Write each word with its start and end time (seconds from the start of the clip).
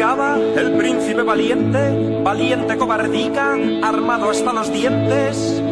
El 0.00 0.78
príncipe 0.78 1.20
valiente, 1.20 2.22
valiente 2.24 2.78
cobardica, 2.78 3.52
armado 3.82 4.30
hasta 4.30 4.50
los 4.50 4.72
dientes. 4.72 5.62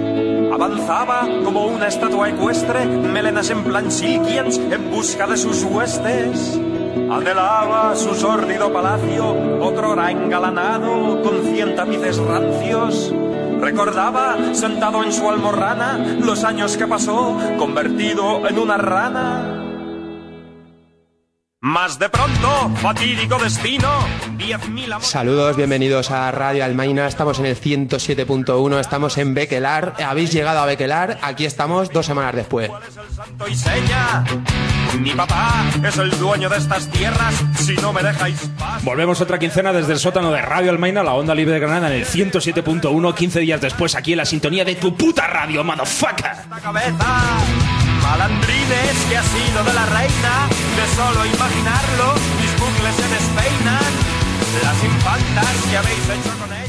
Avanzaba 0.52 1.26
como 1.42 1.64
una 1.64 1.88
estatua 1.88 2.28
ecuestre, 2.28 2.84
melenas 2.84 3.48
en 3.48 3.64
plan 3.64 3.90
silkiens, 3.90 4.58
en 4.58 4.90
busca 4.90 5.26
de 5.26 5.38
sus 5.38 5.64
huestes. 5.64 6.60
Anhelaba 7.10 7.96
su 7.96 8.14
sórdido 8.14 8.70
palacio, 8.70 9.30
otrora 9.62 10.10
engalanado, 10.10 11.22
con 11.22 11.44
cien 11.44 11.74
tapices 11.74 12.18
rancios. 12.18 13.14
Recordaba, 13.62 14.36
sentado 14.52 15.04
en 15.04 15.12
su 15.14 15.26
almorrana, 15.26 16.18
los 16.20 16.44
años 16.44 16.76
que 16.76 16.86
pasó, 16.86 17.34
convertido 17.56 18.46
en 18.46 18.58
una 18.58 18.76
rana. 18.76 19.57
Más 21.68 21.98
de 21.98 22.08
pronto, 22.08 22.70
fatídico 22.76 23.38
destino, 23.38 23.90
10.000 24.38 24.84
amores... 24.86 25.06
Saludos, 25.06 25.54
bienvenidos 25.54 26.10
a 26.10 26.30
Radio 26.30 26.64
Almaina. 26.64 27.06
Estamos 27.06 27.38
en 27.40 27.44
el 27.44 27.60
107.1, 27.60 28.80
estamos 28.80 29.18
en 29.18 29.34
Bequelar. 29.34 29.92
Habéis 30.02 30.32
llegado 30.32 30.60
a 30.60 30.64
Bequelar, 30.64 31.18
aquí 31.20 31.44
estamos 31.44 31.90
dos 31.90 32.06
semanas 32.06 32.34
después. 32.34 32.70
¿Cuál 32.70 32.84
es 32.84 32.96
el 32.96 33.14
santo 33.14 33.48
y 33.48 33.54
seña? 33.54 34.24
Mi 34.98 35.10
papá 35.10 35.66
es 35.86 35.98
el 35.98 36.10
dueño 36.18 36.48
de 36.48 36.56
estas 36.56 36.88
tierras, 36.88 37.34
si 37.58 37.74
no 37.74 37.92
me 37.92 38.02
dejáis 38.02 38.50
paz. 38.58 38.82
Volvemos 38.82 39.20
otra 39.20 39.38
quincena 39.38 39.70
desde 39.70 39.92
el 39.92 39.98
sótano 39.98 40.32
de 40.32 40.40
Radio 40.40 40.70
Almaina, 40.70 41.02
la 41.02 41.12
onda 41.12 41.34
libre 41.34 41.52
de 41.52 41.60
Granada, 41.60 41.94
en 41.94 42.00
el 42.00 42.06
107.1, 42.06 43.14
15 43.14 43.40
días 43.40 43.60
después, 43.60 43.94
aquí 43.94 44.12
en 44.12 44.18
la 44.18 44.24
sintonía 44.24 44.64
de 44.64 44.74
tu 44.76 44.96
puta 44.96 45.26
radio, 45.26 45.62
motherfucker. 45.62 46.32
esta 46.32 46.60
cabeza. 46.60 47.67
Malandrines 48.08 49.04
que 49.10 49.18
ha 49.18 49.22
sido 49.22 49.62
de 49.64 49.74
la 49.74 49.84
reina, 49.84 50.48
de 50.76 50.96
solo 50.96 51.26
imaginarlo, 51.26 52.14
mis 52.40 52.52
bucles 52.58 52.96
se 52.96 53.06
despeinan. 53.06 54.17
Las 54.62 54.84
infantas 54.84 55.46
que 55.70 55.76
habéis 55.76 55.98
hecho 56.08 56.38
con 56.38 56.52
ellas. 56.52 56.68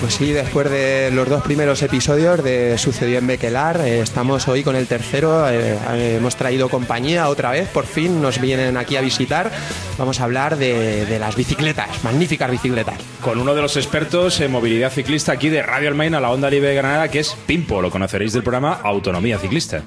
Pues 0.00 0.14
sí, 0.14 0.32
después 0.32 0.70
de 0.70 1.10
los 1.12 1.28
dos 1.28 1.42
primeros 1.42 1.82
episodios 1.82 2.42
de 2.44 2.76
Sucedió 2.76 3.18
en 3.18 3.26
Bequelar, 3.26 3.80
eh, 3.80 4.00
estamos 4.00 4.46
hoy 4.48 4.62
con 4.62 4.76
el 4.76 4.86
tercero. 4.86 5.48
eh, 5.48 5.78
eh, 5.92 6.16
hemos 6.18 6.36
traído 6.36 6.68
compañía 6.68 7.28
otra 7.28 7.50
vez, 7.52 7.68
por 7.68 7.86
fin 7.86 8.20
nos 8.20 8.40
vienen 8.40 8.76
aquí 8.76 8.96
a 8.96 9.00
visitar. 9.00 9.50
Vamos 9.96 10.20
a 10.20 10.24
hablar 10.24 10.56
de, 10.56 11.06
de 11.06 11.18
las 11.18 11.36
bicicletas, 11.36 12.04
magníficas 12.04 12.50
bicicletas. 12.50 12.96
Con 13.22 13.38
uno 13.40 13.54
de 13.54 13.62
los 13.62 13.76
expertos 13.78 14.40
en 14.40 14.50
movilidad 14.52 14.90
ciclista 14.90 15.32
aquí 15.32 15.48
de 15.48 15.62
Radio 15.62 15.88
Almaina, 15.88 16.20
la 16.20 16.30
onda 16.30 16.50
libre 16.50 16.68
de 16.70 16.74
Granada, 16.74 17.08
que 17.08 17.20
es 17.20 17.34
Pimpo, 17.46 17.80
lo 17.80 17.90
conoceréis 17.90 18.34
del 18.34 18.42
programa 18.42 18.80
Autonomía 18.82 19.38
Ciclista. 19.38 19.82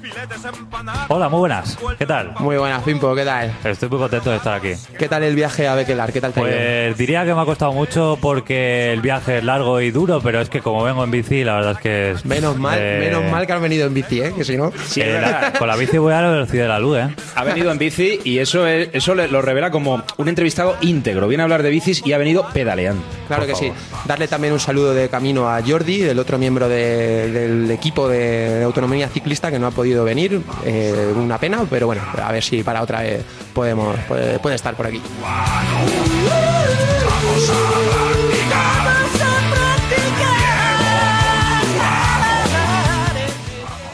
Hola, 1.08 1.28
muy 1.28 1.38
buenas. 1.40 1.78
¿Qué 1.98 2.06
tal? 2.06 2.34
Muy 2.40 2.56
buenas, 2.56 2.82
Pimpo, 2.82 3.14
¿qué 3.14 3.24
tal? 3.24 3.54
Estoy 3.62 3.88
muy 3.88 3.98
contento 3.98 4.30
de 4.30 4.38
estar 4.38 4.54
aquí. 4.54 4.72
¿Qué 4.98 5.08
tal 5.08 5.22
el 5.22 5.36
viaje 5.36 5.68
a 5.68 5.76
Bequelar? 5.76 6.12
¿Qué 6.12 6.20
tal 6.20 6.32
te 6.32 6.40
ha 6.40 6.42
ido? 6.42 6.52
Pues 6.52 6.98
diría 6.98 7.24
que 7.24 7.34
me 7.38 7.42
ha 7.42 7.46
costado 7.46 7.72
mucho 7.72 8.18
porque 8.20 8.92
el 8.92 9.00
viaje 9.00 9.38
es 9.38 9.44
largo 9.44 9.80
y 9.80 9.90
duro, 9.90 10.20
pero 10.20 10.40
es 10.40 10.48
que 10.50 10.60
como 10.60 10.82
vengo 10.82 11.04
en 11.04 11.10
bici, 11.10 11.44
la 11.44 11.54
verdad 11.54 11.72
es 11.72 11.78
que 11.78 12.10
es... 12.10 12.24
Menos 12.24 12.56
mal, 12.58 12.78
eh, 12.80 12.98
menos 13.00 13.30
mal 13.30 13.46
que 13.46 13.52
has 13.52 13.60
venido 13.60 13.86
en 13.86 13.94
bici, 13.94 14.20
¿eh? 14.20 14.32
Que 14.36 14.44
si 14.44 14.56
no... 14.56 14.72
Sí, 14.86 15.00
es 15.00 15.06
eh, 15.06 15.12
verdad. 15.12 15.54
con 15.58 15.68
la 15.68 15.76
bici 15.76 15.98
voy 15.98 16.12
a 16.12 16.20
la 16.20 16.30
velocidad 16.30 16.64
de 16.64 16.68
la 16.68 16.78
luz, 16.78 16.98
¿eh? 16.98 17.08
Ha 17.36 17.44
venido 17.44 17.70
en 17.70 17.78
bici 17.78 18.20
y 18.24 18.38
eso, 18.38 18.66
es- 18.66 18.88
eso 18.92 19.14
le- 19.14 19.28
lo 19.28 19.40
revela 19.40 19.70
como 19.70 20.02
un 20.16 20.28
entrevistado 20.28 20.76
íntegro. 20.80 21.28
Viene 21.28 21.42
a 21.42 21.44
hablar 21.44 21.62
de 21.62 21.70
bicis 21.70 22.04
y 22.04 22.12
ha 22.12 22.18
venido 22.18 22.46
pedaleando. 22.52 23.02
Claro 23.28 23.46
que 23.46 23.54
sí. 23.54 23.72
Darle 24.06 24.26
también 24.28 24.52
un 24.52 24.60
saludo 24.60 24.92
de 24.94 25.08
camino 25.08 25.48
a 25.48 25.60
Jordi, 25.66 26.02
el 26.02 26.18
otro 26.18 26.38
miembro 26.38 26.68
de- 26.68 27.30
del 27.30 27.70
equipo 27.70 28.08
de, 28.08 28.62
autonomía 28.64 29.08
ciclista 29.08 29.50
que 29.50 29.58
no 29.58 29.66
ha 29.68 29.70
podido 29.70 30.04
venir. 30.04 30.40
Eh, 30.64 31.12
una 31.14 31.38
pena, 31.38 31.64
pero 31.70 31.86
bueno, 31.86 32.02
a 32.22 32.32
ver 32.32 32.42
si 32.42 32.62
para 32.62 32.82
otra 32.82 33.02
vez 33.02 33.22
podemos 33.54 33.96
puede, 34.08 34.38
puede 34.40 34.56
estar 34.56 34.74
por 34.74 34.86
aquí. 34.86 35.00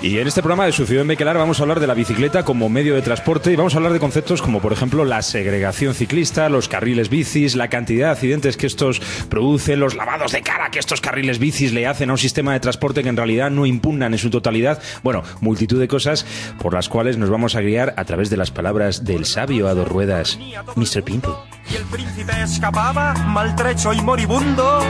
Y 0.05 0.19
en 0.19 0.27
este 0.27 0.43
programa 0.43 0.67
de 0.67 0.73
Sucedió 0.73 1.01
en 1.01 1.09
Bequelar 1.09 1.39
vamos 1.39 1.59
a 1.59 1.63
hablar 1.63 1.81
de 1.81 1.87
la 1.87 1.95
bicicleta 1.95 2.45
como 2.45 2.69
medio 2.69 2.95
de 2.95 3.01
transporte 3.01 3.51
y 3.51 3.57
vamos 3.57 3.73
a 3.73 3.79
hablar 3.79 3.95
de 3.95 3.99
conceptos 3.99 4.43
como, 4.43 4.61
por 4.61 4.75
ejemplo, 4.75 5.03
la 5.07 5.23
segregación 5.23 5.95
ciclista, 5.95 6.51
los 6.51 6.69
carriles 6.69 7.09
bicis, 7.09 7.57
la 7.57 7.69
cantidad 7.69 8.09
de 8.09 8.13
accidentes 8.13 8.59
que 8.59 8.67
estos 8.67 9.01
producen, 9.31 9.81
los 9.81 9.95
lavados 9.95 10.33
de 10.33 10.43
cara 10.43 10.71
que 10.71 10.79
estos 10.79 11.01
carriles 11.01 11.39
bicis 11.39 11.73
le 11.73 11.87
hacen 11.87 12.11
a 12.11 12.13
un 12.13 12.19
sistema 12.19 12.53
de 12.53 12.61
transporte 12.61 13.03
que 13.03 13.09
en 13.09 13.17
realidad 13.17 13.51
no 13.51 13.65
impugnan 13.65 14.13
en 14.13 14.19
su 14.19 14.29
totalidad. 14.29 14.79
Bueno, 15.03 15.23
multitud 15.41 15.81
de 15.81 15.89
cosas 15.89 16.27
por 16.61 16.75
las 16.75 16.91
cuales 16.91 17.17
nos 17.17 17.31
vamos 17.31 17.57
a 17.57 17.63
guiar 17.63 17.95
a 17.97 18.05
través 18.05 18.29
de 18.29 18.37
las 18.37 18.51
palabras 18.51 19.07
del 19.07 19.25
sabio 19.25 19.69
a 19.69 19.75
dos 19.75 19.89
ruedas, 19.89 20.39
Mr. 20.77 21.03
Pimple. 21.03 21.33
Y 21.73 21.77
el 21.77 21.85
príncipe 21.85 22.43
escapaba, 22.43 23.15
maltrecho 23.15 23.95
y 23.95 24.03
moribundo. 24.03 24.83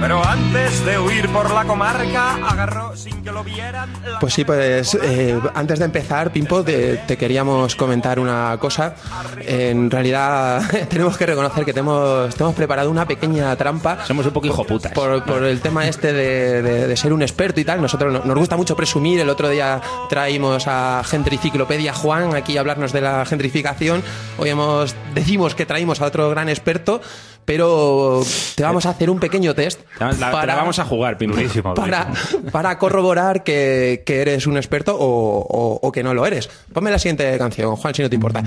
Pero 0.00 0.22
antes 0.22 0.84
de 0.84 0.98
huir 0.98 1.30
por 1.30 1.50
la 1.50 1.64
comarca, 1.64 2.34
agarró 2.46 2.94
sin 2.94 3.22
que 3.22 3.32
lo 3.32 3.42
vieran. 3.42 3.90
la- 4.06 4.18
Pues 4.18 4.34
sí, 4.34 4.44
pues 4.44 4.98
eh, 5.02 5.40
antes 5.54 5.78
de 5.78 5.86
empezar, 5.86 6.30
Pimpo, 6.30 6.62
te, 6.62 6.98
te 7.06 7.16
queríamos 7.16 7.74
comentar 7.74 8.20
una 8.20 8.54
cosa. 8.60 8.96
En 9.40 9.90
realidad 9.90 10.60
tenemos 10.90 11.16
que 11.16 11.24
reconocer 11.24 11.64
que 11.64 11.72
te 11.72 11.80
hemos, 11.80 12.34
te 12.34 12.42
hemos 12.42 12.54
preparado 12.54 12.90
una 12.90 13.06
pequeña 13.06 13.56
trampa. 13.56 14.04
Somos 14.04 14.26
un 14.26 14.32
poco 14.34 14.46
hijoputas. 14.46 14.92
Por, 14.92 15.24
por 15.24 15.42
el 15.42 15.60
tema 15.62 15.86
este 15.88 16.12
de, 16.12 16.60
de- 16.60 16.86
de 16.86 16.96
ser 16.98 17.14
un 17.14 17.22
experto 17.22 17.60
y 17.60 17.64
tal, 17.64 17.80
nosotros 17.80 18.12
no- 18.12 18.22
nos 18.24 18.36
gusta 18.36 18.58
mucho 18.58 18.76
presumir. 18.76 19.20
El 19.20 19.30
otro 19.30 19.48
día 19.48 19.80
traímos 20.10 20.64
a 20.66 21.02
Gentriciclopedia 21.06 21.94
Juan 21.94 22.34
aquí 22.34 22.58
a 22.58 22.60
hablarnos 22.60 22.92
de 22.92 23.00
la 23.00 23.24
gentrificación. 23.24 24.02
Hoy 24.36 24.50
hemos, 24.50 24.94
decimos 25.14 25.54
que 25.54 25.64
traímos 25.64 26.02
a 26.02 26.04
otro 26.06 26.28
gran 26.28 26.50
experto, 26.50 27.00
pero 27.44 28.22
te 28.54 28.62
vamos 28.62 28.86
a 28.86 28.90
hacer 28.90 29.10
un 29.10 29.18
pequeño 29.20 29.54
test. 29.54 29.80
La, 29.98 30.12
la- 30.12 30.40
te 30.40 30.46
la 30.46 30.54
vamos 30.54 30.78
a 30.78 30.84
jugar, 30.84 31.18
Pimple. 31.18 31.42
Durísimo, 31.42 31.74
Para, 31.74 32.10
para 32.52 32.78
corroborar 32.78 33.42
que, 33.44 34.02
que 34.06 34.20
eres 34.22 34.46
un 34.46 34.56
experto 34.56 34.96
o, 34.96 35.38
o- 35.40 35.78
o 35.82 35.92
que 35.92 36.02
no 36.02 36.14
lo 36.14 36.26
eres. 36.26 36.48
Ponme 36.72 36.90
la 36.90 36.98
siguiente 36.98 37.36
canción, 37.38 37.76
Juan, 37.76 37.94
si 37.94 38.02
no 38.02 38.08
te 38.08 38.14
importa. 38.16 38.42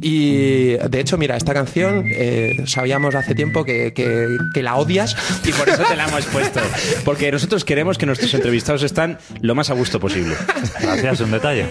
Y 0.00 0.74
de 0.76 1.00
hecho, 1.00 1.18
mira, 1.18 1.36
esta 1.36 1.52
canción 1.52 2.04
eh, 2.06 2.62
sabíamos 2.66 3.14
hace 3.14 3.34
tiempo 3.34 3.64
que, 3.64 3.92
que- 3.92 4.36
que 4.54 4.62
la 4.62 4.76
odias. 4.76 5.16
Y 5.44 5.52
por 5.52 5.68
eso 5.68 5.82
te 5.84 5.96
la 5.96 6.06
hemos 6.08 6.24
puesto. 6.26 6.60
Porque 7.04 7.32
nosotros 7.32 7.64
queremos 7.64 7.98
que 7.98 8.06
nuestros 8.06 8.32
entrevistados 8.34 8.82
estén 8.82 9.18
lo 9.40 9.54
más 9.54 9.70
a 9.70 9.74
gusto 9.74 9.98
posible. 9.98 10.36
Gracias, 10.80 11.20
un 11.20 11.30
detalle. 11.32 11.66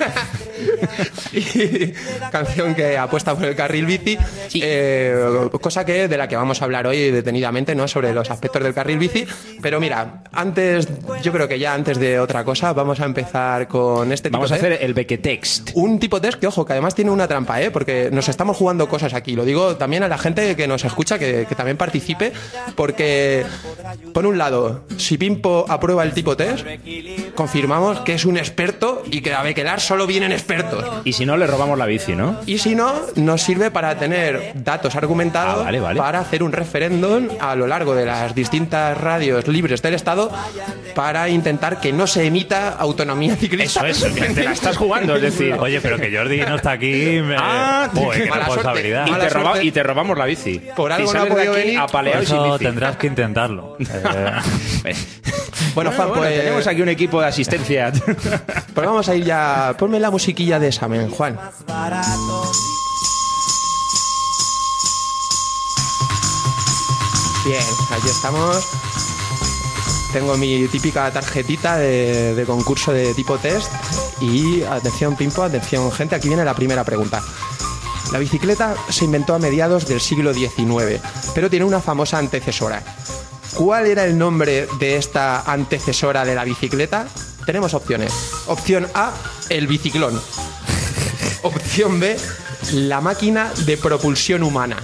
Y 1.33 1.93
canción 2.31 2.73
que 2.75 2.97
apuesta 2.97 3.35
por 3.35 3.45
el 3.45 3.55
carril 3.55 3.85
bici, 3.85 4.17
eh, 4.55 5.49
cosa 5.61 5.85
que 5.85 6.07
de 6.07 6.17
la 6.17 6.27
que 6.27 6.35
vamos 6.35 6.61
a 6.61 6.65
hablar 6.65 6.87
hoy 6.87 7.11
detenidamente, 7.11 7.75
¿no? 7.75 7.87
Sobre 7.87 8.13
los 8.13 8.29
aspectos 8.31 8.63
del 8.63 8.73
carril 8.73 8.97
bici. 8.99 9.25
Pero 9.61 9.79
mira, 9.79 10.23
antes, 10.31 10.87
yo 11.21 11.31
creo 11.31 11.47
que 11.47 11.59
ya 11.59 11.73
antes 11.73 11.99
de 11.99 12.19
otra 12.19 12.43
cosa, 12.43 12.73
vamos 12.73 12.99
a 12.99 13.05
empezar 13.05 13.67
con 13.67 14.11
este 14.11 14.29
tipo 14.29 14.37
Vamos 14.37 14.51
a 14.51 14.55
de- 14.55 14.59
hacer 14.59 14.77
el 14.81 14.93
Bequetext. 14.93 15.71
Un 15.75 15.99
tipo 15.99 16.19
test 16.21 16.39
que, 16.39 16.47
ojo, 16.47 16.65
que 16.65 16.73
además 16.73 16.95
tiene 16.95 17.11
una 17.11 17.27
trampa, 17.27 17.61
¿eh? 17.61 17.71
Porque 17.71 18.09
nos 18.11 18.29
estamos 18.29 18.57
jugando 18.57 18.87
cosas 18.89 19.13
aquí. 19.13 19.35
Lo 19.35 19.45
digo 19.45 19.75
también 19.77 20.03
a 20.03 20.07
la 20.07 20.17
gente 20.17 20.55
que 20.55 20.67
nos 20.67 20.83
escucha, 20.85 21.17
que, 21.19 21.45
que 21.47 21.55
también 21.55 21.77
participe, 21.77 22.31
porque, 22.75 23.45
por 24.13 24.25
un 24.25 24.37
lado, 24.37 24.85
si 24.97 25.17
Pimpo 25.17 25.65
aprueba 25.67 26.03
el 26.03 26.13
tipo 26.13 26.35
test, 26.37 26.65
confirmamos 27.35 27.99
que 28.01 28.13
es 28.13 28.25
un 28.25 28.37
experto 28.37 29.03
y 29.09 29.21
que 29.21 29.33
a 29.33 29.43
Bequelar 29.43 29.79
solo 29.79 30.07
vienen 30.07 30.31
expertos. 30.31 30.66
Y 31.03 31.13
si 31.13 31.25
no, 31.25 31.37
le 31.37 31.47
robamos 31.47 31.77
la 31.77 31.85
bici, 31.85 32.15
¿no? 32.15 32.39
Y 32.45 32.57
si 32.57 32.75
no, 32.75 32.93
nos 33.15 33.41
sirve 33.41 33.71
para 33.71 33.97
tener 33.97 34.51
datos 34.55 34.95
argumentados 34.95 35.61
Ah, 35.61 35.63
vale, 35.65 35.79
vale. 35.79 35.99
para 35.99 36.19
hacer 36.19 36.43
un 36.43 36.51
referéndum 36.51 37.27
a 37.39 37.55
lo 37.55 37.67
largo 37.67 37.95
de 37.95 38.05
las 38.05 38.33
distintas 38.35 38.97
radios 38.97 39.47
libres 39.47 39.81
del 39.81 39.93
Estado 39.93 40.31
para 40.95 41.29
intentar 41.29 41.79
que 41.79 41.93
no 41.93 42.07
se 42.07 42.25
emita 42.25 42.69
autonomía 42.73 43.35
ciclista. 43.35 43.87
Eso, 43.87 44.07
eso, 44.07 44.15
que 44.15 44.29
te 44.33 44.43
la 44.43 44.51
estás 44.51 44.77
jugando, 44.77 45.15
es 45.15 45.21
decir. 45.21 45.53
Oye, 45.59 45.79
pero 45.81 45.97
que 45.97 46.15
Jordi 46.15 46.37
no 46.41 46.55
está 46.55 46.71
aquí. 46.71 47.19
me- 47.21 47.35
Ah, 47.37 47.89
Joder, 47.93 48.23
qué 48.23 48.29
mala 48.29 48.45
suerte. 48.45 48.63
responsabilidad. 48.63 49.07
Y 49.07 49.11
te, 49.19 49.29
roba- 49.29 49.63
y 49.63 49.71
te 49.71 49.83
robamos 49.83 50.17
la 50.17 50.25
bici. 50.25 50.61
Por 50.75 50.91
algo 50.91 51.09
Y 51.11 51.13
no 51.13 51.21
ha 51.21 51.25
podido 51.27 51.53
venir. 51.53 51.79
apaleado 51.79 52.23
y 52.23 52.25
sin 52.25 52.35
Eso 52.37 52.53
bici. 52.53 52.65
tendrás 52.65 52.97
que 52.97 53.07
intentarlo. 53.07 53.77
Bueno, 55.77 55.91
Juan, 55.91 56.07
Bueno, 56.09 56.23
pues, 56.23 56.39
tenemos 56.39 56.65
aquí 56.65 56.81
un 56.81 56.89
equipo 56.89 57.21
de 57.21 57.27
asistencia. 57.27 57.91
pues 58.73 58.87
vamos 58.87 59.07
a 59.09 59.15
ir 59.15 59.25
ya. 59.25 59.75
Ponme 59.77 59.99
la 59.99 60.09
musiquilla 60.09 60.57
de 60.57 60.69
examen, 60.69 61.11
Juan. 61.11 61.39
Bien, 67.45 67.63
aquí 67.91 68.07
estamos. 68.07 68.67
Tengo 70.13 70.35
mi 70.35 70.67
típica 70.67 71.11
tarjetita 71.11 71.77
de, 71.77 72.33
de 72.33 72.45
concurso 72.45 72.91
de 72.91 73.13
tipo 73.13 73.37
test. 73.37 73.71
Y 74.19 74.63
atención, 74.63 75.15
Pimpo, 75.15 75.43
atención, 75.43 75.91
gente, 75.91 76.15
aquí 76.15 76.27
viene 76.27 76.43
la 76.43 76.55
primera 76.55 76.83
pregunta. 76.83 77.21
La 78.11 78.17
bicicleta 78.17 78.73
se 78.89 79.05
inventó 79.05 79.35
a 79.35 79.37
mediados 79.37 79.87
del 79.87 80.01
siglo 80.01 80.33
XIX, 80.33 80.99
pero 81.35 81.51
tiene 81.51 81.65
una 81.65 81.81
famosa 81.81 82.17
antecesora. 82.17 82.81
¿Cuál 83.57 83.87
era 83.87 84.05
el 84.05 84.15
nombre 84.19 84.67
de 84.77 84.97
esta 84.97 85.41
antecesora 85.41 86.23
de 86.23 86.35
la 86.35 86.43
bicicleta? 86.43 87.07
Tenemos 87.43 87.73
opciones. 87.73 88.13
Opción 88.45 88.87
A, 88.93 89.11
el 89.49 89.65
biciclón. 89.65 90.21
Opción 91.41 91.99
B, 91.99 92.17
la 92.73 93.01
máquina 93.01 93.51
de 93.65 93.77
propulsión 93.77 94.43
humana. 94.43 94.77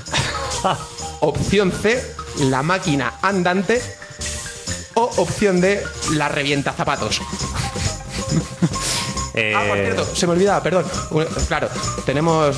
Opción 1.19 1.71
C, 1.71 2.03
la 2.39 2.63
máquina 2.63 3.13
andante. 3.21 3.79
O 4.95 5.03
opción 5.17 5.61
D, 5.61 5.83
la 6.13 6.27
revienta 6.29 6.73
zapatos. 6.73 7.21
Eh, 9.33 9.53
Ah, 9.55 9.63
por 9.67 9.77
cierto, 9.77 10.05
se 10.15 10.27
me 10.27 10.33
olvidaba, 10.33 10.61
perdón. 10.61 10.85
Claro, 11.47 11.67
tenemos 12.05 12.55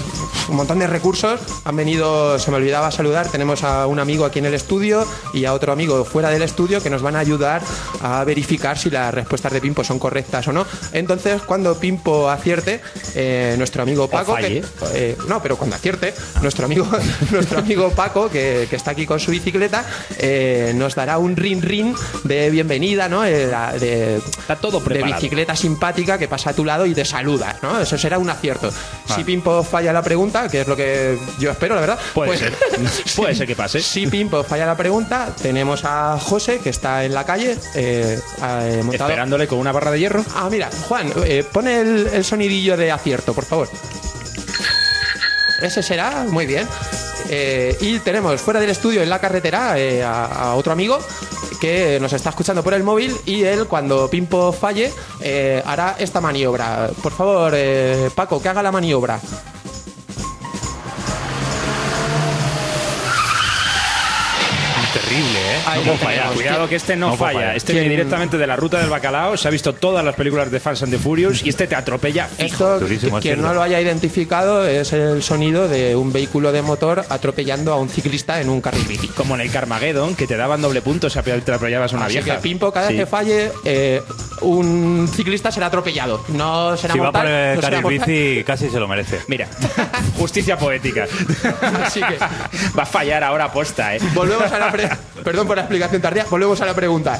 un 0.50 0.56
montón 0.56 0.80
de 0.80 0.88
recursos. 0.88 1.39
Han 1.63 1.75
venido, 1.75 2.38
se 2.39 2.51
me 2.51 2.57
olvidaba 2.57 2.92
saludar. 2.92 3.27
Tenemos 3.30 3.63
a 3.63 3.88
un 3.88 4.00
amigo 4.00 4.25
aquí 4.25 4.39
en 4.39 4.45
el 4.45 4.54
estudio 4.54 5.06
y 5.33 5.45
a 5.45 5.54
otro 5.54 5.72
amigo 5.72 6.04
fuera 6.06 6.30
del 6.30 6.42
estudio 6.42 6.81
que 6.81 6.89
nos 6.89 7.01
van 7.01 7.16
a 7.16 7.19
ayudar 7.19 7.62
a 8.01 8.24
verificar 8.24 8.77
si 8.77 8.89
las 8.89 9.13
respuestas 9.13 9.54
de 9.54 9.62
Pimpo 9.62 9.83
son 9.83 10.00
correctas 10.00 10.48
o 10.48 10.51
no. 10.54 10.66
Entonces, 10.92 11.42
cuando 11.44 11.75
Pimpo 11.80 12.30
acierte, 12.30 12.81
eh, 13.16 13.56
nuestro 13.57 13.83
amigo 13.83 14.07
Paco. 14.10 14.36
que- 14.36 14.63
eh, 14.94 15.18
no, 15.27 15.42
pero 15.42 15.57
cuando 15.57 15.75
acierte, 15.75 16.13
nuestro 16.42 16.66
amigo, 16.66 16.88
nuestro 17.31 17.60
amigo 17.60 17.89
Paco, 17.92 18.30
que, 18.30 18.68
que 18.69 18.75
está 18.75 18.92
aquí 18.92 19.06
con 19.06 19.19
su 19.19 19.31
bicicleta, 19.31 19.86
eh, 20.18 20.74
nos 20.75 20.95
dará 20.95 21.18
un 21.18 21.36
rin 21.36 21.62
rin 21.62 21.95
de 22.24 22.50
bienvenida, 22.50 23.07
¿no? 23.10 23.22
De, 23.22 24.18
Está 24.18 24.56
todo 24.57 24.80
de 24.80 25.01
bicicleta 25.04 25.56
simpática 25.56 26.18
que 26.18 26.27
pasa 26.27 26.50
a 26.51 26.54
tu 26.54 26.64
lado 26.65 26.85
y 26.85 26.94
te 26.94 27.06
saluda, 27.06 27.56
¿no? 27.62 27.79
Eso 27.79 27.97
será 27.97 28.17
un 28.17 28.29
acierto. 28.29 28.71
Si 29.15 29.23
Pimpo 29.23 29.63
falla 29.63 29.94
la 29.94 30.01
pregunta, 30.01 30.50
que 30.50 30.62
es 30.62 30.67
lo 30.67 30.75
que 30.75 31.17
yo 31.39 31.51
espero, 31.51 31.75
la 31.75 31.81
verdad. 31.81 32.00
Puede 32.13 32.29
pues- 32.29 32.39
ser. 32.39 32.53
Puede 33.15 33.35
ser 33.35 33.47
que 33.47 33.56
pase. 33.56 33.81
Si 33.81 34.07
Pimpo 34.07 34.44
falla 34.44 34.65
la 34.65 34.75
pregunta, 34.77 35.29
tenemos 35.41 35.83
a 35.85 36.17
José, 36.19 36.59
que 36.59 36.69
está 36.69 37.03
en 37.06 37.13
la 37.13 37.25
calle, 37.25 37.57
eh, 37.75 38.19
eh, 38.41 38.81
montado. 38.83 39.09
Esperándole 39.09 39.47
con 39.47 39.59
una 39.59 39.71
barra 39.71 39.91
de 39.91 40.00
hierro. 40.00 40.23
Ah, 40.35 40.47
mira, 40.51 40.69
Juan, 40.88 41.12
eh, 41.25 41.44
pone 41.51 41.79
el, 41.81 42.07
el 42.13 42.23
sonidillo 42.25 42.75
de 42.77 42.91
acierto, 42.91 43.33
por 43.33 43.45
favor. 43.45 43.69
Ese 45.62 45.81
será, 45.81 46.25
muy 46.29 46.45
bien. 46.45 46.67
Eh, 47.29 47.75
y 47.81 48.00
tenemos 48.00 48.39
fuera 48.41 48.59
del 48.59 48.69
estudio 48.69 49.01
en 49.01 49.09
la 49.09 49.19
carretera 49.19 49.79
eh, 49.79 50.03
a, 50.03 50.25
a 50.25 50.56
otro 50.56 50.71
amigo 50.73 51.00
que 51.65 52.00
nos 52.00 52.13
está 52.13 52.29
escuchando 52.29 52.63
por 52.63 52.75
el 52.75 52.83
móvil 52.83 53.15
y 53.25 53.44
él 53.44 53.65
cuando 53.65 54.07
Pimpo 54.07 54.51
falle 54.51 54.94
eh, 55.19 55.63
hará 55.65 55.95
esta 55.97 56.21
maniobra. 56.21 56.91
Por 57.01 57.12
favor, 57.12 57.53
eh, 57.56 58.12
Paco, 58.13 58.39
que 58.39 58.50
haga 58.50 58.62
la 58.62 58.71
maniobra. 58.71 59.19
Ahí 65.65 65.83
No 65.85 65.94
falla. 65.97 66.29
Cuidado 66.33 66.67
que 66.69 66.75
este 66.75 66.95
no, 66.95 67.15
falla. 67.15 67.56
Este 67.56 67.73
¿Quién- 67.73 67.83
viene 67.83 67.95
directamente 67.95 68.38
de 68.38 68.47
la 68.47 68.56
ruta 68.56 68.79
del 68.79 68.89
bacalao. 68.89 69.35
Se 69.38 69.47
ha 69.47 69.51
visto 69.51 69.73
todas 69.73 70.03
las 70.06 70.15
películas 70.15 70.51
de 70.51 70.59
Fast 70.59 70.83
and 70.83 70.91
the 70.91 71.00
Furious 71.00 71.44
y 71.44 71.50
este 71.50 71.67
te 71.67 71.75
atropella 71.75 72.27
fijo. 72.27 72.75
Esto, 72.85 73.19
quien 73.19 73.41
no 73.41 73.53
lo 73.53 73.62
haya 73.62 73.79
identificado, 73.81 74.67
es 74.67 74.94
el 74.94 75.23
sonido 75.23 75.67
de 75.67 75.95
un 75.95 76.12
vehículo 76.13 76.51
de 76.51 76.62
motor 76.62 77.03
atropellando 77.09 77.73
a 77.73 77.77
un 77.77 77.89
ciclista 77.89 78.39
en 78.41 78.50
un 78.50 78.62
carril 78.62 78.85
bici. 78.88 79.07
Como 79.09 79.35
en 79.35 79.41
el 79.41 79.51
Carmageddon, 79.51 80.15
que 80.15 80.27
te 80.27 80.38
daban 80.38 80.62
doble 80.62 80.81
punto 80.81 81.09
si 81.09 81.17
atropellabas 81.19 81.94
a 81.94 81.97
una 81.97 82.06
Así 82.06 82.15
vieja. 82.19 82.35
que 82.35 82.41
Pimpo, 82.41 82.71
cada 82.71 82.88
vez 82.88 82.95
Sí. 82.95 83.00
que 83.00 83.06
falle, 83.06 83.51
eh, 83.63 84.01
un 84.41 85.09
ciclista 85.13 85.51
será 85.51 85.67
atropellado. 85.67 86.23
No 86.29 86.77
será 86.77 86.94
Si 86.94 87.00
va 87.00 87.12
por 87.12 87.25
el 87.25 87.56
no 87.56 87.62
carril 87.62 87.83
bici, 88.00 88.44
casi 88.44 88.69
se 88.69 88.79
lo 88.79 88.88
merece. 88.88 89.19
Mira, 89.27 89.47
justicia 90.17 90.57
poética. 90.57 91.07
Así 91.83 92.00
que 92.01 92.17
Va 92.77 92.83
a 92.83 92.85
fallar 92.85 93.23
ahora 93.23 93.45
aposta, 93.45 93.95
¿eh? 93.95 94.00
volvemos 94.13 94.51
a 94.51 94.59
la 94.59 94.71
pre- 94.71 94.89
Perdón 95.23 95.47
por 95.47 95.55
la 95.56 95.62
explicación 95.63 96.02
tardía. 96.02 96.25
Volvemos 96.30 96.60
a 96.62 96.66
la 96.66 96.74
pregunta. 96.74 97.19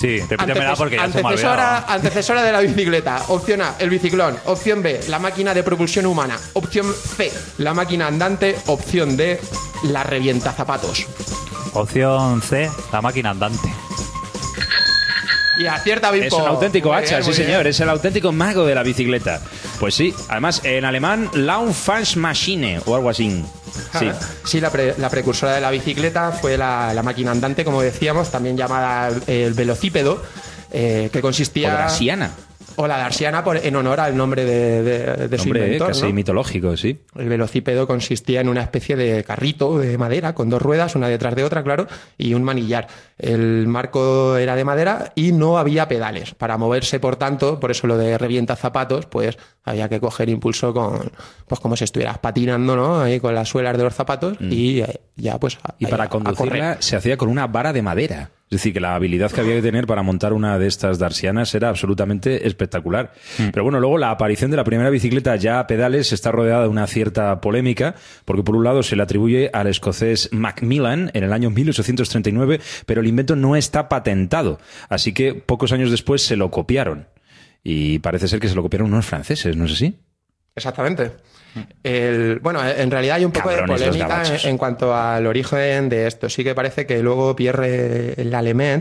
Sí, 0.00 0.18
repítemela 0.20 0.74
porque 0.76 0.96
ya 0.96 1.02
se 1.02 1.08
me 1.08 1.20
ha 1.20 1.26
antecesora, 1.26 1.68
olvidado. 1.76 1.92
antecesora 1.92 2.42
de 2.42 2.52
la 2.52 2.60
bicicleta. 2.60 3.22
Opción 3.28 3.60
A, 3.60 3.74
el 3.78 3.90
biciclón. 3.90 4.38
Opción 4.46 4.82
B, 4.82 5.00
la 5.08 5.18
máquina 5.18 5.52
de 5.52 5.62
propulsión 5.62 6.06
humana. 6.06 6.38
Opción 6.54 6.86
C, 6.94 7.30
la 7.58 7.74
máquina 7.74 8.06
andante. 8.06 8.56
Opción 8.66 9.18
D, 9.18 9.38
la 9.84 10.02
revienta 10.02 10.52
zapatos. 10.52 11.06
Opción 11.74 12.40
C, 12.40 12.70
la 12.92 13.02
máquina 13.02 13.30
andante. 13.30 13.68
Y 15.58 15.66
acierta 15.66 16.10
Bimpo. 16.10 16.26
Es 16.28 16.32
un 16.42 16.48
auténtico 16.48 16.88
Muy 16.88 16.96
hacha, 16.96 17.16
bien, 17.16 17.22
sí 17.24 17.28
muy 17.28 17.36
señor, 17.46 17.66
es 17.66 17.78
el 17.80 17.90
auténtico 17.90 18.32
mago 18.32 18.64
de 18.64 18.74
la 18.74 18.82
bicicleta. 18.82 19.42
Pues 19.78 19.94
sí, 19.94 20.14
además 20.30 20.62
en 20.64 20.86
alemán, 20.86 21.28
Lauffahrmaschine 21.34 22.80
o 22.86 22.94
algo 22.94 23.10
así. 23.10 23.44
Sí. 23.98 24.10
Sí, 24.44 24.60
la, 24.60 24.70
pre- 24.70 24.94
la 24.98 25.08
precursora 25.10 25.52
de 25.54 25.60
la 25.60 25.70
bicicleta 25.70 26.32
fue 26.32 26.56
la, 26.56 26.92
la 26.94 27.02
máquina 27.02 27.30
andante, 27.30 27.64
como 27.64 27.82
decíamos, 27.82 28.30
también 28.30 28.56
llamada 28.56 29.10
el 29.26 29.54
velocípedo, 29.54 30.22
eh, 30.72 31.08
que 31.12 31.18
O 31.18 31.22
consistía... 31.22 31.72
Darsiana. 31.72 32.30
O 32.76 32.86
la 32.86 32.96
Darsiana, 32.98 33.42
por, 33.44 33.56
en 33.56 33.76
honor 33.76 34.00
al 34.00 34.16
nombre 34.16 34.44
de, 34.44 34.82
de- 34.82 35.28
de 35.28 35.38
su 35.38 35.48
inventor. 35.48 35.88
casi 35.88 36.06
¿no? 36.06 36.12
mitológico, 36.12 36.76
sí. 36.76 36.98
El 37.16 37.28
velocípedo 37.28 37.86
consistía 37.86 38.40
en 38.40 38.48
una 38.48 38.62
especie 38.62 38.96
de 38.96 39.22
carrito 39.24 39.78
de 39.78 39.98
madera 39.98 40.34
con 40.34 40.48
dos 40.50 40.62
ruedas, 40.62 40.94
una 40.96 41.08
detrás 41.08 41.34
de 41.34 41.44
otra, 41.44 41.62
claro, 41.62 41.86
y 42.16 42.34
un 42.34 42.42
manillar. 42.42 42.86
El 43.18 43.66
marco 43.66 44.36
era 44.36 44.56
de 44.56 44.64
madera 44.64 45.12
y 45.14 45.32
no 45.32 45.58
había 45.58 45.88
pedales. 45.88 46.34
Para 46.34 46.56
moverse, 46.58 47.00
por 47.00 47.16
tanto, 47.16 47.60
por 47.60 47.70
eso 47.70 47.86
lo 47.86 47.96
de 47.98 48.16
revienta 48.18 48.56
zapatos, 48.56 49.06
pues 49.06 49.36
había 49.64 49.88
que 49.88 50.00
coger 50.00 50.28
impulso 50.28 50.72
con, 50.72 51.12
pues 51.46 51.60
como 51.60 51.76
si 51.76 51.84
estuvieras 51.84 52.18
patinando, 52.18 52.76
¿no? 52.76 53.00
Ahí 53.00 53.20
con 53.20 53.34
las 53.34 53.48
suelas 53.48 53.76
de 53.76 53.84
los 53.84 53.94
zapatos 53.94 54.36
y 54.40 54.80
eh, 54.80 55.00
ya, 55.16 55.38
pues. 55.38 55.56
Mm. 55.56 55.68
Y 55.80 55.86
para 55.86 56.04
a 56.04 56.08
conducirla 56.08 56.76
se 56.80 56.96
hacía 56.96 57.16
con 57.16 57.28
una 57.28 57.46
vara 57.46 57.72
de 57.72 57.82
madera. 57.82 58.30
Es 58.50 58.58
decir, 58.58 58.72
que 58.72 58.80
la 58.80 58.96
habilidad 58.96 59.30
que 59.30 59.40
había 59.42 59.54
que 59.54 59.62
tener 59.62 59.86
para 59.86 60.02
montar 60.02 60.32
una 60.32 60.58
de 60.58 60.66
estas 60.66 60.98
darsianas 60.98 61.54
era 61.54 61.68
absolutamente 61.68 62.48
espectacular. 62.48 63.12
Pero 63.36 63.62
bueno, 63.62 63.78
luego 63.78 63.96
la 63.96 64.10
aparición 64.10 64.50
de 64.50 64.56
la 64.56 64.64
primera 64.64 64.90
bicicleta 64.90 65.36
ya 65.36 65.60
a 65.60 65.68
pedales 65.68 66.12
está 66.12 66.32
rodeada 66.32 66.62
de 66.62 66.68
una 66.68 66.88
cierta 66.88 67.40
polémica, 67.40 67.94
porque 68.24 68.42
por 68.42 68.56
un 68.56 68.64
lado 68.64 68.82
se 68.82 68.96
le 68.96 69.04
atribuye 69.04 69.50
al 69.52 69.68
escocés 69.68 70.30
Macmillan 70.32 71.12
en 71.14 71.22
el 71.22 71.32
año 71.32 71.50
1839, 71.50 72.60
pero 72.86 73.02
el 73.02 73.06
invento 73.06 73.36
no 73.36 73.54
está 73.54 73.88
patentado. 73.88 74.58
Así 74.88 75.14
que 75.14 75.34
pocos 75.34 75.70
años 75.70 75.92
después 75.92 76.20
se 76.20 76.34
lo 76.34 76.50
copiaron. 76.50 77.06
Y 77.62 78.00
parece 78.00 78.26
ser 78.26 78.40
que 78.40 78.48
se 78.48 78.56
lo 78.56 78.62
copiaron 78.62 78.92
unos 78.92 79.06
franceses, 79.06 79.56
¿no 79.56 79.66
es 79.66 79.72
así? 79.74 79.96
Exactamente. 80.56 81.12
El- 81.82 82.38
bueno, 82.40 82.60
en 82.66 82.90
realidad 82.90 83.16
hay 83.16 83.24
un 83.24 83.32
poco 83.32 83.48
Cabrones 83.48 83.80
de 83.80 83.86
polémica 83.86 84.22
en, 84.44 84.58
cuanto 84.58 84.94
al 84.94 85.26
origen 85.26 85.88
de 85.88 86.06
esto. 86.06 86.28
Sí 86.28 86.44
que 86.44 86.54
parece 86.54 86.86
que 86.86 87.02
luego 87.02 87.34
Pierre 87.36 88.14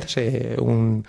se- 0.08 0.56
un, 0.60 1.06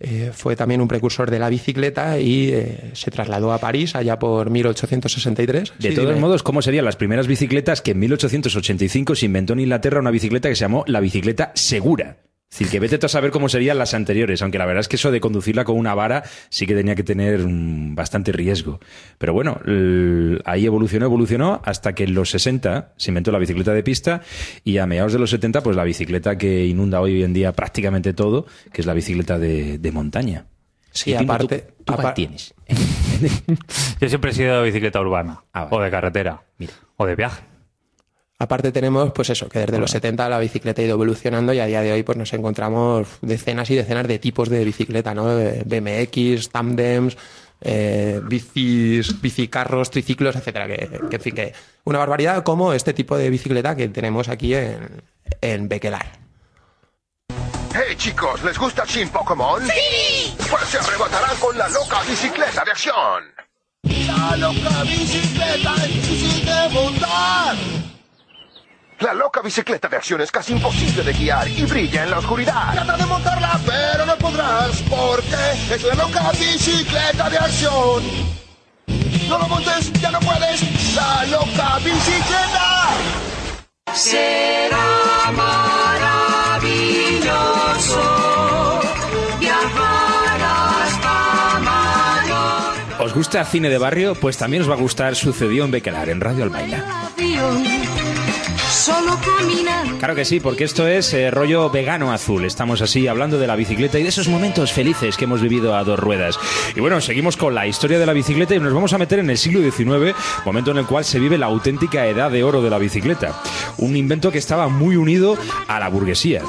eh, 0.00 0.30
fue 0.34 0.56
también 0.56 0.80
un 0.80 0.88
precursor 0.88 1.30
de 1.30 1.38
la 1.38 1.48
bicicleta 1.48 2.18
y 2.18 2.50
eh, 2.52 2.90
se 2.92 3.10
trasladó 3.10 3.52
a 3.52 3.58
París 3.58 3.94
allá 3.94 4.18
por 4.18 4.50
1863. 4.50 5.72
De 5.78 5.88
Sí, 5.90 5.94
todos 5.94 6.08
dime. 6.08 6.20
modos, 6.20 6.42
¿cómo 6.42 6.60
serían 6.62 6.84
las 6.84 6.96
primeras 6.96 7.26
bicicletas 7.26 7.80
que 7.82 7.92
en 7.92 8.00
1885 8.00 9.14
se 9.14 9.26
inventó 9.26 9.52
en 9.54 9.60
Inglaterra 9.60 10.00
una 10.00 10.10
bicicleta 10.10 10.48
que 10.48 10.54
se 10.54 10.60
llamó 10.62 10.84
la 10.86 11.00
bicicleta 11.00 11.52
segura? 11.54 12.18
Decir, 12.48 12.68
que 12.70 12.80
vete 12.80 12.96
tú 12.96 13.06
a 13.06 13.08
saber 13.08 13.32
cómo 13.32 13.48
serían 13.48 13.76
las 13.76 13.92
anteriores, 13.92 14.40
aunque 14.40 14.56
la 14.56 14.66
verdad 14.66 14.80
es 14.80 14.88
que 14.88 14.96
eso 14.96 15.10
de 15.10 15.20
conducirla 15.20 15.64
con 15.64 15.76
una 15.76 15.94
vara 15.94 16.22
sí 16.48 16.64
que 16.66 16.74
tenía 16.74 16.94
que 16.94 17.02
tener 17.02 17.40
bastante 17.44 18.30
riesgo. 18.32 18.78
Pero 19.18 19.32
bueno, 19.34 19.60
ahí 20.44 20.64
evolucionó, 20.64 21.06
evolucionó, 21.06 21.60
hasta 21.64 21.94
que 21.94 22.04
en 22.04 22.14
los 22.14 22.30
60 22.30 22.94
se 22.96 23.10
inventó 23.10 23.32
la 23.32 23.38
bicicleta 23.38 23.72
de 23.74 23.82
pista 23.82 24.22
y 24.64 24.78
a 24.78 24.86
mediados 24.86 25.12
de 25.12 25.18
los 25.18 25.28
70, 25.30 25.62
pues 25.62 25.76
la 25.76 25.84
bicicleta 25.84 26.38
que 26.38 26.64
inunda 26.66 27.00
hoy 27.00 27.22
en 27.24 27.32
día 27.34 27.52
prácticamente 27.52 28.12
todo, 28.14 28.46
que 28.72 28.80
es 28.80 28.86
la 28.86 28.94
bicicleta 28.94 29.38
de, 29.38 29.78
de 29.78 29.92
montaña. 29.92 30.46
Sí, 30.92 31.10
Y 31.10 31.14
aparte. 31.14 31.66
¿tú- 31.84 31.94
tienes? 32.14 32.54
Yo 34.00 34.08
siempre 34.08 34.30
he 34.30 34.34
sido 34.34 34.58
de 34.60 34.64
bicicleta 34.66 35.00
urbana. 35.00 35.42
Ah, 35.52 35.64
vale. 35.64 35.76
O 35.76 35.80
de 35.80 35.90
carretera. 35.90 36.42
O 36.96 37.06
de 37.06 37.14
viaje. 37.16 37.42
Aparte 38.38 38.70
tenemos, 38.70 39.12
pues 39.12 39.30
eso, 39.30 39.48
que 39.48 39.60
desde 39.60 39.78
los 39.78 39.90
70 39.90 40.28
la 40.28 40.38
bicicleta 40.38 40.82
ha 40.82 40.84
ido 40.84 40.94
evolucionando 40.94 41.54
y 41.54 41.60
a 41.60 41.66
día 41.66 41.80
de 41.80 41.92
hoy 41.92 42.02
pues 42.02 42.18
nos 42.18 42.32
encontramos 42.34 43.08
decenas 43.22 43.70
y 43.70 43.76
decenas 43.76 44.06
de 44.06 44.18
tipos 44.18 44.50
de 44.50 44.62
bicicleta, 44.62 45.14
¿no? 45.14 45.24
BMX, 45.64 46.50
tandems, 46.50 47.16
eh, 47.62 48.20
bicis, 48.22 49.22
bicicarros, 49.22 49.90
triciclos, 49.90 50.36
etcétera. 50.36 50.66
Que, 50.66 51.00
que, 51.08 51.16
en 51.16 51.22
fin, 51.22 51.34
que 51.34 51.54
una 51.84 51.98
barbaridad 51.98 52.42
como 52.42 52.74
este 52.74 52.92
tipo 52.92 53.16
de 53.16 53.30
bicicleta 53.30 53.74
que 53.74 53.88
tenemos 53.88 54.28
aquí 54.28 54.54
en, 54.54 55.02
en 55.40 55.68
Bequelar. 55.68 56.06
Hey 57.72 57.94
chicos, 57.96 58.42
¿les 58.44 58.58
gusta 58.58 58.84
Shin 58.86 59.08
Pokémon? 59.08 59.62
¡Sí! 59.66 60.34
Pues 60.50 60.64
se 60.64 60.78
arrebatarán 60.78 61.36
con 61.38 61.56
la 61.56 61.68
loca 61.68 62.02
bicicleta 62.06 62.64
de 62.64 62.70
acción. 62.70 63.24
¡La 63.82 64.36
loca 64.36 64.82
bicicleta 64.82 65.74
es 65.84 65.94
difícil 65.94 66.44
de 66.44 66.68
montar! 66.70 67.85
La 69.00 69.12
loca 69.12 69.42
bicicleta 69.42 69.88
de 69.88 69.96
acción 69.96 70.22
es 70.22 70.32
casi 70.32 70.54
imposible 70.54 71.02
de 71.02 71.12
guiar 71.12 71.46
y 71.48 71.64
brilla 71.64 72.04
en 72.04 72.10
la 72.10 72.18
oscuridad. 72.18 72.72
Trata 72.72 72.96
de 72.96 73.04
montarla, 73.04 73.60
pero 73.66 74.06
no 74.06 74.16
podrás 74.16 74.82
porque 74.88 75.74
es 75.74 75.82
la 75.82 75.94
loca 75.94 76.30
bicicleta 76.32 77.28
de 77.28 77.36
acción. 77.36 78.02
No 79.28 79.38
lo 79.38 79.48
montes, 79.48 79.92
ya 80.00 80.10
no 80.10 80.18
puedes. 80.20 80.94
La 80.94 81.26
loca 81.26 81.78
bicicleta. 81.84 82.88
Será 83.92 85.30
maravilloso 85.32 86.40
viajar 89.38 90.40
hasta. 90.40 91.12
¿Os 92.98 93.12
gusta 93.12 93.44
cine 93.44 93.68
de 93.68 93.76
barrio? 93.76 94.14
Pues 94.14 94.38
también 94.38 94.62
os 94.62 94.70
va 94.70 94.74
a 94.74 94.78
gustar 94.78 95.14
Sucedió 95.16 95.66
en 95.66 95.70
Bequelar, 95.70 96.08
en 96.08 96.22
Radio 96.22 96.44
Albaina. 96.44 97.10
Solo. 98.86 99.18
Claro 99.98 100.14
que 100.14 100.24
sí, 100.24 100.38
porque 100.38 100.62
esto 100.62 100.86
es 100.86 101.12
eh, 101.12 101.32
rollo 101.32 101.70
vegano 101.70 102.12
azul. 102.12 102.44
Estamos 102.44 102.82
así 102.82 103.08
hablando 103.08 103.36
de 103.36 103.48
la 103.48 103.56
bicicleta 103.56 103.98
y 103.98 104.04
de 104.04 104.10
esos 104.10 104.28
momentos 104.28 104.72
felices 104.72 105.16
que 105.16 105.24
hemos 105.24 105.40
vivido 105.40 105.74
a 105.74 105.82
dos 105.82 105.98
ruedas. 105.98 106.38
Y 106.76 106.78
bueno, 106.78 107.00
seguimos 107.00 107.36
con 107.36 107.52
la 107.52 107.66
historia 107.66 107.98
de 107.98 108.06
la 108.06 108.12
bicicleta 108.12 108.54
y 108.54 108.60
nos 108.60 108.72
vamos 108.72 108.92
a 108.92 108.98
meter 108.98 109.18
en 109.18 109.28
el 109.28 109.38
siglo 109.38 109.60
XIX, 109.60 110.14
momento 110.44 110.70
en 110.70 110.78
el 110.78 110.86
cual 110.86 111.04
se 111.04 111.18
vive 111.18 111.36
la 111.36 111.46
auténtica 111.46 112.06
edad 112.06 112.30
de 112.30 112.44
oro 112.44 112.62
de 112.62 112.70
la 112.70 112.78
bicicleta. 112.78 113.42
Un 113.78 113.96
invento 113.96 114.30
que 114.30 114.38
estaba 114.38 114.68
muy 114.68 114.94
unido 114.94 115.36
a 115.66 115.80
la 115.80 115.88
burguesía. 115.88 116.42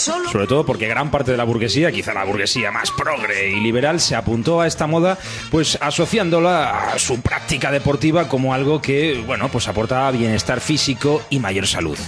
Sobre 0.00 0.46
todo 0.46 0.64
porque 0.64 0.88
gran 0.88 1.10
parte 1.10 1.30
de 1.30 1.36
la 1.36 1.44
burguesía, 1.44 1.92
quizá 1.92 2.14
la 2.14 2.24
burguesía 2.24 2.70
más 2.70 2.90
progre 2.90 3.50
y 3.50 3.60
liberal, 3.60 4.00
se 4.00 4.16
apuntó 4.16 4.60
a 4.60 4.66
esta 4.66 4.86
moda, 4.86 5.18
pues 5.50 5.78
asociándola 5.80 6.92
a 6.92 6.98
su 6.98 7.20
práctica 7.20 7.70
deportiva 7.70 8.28
como 8.28 8.54
algo 8.54 8.80
que, 8.80 9.22
bueno, 9.26 9.48
pues 9.48 9.68
aportaba 9.68 10.10
bienestar 10.10 10.60
físico 10.60 11.22
y 11.30 11.38
mayor 11.38 11.66
salud. 11.66 11.98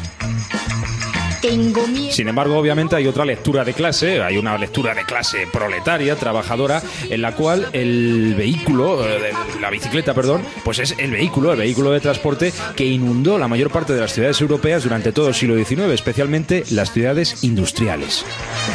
Tengo 1.43 1.87
miedo. 1.89 2.13
Sin 2.13 2.29
embargo, 2.29 2.57
obviamente 2.57 2.97
hay 2.97 3.07
otra 3.07 3.27
lectura 3.27 3.65
de 3.65 3.75
clase, 3.75 4.23
hay 4.23 4.39
una 4.39 4.57
lectura 4.57 4.95
de 4.95 5.05
clase 5.05 5.47
proletaria, 5.53 6.17
trabajadora, 6.17 6.81
en 7.11 7.21
la 7.21 7.35
cual 7.35 7.69
el 7.73 8.35
vehículo, 8.35 9.07
eh, 9.07 9.33
la 9.61 9.69
bicicleta, 9.69 10.15
perdón, 10.15 10.43
pues 10.65 10.79
es 10.79 10.95
el 10.99 11.11
vehículo, 11.11 11.53
el 11.53 11.59
vehículo 11.59 11.91
de 11.91 12.01
transporte 12.01 12.53
que 12.77 12.87
inundó 12.87 13.37
la 13.39 13.49
mayor 13.49 13.71
parte 13.71 13.93
de 13.93 14.01
las 14.01 14.13
ciudades 14.13 14.41
europeas 14.41 14.85
durante 14.85 15.13
todo 15.13 15.29
el 15.29 15.35
siglo 15.35 15.57
XIX, 15.57 15.93
especialmente 15.93 16.65
las 16.71 16.93
ciudades 16.93 17.43
industriales. 17.43 18.25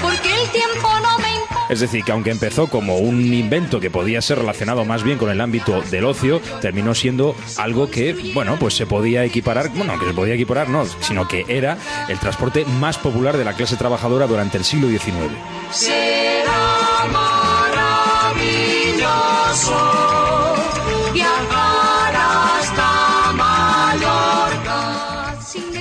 Porque 0.02 0.30
el 0.30 0.50
tiempo. 0.52 0.87
Es 1.70 1.80
decir, 1.80 2.04
que 2.04 2.12
aunque 2.12 2.32
empezó 2.32 2.68
como 2.68 2.98
un 2.98 3.34
invento 3.34 3.80
que 3.80 3.90
podía 3.90 4.22
ser 4.22 4.40
relacionado 4.40 4.86
más 4.86 5.04
bien 5.04 5.18
con 5.18 5.30
el 5.30 5.42
ámbito 5.42 5.82
del 5.92 6.06
ocio, 6.06 6.42
terminó 6.62 6.96
siendo 6.96 7.36
algo 7.58 7.90
que, 7.90 8.14
bueno, 8.34 8.58
pues 8.60 8.74
se 8.76 8.86
podía 8.86 9.24
equiparar, 9.26 9.70
bueno, 9.70 10.00
que 10.00 10.06
se 10.06 10.14
podía 10.14 10.36
equiparar 10.36 10.70
no, 10.70 10.86
sino 11.02 11.28
que 11.28 11.46
era 11.48 11.78
el 12.08 12.20
transporte 12.20 12.66
más 12.66 12.98
popular 12.98 13.38
de 13.38 13.46
la 13.46 13.54
clase 13.54 13.76
trabajadora 13.76 14.28
durante 14.28 14.58
el 14.58 14.64
siglo 14.64 14.88
XIX. 14.88 15.34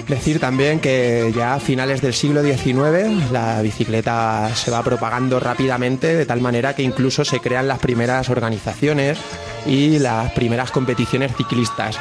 Decir 0.09 0.39
también 0.39 0.79
que 0.79 1.33
ya 1.35 1.55
a 1.55 1.61
finales 1.61 2.01
del 2.01 2.15
siglo 2.15 2.41
XIX 2.43 3.33
la 3.33 3.61
bicicleta 3.61 4.55
se 4.55 4.71
va 4.71 4.85
propagando 4.85 5.41
rápidamente 5.41 6.15
de 6.15 6.25
tal 6.25 6.41
manera 6.41 6.77
que 6.77 6.85
incluso 6.85 7.25
se 7.25 7.41
crean 7.41 7.67
las 7.67 7.81
primeras 7.81 8.31
organizaciones 8.31 9.19
y 9.67 9.99
las 9.99 10.31
primeras 10.33 10.71
competiciones 10.71 11.35
ciclistas. 11.37 11.99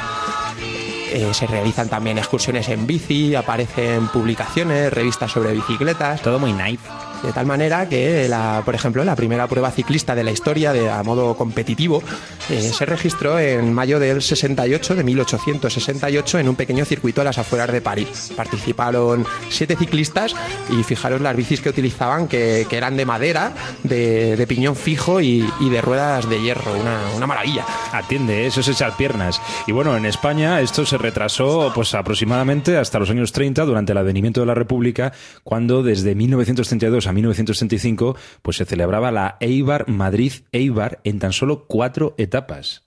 Eh, 1.12 1.32
se 1.32 1.46
realizan 1.46 1.88
también 1.88 2.18
excursiones 2.18 2.68
en 2.68 2.86
bici, 2.86 3.34
aparecen 3.34 4.06
publicaciones, 4.08 4.92
revistas 4.92 5.32
sobre 5.32 5.52
bicicletas. 5.52 6.22
Todo 6.22 6.38
muy 6.38 6.52
nice. 6.52 7.05
De 7.22 7.32
tal 7.32 7.46
manera 7.46 7.88
que, 7.88 8.28
la, 8.28 8.62
por 8.64 8.74
ejemplo, 8.74 9.04
la 9.04 9.16
primera 9.16 9.46
prueba 9.46 9.70
ciclista 9.70 10.14
de 10.14 10.24
la 10.24 10.30
historia 10.30 10.72
de, 10.72 10.90
a 10.90 11.02
modo 11.02 11.36
competitivo 11.36 12.02
eh, 12.48 12.60
se 12.60 12.86
registró 12.86 13.38
en 13.38 13.72
mayo 13.72 13.98
del 13.98 14.22
68, 14.22 14.94
de 14.94 15.04
1868, 15.04 16.38
en 16.38 16.48
un 16.48 16.56
pequeño 16.56 16.84
circuito 16.84 17.20
a 17.20 17.24
las 17.24 17.38
afueras 17.38 17.72
de 17.72 17.80
París. 17.80 18.32
Participaron 18.36 19.24
siete 19.48 19.76
ciclistas 19.76 20.34
y 20.70 20.82
fijaros 20.82 21.20
las 21.20 21.36
bicis 21.36 21.60
que 21.60 21.70
utilizaban, 21.70 22.28
que, 22.28 22.66
que 22.68 22.76
eran 22.76 22.96
de 22.96 23.06
madera, 23.06 23.52
de, 23.82 24.44
piñón 24.48 24.76
fijo 24.76 25.20
y, 25.20 25.44
y 25.60 25.70
de 25.70 25.80
ruedas 25.80 26.28
de 26.28 26.40
hierro. 26.40 26.72
Una, 26.72 27.00
una 27.16 27.26
maravilla. 27.26 27.64
Atiende, 27.92 28.46
eso 28.46 28.60
es 28.60 28.68
echar 28.68 28.96
piernas. 28.96 29.40
Y 29.66 29.72
bueno, 29.72 29.96
en 29.96 30.06
España 30.06 30.60
esto 30.60 30.86
se 30.86 30.98
retrasó 30.98 31.72
pues 31.74 31.94
aproximadamente 31.94 32.76
hasta 32.76 32.98
los 32.98 33.10
años 33.10 33.32
30 33.32 33.64
durante 33.64 33.92
el 33.92 33.98
advenimiento 33.98 34.40
de 34.40 34.46
la 34.46 34.54
República, 34.54 35.12
cuando 35.42 35.82
desde 35.82 36.14
1932 36.14 37.06
a 37.06 37.12
1935 37.16 38.16
pues 38.42 38.58
se 38.58 38.64
celebraba 38.64 39.10
la 39.10 39.36
Eibar 39.40 39.88
Madrid 39.88 40.32
Eibar 40.52 41.00
en 41.04 41.18
tan 41.18 41.32
solo 41.32 41.66
cuatro 41.66 42.14
etapas. 42.18 42.84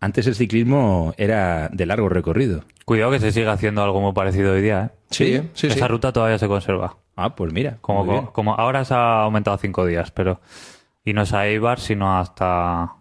Antes 0.00 0.26
el 0.26 0.34
ciclismo 0.34 1.14
era 1.16 1.68
de 1.72 1.86
largo 1.86 2.08
recorrido. 2.08 2.64
Cuidado 2.84 3.10
que 3.10 3.20
se 3.20 3.32
sigue 3.32 3.48
haciendo 3.48 3.82
algo 3.82 4.00
muy 4.00 4.12
parecido 4.12 4.52
hoy 4.52 4.62
día, 4.62 4.84
¿eh? 4.84 4.98
Sí, 5.10 5.38
sí, 5.54 5.70
sí. 5.70 5.78
Esa 5.78 5.88
ruta 5.88 6.12
todavía 6.12 6.38
se 6.38 6.48
conserva. 6.48 6.96
Ah, 7.16 7.34
pues 7.34 7.52
mira. 7.52 7.78
Como, 7.80 8.32
como 8.32 8.54
ahora 8.54 8.84
se 8.84 8.94
ha 8.94 9.22
aumentado 9.22 9.56
cinco 9.58 9.86
días, 9.86 10.10
pero. 10.10 10.40
Y 11.04 11.12
no 11.12 11.22
es 11.22 11.32
a 11.32 11.46
Eibar, 11.46 11.80
sino 11.80 12.18
hasta. 12.18 12.96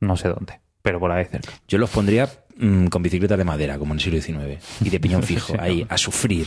No 0.00 0.16
sé 0.16 0.28
dónde, 0.28 0.60
pero 0.82 1.00
por 1.00 1.10
ahí 1.10 1.24
cerca. 1.24 1.52
Yo 1.68 1.78
los 1.78 1.90
pondría 1.90 2.28
mm, 2.56 2.86
con 2.86 3.02
bicicleta 3.02 3.36
de 3.36 3.44
madera, 3.44 3.78
como 3.78 3.92
en 3.92 3.98
el 3.98 4.02
siglo 4.02 4.20
XIX, 4.20 4.64
y 4.80 4.90
de 4.90 5.00
piñón 5.00 5.22
fijo, 5.24 5.54
ahí, 5.58 5.86
a 5.88 5.98
sufrir. 5.98 6.46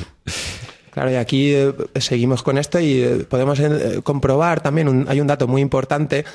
Claro, 0.91 1.11
y 1.11 1.15
aquí 1.15 1.51
eh, 1.53 1.73
seguimos 1.99 2.43
con 2.43 2.57
esto 2.57 2.79
y 2.79 3.01
eh, 3.01 3.25
podemos 3.29 3.59
eh, 3.59 3.99
comprobar 4.03 4.61
también, 4.61 4.87
un- 4.89 5.05
hay 5.07 5.21
un 5.21 5.27
dato 5.27 5.47
muy 5.47 5.61
importante 5.61 6.25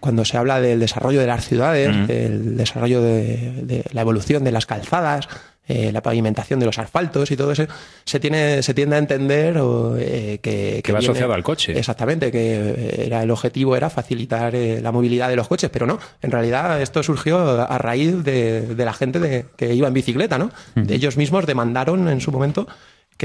cuando 0.00 0.24
se 0.24 0.36
habla 0.38 0.60
del 0.60 0.80
desarrollo 0.80 1.20
de 1.20 1.26
las 1.26 1.46
ciudades, 1.46 2.08
del 2.08 2.56
desarrollo 2.56 3.02
de, 3.02 3.52
de 3.62 3.84
la 3.92 4.00
evolución 4.00 4.42
de 4.42 4.50
las 4.52 4.64
calzadas, 4.64 5.28
la 5.66 6.02
pavimentación 6.02 6.60
de 6.60 6.66
los 6.66 6.78
asfaltos 6.78 7.30
y 7.30 7.36
todo 7.36 7.52
eso, 7.52 7.64
se 8.04 8.20
tiene 8.20 8.62
se 8.62 8.74
tiende 8.74 8.96
a 8.96 8.98
entender 8.98 9.56
o, 9.58 9.96
eh, 9.98 10.38
que, 10.42 10.80
Que 10.84 10.92
va 10.92 10.98
asociado 10.98 11.32
al 11.32 11.42
coche. 11.42 11.78
Exactamente, 11.78 12.30
que 12.30 13.04
era 13.06 13.22
el 13.22 13.30
objetivo 13.30 13.74
era 13.76 13.88
facilitar 13.90 14.54
la 14.54 14.92
movilidad 14.92 15.28
de 15.30 15.36
los 15.36 15.48
coches, 15.48 15.70
pero 15.70 15.86
no, 15.86 15.98
en 16.22 16.30
realidad 16.30 16.80
esto 16.82 17.02
surgió 17.02 17.38
a 17.62 17.78
raíz 17.78 18.22
de, 18.24 18.62
de 18.74 18.84
la 18.86 18.92
gente 18.94 19.18
de- 19.20 19.46
que 19.56 19.74
iba 19.74 19.88
en 19.88 19.94
bicicleta, 19.94 20.36
¿no? 20.38 20.50
Ellos 20.88 21.16
mismos 21.18 21.46
demandaron 21.46 22.08
en 22.08 22.20
su 22.20 22.30
momento 22.32 22.66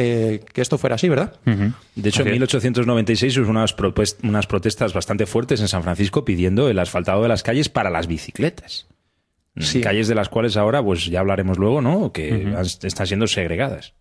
que, 0.04 0.44
que 0.54 0.62
esto 0.62 0.78
fuera 0.78 0.96
así, 0.96 1.10
¿verdad? 1.10 1.34
De 1.46 2.10
hecho, 2.10 2.22
Así 2.22 2.22
en 2.22 2.28
es. 2.28 2.34
1896 2.34 3.38
hubo 3.38 3.50
unas, 3.50 4.48
protestas 4.48 4.94
bastante 4.94 5.26
fuertes 5.26 5.60
en 5.62 5.68
San 5.68 5.84
Francisco 5.84 6.24
pidiendo 6.26 6.70
el 6.70 6.80
asfaltado 6.80 7.22
de 7.24 7.28
las 7.30 7.44
calles 7.44 7.70
para 7.70 7.90
las 7.90 8.08
bicicletas. 8.08 8.88
Mm, 9.56 9.62
Sí. 9.62 9.82
Calles 9.82 10.08
de 10.08 10.16
las 10.16 10.30
cuales 10.30 10.56
ahora, 10.58 10.82
pues 10.82 11.06
ya 11.06 11.20
hablaremos 11.20 11.58
luego, 11.58 11.82
¿no? 11.82 12.12
Que 12.14 12.54
están 12.84 13.08
siendo 13.08 13.28
segregadas. 13.28 13.94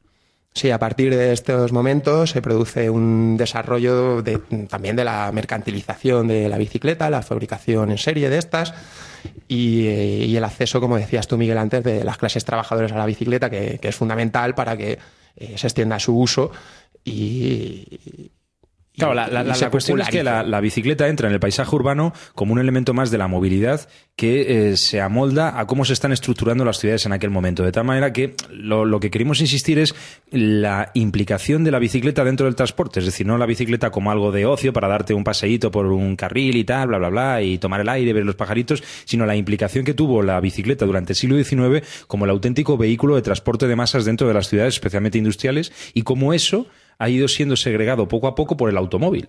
Sí, 0.54 0.70
a 0.70 0.78
partir 0.78 1.14
de 1.14 1.32
estos 1.32 1.72
momentos 1.72 2.30
se 2.30 2.40
produce 2.42 2.90
un 2.90 3.36
desarrollo 3.36 4.22
de- 4.22 4.38
también 4.68 4.96
de 4.96 5.04
la 5.04 5.30
mercantilización 5.32 6.26
de 6.28 6.48
la 6.48 6.58
bicicleta, 6.58 7.10
la 7.10 7.22
fabricación 7.22 7.90
en 7.90 7.98
serie 7.98 8.28
de 8.30 8.38
estas 8.38 8.72
y, 9.46 9.86
eh, 9.86 10.24
y 10.26 10.36
el 10.36 10.44
acceso, 10.44 10.80
como 10.80 10.96
decías 10.96 11.28
tú, 11.28 11.36
Miguel, 11.36 11.58
antes, 11.58 11.84
de 11.84 12.02
las 12.02 12.16
clases 12.18 12.44
trabajadoras 12.44 12.92
a 12.92 12.96
la 12.98 13.06
bicicleta, 13.06 13.50
que, 13.50 13.78
que 13.80 13.88
es 13.88 13.94
fundamental 13.96 14.54
para 14.54 14.76
que 14.76 14.98
eh, 15.38 15.56
se 15.56 15.66
extienda 15.66 15.98
su 15.98 16.18
uso 16.18 16.50
y... 17.04 18.30
Claro, 18.98 19.14
la, 19.14 19.70
cuestión 19.70 20.00
es 20.00 20.08
que 20.08 20.24
la, 20.24 20.60
bicicleta 20.60 21.08
entra 21.08 21.28
en 21.28 21.34
el 21.34 21.40
paisaje 21.40 21.74
urbano 21.74 22.12
como 22.34 22.52
un 22.52 22.58
elemento 22.58 22.94
más 22.94 23.10
de 23.10 23.18
la 23.18 23.28
movilidad 23.28 23.88
que 24.16 24.70
eh, 24.70 24.76
se 24.76 25.00
amolda 25.00 25.60
a 25.60 25.66
cómo 25.66 25.84
se 25.84 25.92
están 25.92 26.10
estructurando 26.10 26.64
las 26.64 26.78
ciudades 26.78 27.06
en 27.06 27.12
aquel 27.12 27.30
momento. 27.30 27.62
De 27.62 27.70
tal 27.70 27.84
manera 27.84 28.12
que 28.12 28.34
lo, 28.50 28.84
lo 28.84 28.98
que 28.98 29.10
queremos 29.10 29.40
insistir 29.40 29.78
es 29.78 29.94
la 30.32 30.90
implicación 30.94 31.62
de 31.62 31.70
la 31.70 31.78
bicicleta 31.78 32.24
dentro 32.24 32.46
del 32.46 32.56
transporte. 32.56 32.98
Es 32.98 33.06
decir, 33.06 33.26
no 33.26 33.38
la 33.38 33.46
bicicleta 33.46 33.90
como 33.90 34.10
algo 34.10 34.32
de 34.32 34.46
ocio 34.46 34.72
para 34.72 34.88
darte 34.88 35.14
un 35.14 35.22
paseíto 35.22 35.70
por 35.70 35.86
un 35.86 36.16
carril 36.16 36.56
y 36.56 36.64
tal, 36.64 36.88
bla, 36.88 36.98
bla, 36.98 37.08
bla, 37.08 37.42
y 37.42 37.58
tomar 37.58 37.80
el 37.80 37.88
aire, 37.88 38.12
ver 38.12 38.24
los 38.24 38.34
pajaritos, 38.34 38.82
sino 39.04 39.24
la 39.24 39.36
implicación 39.36 39.84
que 39.84 39.94
tuvo 39.94 40.22
la 40.22 40.40
bicicleta 40.40 40.84
durante 40.84 41.12
el 41.12 41.16
siglo 41.16 41.42
XIX 41.42 41.86
como 42.08 42.24
el 42.24 42.30
auténtico 42.32 42.76
vehículo 42.76 43.14
de 43.14 43.22
transporte 43.22 43.68
de 43.68 43.76
masas 43.76 44.04
dentro 44.04 44.26
de 44.26 44.34
las 44.34 44.48
ciudades, 44.48 44.74
especialmente 44.74 45.18
industriales, 45.18 45.72
y 45.94 46.02
como 46.02 46.32
eso 46.32 46.66
ha 46.98 47.08
ido 47.08 47.28
siendo 47.28 47.56
segregado 47.56 48.08
poco 48.08 48.26
a 48.26 48.34
poco 48.34 48.56
por 48.56 48.68
el 48.70 48.76
automóvil. 48.76 49.28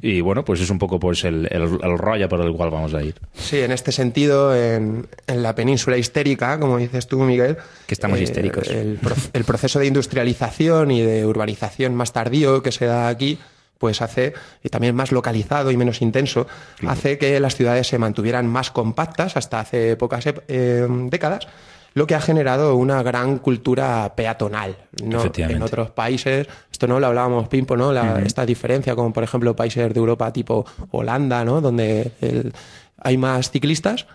Y 0.00 0.22
bueno, 0.22 0.42
pues 0.42 0.62
es 0.62 0.70
un 0.70 0.78
poco 0.78 0.98
pues 0.98 1.22
el, 1.24 1.48
el, 1.50 1.62
el 1.82 1.98
rollo 1.98 2.30
por 2.30 2.40
el 2.40 2.50
cual 2.54 2.70
vamos 2.70 2.94
a 2.94 3.02
ir. 3.02 3.14
Sí, 3.34 3.58
en 3.60 3.72
este 3.72 3.92
sentido, 3.92 4.56
en, 4.56 5.06
en 5.26 5.42
la 5.42 5.54
península 5.54 5.98
histérica, 5.98 6.58
como 6.58 6.78
dices 6.78 7.06
tú, 7.06 7.18
Miguel. 7.20 7.58
Que 7.86 7.92
estamos 7.92 8.18
histéricos. 8.18 8.68
El, 8.68 8.98
el 9.34 9.44
proceso 9.44 9.78
de 9.78 9.86
industrialización 9.86 10.90
y 10.92 11.02
de 11.02 11.26
urbanización 11.26 11.94
más 11.94 12.14
tardío 12.14 12.62
que 12.62 12.72
se 12.72 12.86
da 12.86 13.08
aquí, 13.08 13.38
pues 13.76 14.00
hace, 14.00 14.32
y 14.64 14.70
también 14.70 14.94
más 14.94 15.12
localizado 15.12 15.70
y 15.70 15.76
menos 15.76 16.00
intenso, 16.00 16.46
hace 16.86 17.18
que 17.18 17.38
las 17.38 17.54
ciudades 17.56 17.86
se 17.86 17.98
mantuvieran 17.98 18.46
más 18.46 18.70
compactas 18.70 19.36
hasta 19.36 19.60
hace 19.60 19.96
pocas 19.96 20.26
ep- 20.26 20.42
eh, 20.48 20.86
décadas 21.10 21.48
lo 21.96 22.06
que 22.06 22.14
ha 22.14 22.20
generado 22.20 22.76
una 22.76 23.02
gran 23.02 23.38
cultura 23.38 24.12
peatonal. 24.14 24.76
¿no? 25.02 25.18
En 25.56 25.62
otros 25.62 25.90
países, 25.90 26.46
esto 26.70 26.86
no 26.86 27.00
lo 27.00 27.06
hablábamos, 27.06 27.48
Pimpo, 27.48 27.74
¿no? 27.76 27.90
La- 27.92 28.02
Esta 28.26 28.44
diferencia, 28.44 28.94
como 28.94 29.12
por 29.14 29.24
ejemplo 29.24 29.56
países 29.56 29.92
de 29.92 29.98
Europa 29.98 30.30
tipo 30.32 30.66
Holanda, 30.90 31.42
¿no? 31.44 31.62
Donde 31.62 32.12
el- 32.20 32.52
hay 32.98 33.16
más 33.16 33.50
ciclistas. 33.50 34.06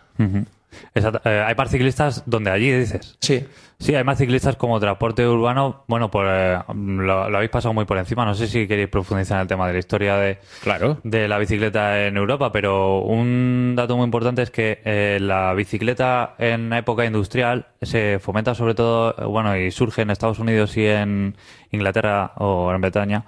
Exacto. 0.94 1.28
Eh, 1.28 1.44
hay 1.46 1.56
más 1.56 1.70
ciclistas 1.72 2.24
donde 2.28 2.52
allí, 2.52 2.72
dices. 2.72 3.18
Sí. 3.20 3.46
Sí, 3.82 3.96
hay 3.96 4.04
más 4.04 4.20
ciclistas 4.20 4.58
como 4.58 4.80
transporte 4.80 5.28
urbano. 5.28 5.86
Bueno, 5.88 6.12
pues 6.12 6.28
eh, 6.30 6.60
lo, 6.70 7.30
lo 7.32 7.36
habéis 7.38 7.50
pasado 7.50 7.74
muy 7.74 7.86
por 7.86 7.98
encima. 7.98 8.24
No 8.26 8.36
sé 8.36 8.46
si 8.48 8.68
queréis 8.68 8.90
profundizar 8.90 9.38
en 9.38 9.42
el 9.42 9.48
tema 9.48 9.66
de 9.66 9.74
la 9.74 9.80
historia 9.80 10.18
de, 10.18 10.38
Claro. 10.62 11.00
de 11.04 11.28
la 11.28 11.40
bicicleta 11.40 12.06
en 12.06 12.16
Europa, 12.16 12.52
pero 12.52 13.00
un 13.00 13.74
dato 13.76 13.98
muy 13.98 14.06
importante 14.06 14.44
es 14.44 14.52
que 14.52 14.82
eh, 14.86 15.18
la 15.20 15.52
bicicleta 15.56 16.36
en 16.38 16.70
la 16.70 16.78
época 16.78 17.06
industrial 17.06 17.70
se 17.82 18.20
fomenta 18.20 18.54
sobre 18.54 18.76
todo, 18.76 19.16
eh, 19.18 19.26
bueno, 19.26 19.58
y 19.58 19.72
surge 19.72 20.04
en 20.04 20.12
Estados 20.12 20.38
Unidos 20.38 20.78
y 20.78 20.86
en 20.86 21.36
Inglaterra 21.72 22.34
o 22.38 22.68
Gran 22.68 22.82
Bretaña, 22.82 23.26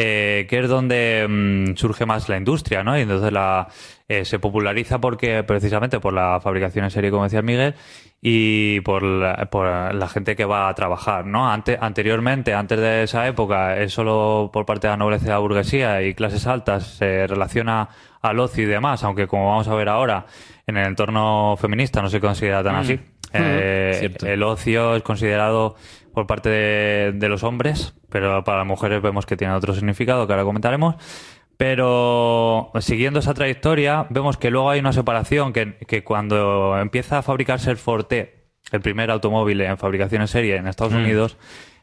eh, 0.00 0.46
que 0.48 0.60
es 0.60 0.68
donde 0.68 1.26
mm, 1.28 1.74
surge 1.74 2.06
más 2.06 2.28
la 2.28 2.36
industria, 2.36 2.84
¿no? 2.84 2.96
Y 2.96 3.00
entonces 3.02 3.32
la, 3.32 3.66
eh, 4.06 4.24
se 4.24 4.38
populariza 4.38 5.00
porque 5.00 5.42
precisamente 5.42 5.98
por 5.98 6.12
la 6.12 6.38
fabricación 6.40 6.84
en 6.84 6.92
serie, 6.92 7.10
como 7.10 7.24
decía 7.24 7.42
Miguel, 7.42 7.74
y 8.22 8.80
por 8.82 9.02
la, 9.02 9.48
por 9.50 9.66
la 9.92 10.08
gente 10.08 10.36
que 10.36 10.44
va 10.44 10.68
a 10.68 10.74
trabajar, 10.74 11.26
¿no? 11.26 11.50
Ante, 11.50 11.76
anteriormente, 11.80 12.54
antes 12.54 12.78
de 12.78 13.02
esa 13.02 13.26
época, 13.26 13.76
es 13.76 13.92
solo 13.92 14.50
por 14.52 14.64
parte 14.64 14.86
de 14.86 14.92
la 14.92 14.98
nobleza 14.98 15.26
y 15.26 15.30
la 15.30 15.38
burguesía 15.38 16.00
y 16.00 16.14
clases 16.14 16.46
altas 16.46 16.86
se 16.86 17.26
relaciona 17.26 17.88
al 18.22 18.38
ocio 18.38 18.62
y 18.62 18.66
demás, 18.66 19.02
aunque 19.02 19.26
como 19.26 19.48
vamos 19.48 19.66
a 19.66 19.74
ver 19.74 19.88
ahora, 19.88 20.26
en 20.64 20.76
el 20.76 20.86
entorno 20.86 21.56
feminista 21.56 22.02
no 22.02 22.08
se 22.08 22.20
considera 22.20 22.62
tan 22.62 22.76
así. 22.76 23.00
Eh, 23.32 23.96
Cierto. 23.98 24.26
el 24.28 24.42
ocio 24.44 24.94
es 24.94 25.02
considerado 25.02 25.74
por 26.18 26.26
parte 26.26 26.48
de, 26.48 27.12
de 27.14 27.28
los 27.28 27.44
hombres, 27.44 27.94
pero 28.08 28.42
para 28.42 28.58
las 28.58 28.66
mujeres 28.66 29.00
vemos 29.00 29.24
que 29.24 29.36
tiene 29.36 29.54
otro 29.54 29.72
significado 29.72 30.26
que 30.26 30.32
ahora 30.32 30.42
comentaremos. 30.42 30.96
Pero 31.56 32.72
siguiendo 32.80 33.20
esa 33.20 33.34
trayectoria, 33.34 34.04
vemos 34.10 34.36
que 34.36 34.50
luego 34.50 34.68
hay 34.68 34.80
una 34.80 34.92
separación 34.92 35.52
que, 35.52 35.76
que 35.86 36.02
cuando 36.02 36.76
empieza 36.76 37.18
a 37.18 37.22
fabricarse 37.22 37.70
el 37.70 37.76
Forte, 37.76 38.48
el 38.72 38.80
primer 38.80 39.12
automóvil 39.12 39.60
en 39.60 39.78
fabricación 39.78 40.22
en 40.22 40.26
serie 40.26 40.56
en 40.56 40.66
Estados 40.66 40.94
Unidos, 40.94 41.36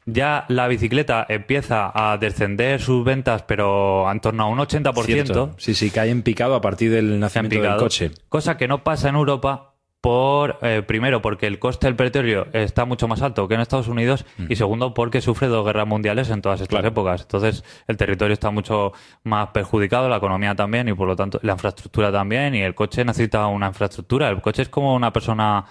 ya 0.05 0.43
la 0.49 0.67
bicicleta 0.67 1.25
empieza 1.29 1.93
a 1.95 2.17
descender 2.17 2.81
sus 2.81 3.05
ventas, 3.05 3.43
pero 3.43 4.11
en 4.11 4.19
torno 4.19 4.43
a 4.43 4.47
un 4.47 4.59
80%. 4.59 5.05
Cierto. 5.05 5.55
Sí, 5.57 5.73
sí, 5.75 5.91
cae 5.91 6.09
en 6.09 6.23
picado 6.23 6.55
a 6.55 6.61
partir 6.61 6.91
del 6.91 7.21
nacimiento 7.21 7.61
del 7.61 7.77
coche. 7.77 8.11
Cosa 8.27 8.57
que 8.57 8.67
no 8.67 8.83
pasa 8.83 9.07
en 9.07 9.15
Europa 9.15 9.75
por 10.05 10.59
eh, 10.62 10.83
primero 10.85 11.19
porque 11.19 11.47
el 11.47 11.57
coste 11.57 11.88
del 11.88 11.95
petróleo 11.95 12.45
está 12.53 12.85
mucho 12.85 13.07
más 13.07 13.24
alto 13.24 13.47
que 13.47 13.55
en 13.55 13.62
Estados 13.62 13.88
Unidos 13.88 14.24
y 14.47 14.55
segundo 14.55 14.93
porque 14.93 15.19
sufre 15.19 15.47
dos 15.47 15.65
guerras 15.65 15.88
mundiales 15.88 16.29
en 16.29 16.43
todas 16.43 16.62
estas 16.62 16.69
Claro. 16.75 16.89
épocas. 16.89 17.21
Entonces 17.24 17.63
el 17.88 17.97
territorio 17.97 18.33
está 18.33 18.51
mucho 18.51 18.93
más 19.24 19.47
perjudicado, 19.47 20.07
la 20.07 20.17
economía 20.17 20.53
también 20.53 20.88
y 20.89 20.93
por 20.93 21.07
lo 21.07 21.15
tanto 21.15 21.39
la 21.41 21.53
infraestructura 21.53 22.12
también 22.12 22.53
y 22.53 22.62
el 22.62 22.75
coche 22.75 23.03
necesita 23.03 23.47
una 23.47 23.65
infraestructura. 23.65 24.29
El 24.29 24.41
coche 24.41 24.62
es 24.62 24.69
como 24.69 24.93
una 24.93 25.12
persona 25.12 25.65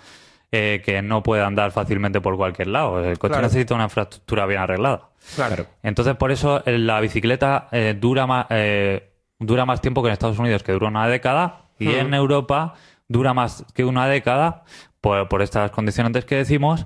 eh, 0.51 0.83
que 0.85 1.01
no 1.01 1.23
puede 1.23 1.45
andar 1.45 1.71
fácilmente 1.71 2.21
por 2.21 2.37
cualquier 2.37 2.67
lado. 2.69 3.05
El 3.05 3.17
coche 3.21 3.35
Claro. 3.35 3.47
necesita 3.47 3.77
una 3.77 3.85
infraestructura 3.85 4.47
bien 4.47 4.63
arreglada. 4.63 5.11
Claro. 5.37 5.67
Entonces, 5.85 6.17
por 6.17 6.33
eso 6.33 6.61
eh, 6.67 6.77
la 6.79 6.99
bicicleta 7.01 7.69
eh, 7.71 7.95
dura, 7.97 8.27
más, 8.27 8.47
eh, 8.51 9.13
dura 9.39 9.65
más 9.65 9.81
tiempo 9.81 10.03
que 10.03 10.09
en 10.09 10.15
Estados 10.15 10.41
Unidos, 10.41 10.65
que 10.65 10.73
dura 10.73 10.89
una 10.89 11.07
década, 11.07 11.61
y 11.79 11.93
en 11.95 12.15
Europa 12.15 12.75
dura 13.15 13.33
más 13.33 13.65
que 13.75 13.85
una 13.85 14.07
década 14.09 14.65
por, 15.01 15.29
por 15.29 15.41
estas 15.41 15.71
condicionantes 15.71 16.25
que 16.25 16.35
decimos. 16.35 16.85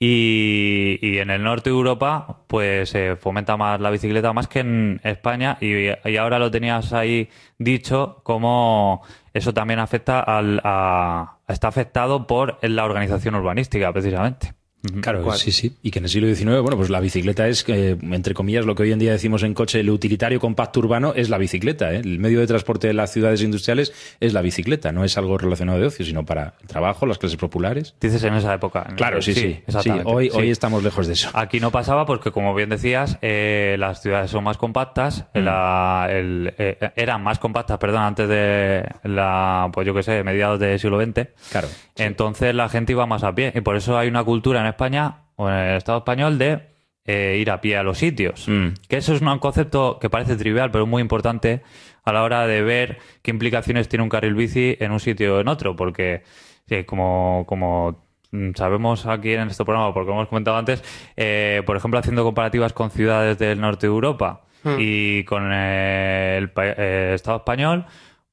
Y, 0.00 0.98
y 1.02 1.18
en 1.18 1.30
el 1.30 1.42
norte 1.42 1.70
de 1.70 1.76
Europa, 1.76 2.42
pues 2.46 2.90
se 2.90 3.16
fomenta 3.16 3.56
más 3.56 3.80
la 3.80 3.90
bicicleta 3.90 4.32
más 4.32 4.46
que 4.46 4.60
en 4.60 5.00
España. 5.02 5.56
Y, 5.60 5.88
y 6.04 6.16
ahora 6.16 6.38
lo 6.38 6.50
tenías 6.50 6.92
ahí 6.92 7.28
dicho, 7.58 8.20
como 8.22 9.02
eso 9.34 9.52
también 9.54 9.80
afecta 9.80 10.20
al, 10.20 10.60
a, 10.62 11.38
está 11.48 11.68
afectado 11.68 12.26
por 12.26 12.58
la 12.62 12.84
organización 12.84 13.34
urbanística, 13.34 13.92
precisamente. 13.92 14.57
Claro, 15.00 15.22
¿Cuál? 15.24 15.36
sí, 15.36 15.50
sí. 15.50 15.76
Y 15.82 15.90
que 15.90 15.98
en 15.98 16.04
el 16.04 16.08
siglo 16.10 16.28
XIX, 16.32 16.60
bueno, 16.60 16.76
pues 16.76 16.88
la 16.88 17.00
bicicleta 17.00 17.48
es, 17.48 17.64
eh, 17.68 17.96
entre 18.00 18.32
comillas, 18.32 18.64
lo 18.64 18.74
que 18.76 18.84
hoy 18.84 18.92
en 18.92 19.00
día 19.00 19.10
decimos 19.10 19.42
en 19.42 19.52
coche, 19.52 19.80
el 19.80 19.90
utilitario 19.90 20.38
compacto 20.38 20.78
urbano 20.78 21.12
es 21.16 21.28
la 21.30 21.36
bicicleta. 21.38 21.92
¿eh? 21.92 21.96
El 21.98 22.20
medio 22.20 22.38
de 22.38 22.46
transporte 22.46 22.86
de 22.86 22.94
las 22.94 23.12
ciudades 23.12 23.42
industriales 23.42 23.92
es 24.20 24.32
la 24.34 24.40
bicicleta. 24.40 24.92
No 24.92 25.02
es 25.04 25.18
algo 25.18 25.36
relacionado 25.36 25.80
de 25.80 25.86
ocio, 25.86 26.04
sino 26.06 26.24
para 26.24 26.54
el 26.60 26.68
trabajo, 26.68 27.06
las 27.06 27.18
clases 27.18 27.36
populares. 27.38 27.94
Dices 28.00 28.22
en 28.22 28.34
esa 28.34 28.54
época. 28.54 28.84
Claro, 28.96 29.20
sí, 29.20 29.34
sí. 29.34 29.40
sí. 29.40 29.60
exactamente. 29.66 30.04
hoy, 30.10 30.30
Sí. 30.30 30.36
hoy 30.38 30.50
estamos 30.50 30.82
lejos 30.84 31.08
de 31.08 31.14
eso. 31.14 31.28
Aquí 31.34 31.58
no 31.58 31.72
pasaba 31.72 32.06
porque, 32.06 32.30
como 32.30 32.54
bien 32.54 32.68
decías, 32.68 33.18
eh, 33.20 33.74
las 33.80 34.00
ciudades 34.00 34.30
son 34.30 34.44
más 34.44 34.58
compactas, 34.58 35.24
Mm. 35.34 35.38
la- 35.40 36.06
el- 36.10 36.54
eh, 36.56 36.78
eran 36.94 37.22
más 37.24 37.38
compactas, 37.40 37.78
perdón, 37.78 38.02
antes 38.02 38.28
de 38.28 38.84
la, 39.02 39.68
pues 39.72 39.86
yo 39.86 39.92
qué 39.94 40.02
sé, 40.04 40.22
mediados 40.22 40.60
del 40.60 40.78
siglo 40.78 41.00
XX. 41.02 41.28
Claro. 41.50 41.68
Entonces 41.96 42.54
la 42.54 42.68
gente 42.68 42.92
iba 42.92 43.06
más 43.06 43.24
a 43.24 43.34
pie 43.34 43.52
y 43.54 43.60
por 43.60 43.76
eso 43.76 43.98
hay 43.98 44.06
una 44.08 44.22
cultura 44.22 44.60
en 44.60 44.67
España 44.68 45.22
o 45.36 45.48
en 45.48 45.54
el 45.54 45.76
Estado 45.76 45.98
español 45.98 46.38
de 46.38 46.68
eh, 47.04 47.38
ir 47.40 47.50
a 47.50 47.60
pie 47.60 47.78
a 47.78 47.82
los 47.82 47.96
sitios. 47.96 48.46
Mm. 48.48 48.68
Que 48.86 48.98
eso 48.98 49.14
es 49.14 49.22
un 49.22 49.38
concepto 49.38 49.98
que 49.98 50.10
parece 50.10 50.36
trivial, 50.36 50.70
pero 50.70 50.86
muy 50.86 51.00
importante 51.00 51.62
a 52.04 52.12
la 52.12 52.22
hora 52.22 52.46
de 52.46 52.62
ver 52.62 52.98
qué 53.22 53.30
implicaciones 53.30 53.88
tiene 53.88 54.02
un 54.02 54.10
carril 54.10 54.34
bici 54.34 54.76
en 54.78 54.92
un 54.92 55.00
sitio 55.00 55.36
o 55.36 55.40
en 55.40 55.48
otro, 55.48 55.74
porque 55.74 56.22
sí, 56.68 56.84
como, 56.84 57.44
como 57.46 58.04
mm, 58.30 58.50
sabemos 58.54 59.06
aquí 59.06 59.32
en 59.32 59.48
este 59.48 59.64
programa, 59.64 59.94
porque 59.94 60.10
hemos 60.10 60.28
comentado 60.28 60.58
antes, 60.58 60.84
eh, 61.16 61.62
por 61.64 61.78
ejemplo, 61.78 61.98
haciendo 61.98 62.24
comparativas 62.24 62.74
con 62.74 62.90
ciudades 62.90 63.38
del 63.38 63.58
norte 63.58 63.86
de 63.86 63.92
Europa 63.92 64.42
y 64.78 65.24
con 65.24 65.50
el, 65.50 66.52
eh, 66.56 67.12
Estado 67.14 67.38
español, 67.38 67.86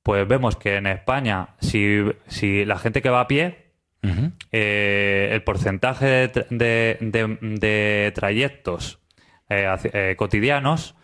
pues 0.03 0.27
vemos 0.27 0.57
que 0.57 0.75
en 0.75 0.87
España, 0.87 1.55
si, 1.61 2.03
si 2.27 2.65
la 2.65 2.77
gente 2.77 3.01
que 3.01 3.09
va 3.09 3.21
a 3.21 3.27
pie, 3.27 3.64
Eh, 4.51 5.29
el 5.31 5.43
porcentaje 5.43 6.05
de, 6.05 6.31
tra- 6.31 6.47
de- 6.49 6.97
de- 7.01 7.37
de 7.41 8.11
trayectos 8.13 8.99
eh, 9.49 9.67
eh, 9.93 10.15
cotidianos 10.17 10.95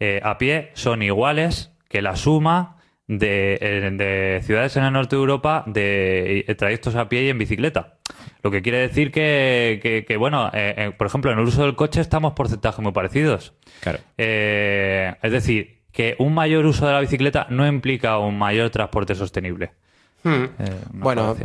eh, 0.00 0.20
a 0.22 0.38
pie 0.38 0.70
son 0.74 1.02
iguales 1.02 1.72
que 1.88 2.02
la 2.02 2.16
suma 2.16 2.76
de, 3.08 3.58
de 3.96 4.40
ciudades 4.42 4.76
en 4.76 4.84
el 4.84 4.92
norte 4.92 5.14
de 5.16 5.20
Europa 5.20 5.62
de 5.66 6.44
trayectos 6.58 6.96
a 6.96 7.08
pie 7.08 7.22
y 7.24 7.28
en 7.28 7.38
bicicleta. 7.38 7.94
Lo 8.42 8.50
que 8.50 8.62
quiere 8.62 8.78
decir 8.78 9.10
que, 9.12 9.78
que- 9.82 10.04
que, 10.04 10.16
bueno, 10.16 10.50
eh, 10.52 10.74
eh, 10.76 10.90
por 10.96 11.06
ejemplo, 11.06 11.30
en 11.32 11.38
el 11.38 11.44
uso 11.44 11.62
del 11.62 11.74
coche 11.76 12.00
estamos 12.00 12.32
porcentajes 12.34 12.80
muy 12.80 12.92
parecidos. 12.92 13.54
Claro. 13.80 13.98
Eh, 14.18 15.14
es 15.22 15.32
decir, 15.32 15.82
que 15.92 16.14
un 16.18 16.34
mayor 16.34 16.66
uso 16.66 16.86
de 16.86 16.92
la 16.92 17.00
bicicleta 17.00 17.46
no 17.50 17.66
implica 17.66 18.18
un 18.18 18.36
mayor 18.38 18.70
transporte 18.70 19.14
sostenible. 19.14 19.70
Hmm. 20.24 20.44
Eh, 20.58 20.80
Bueno. 20.92 21.36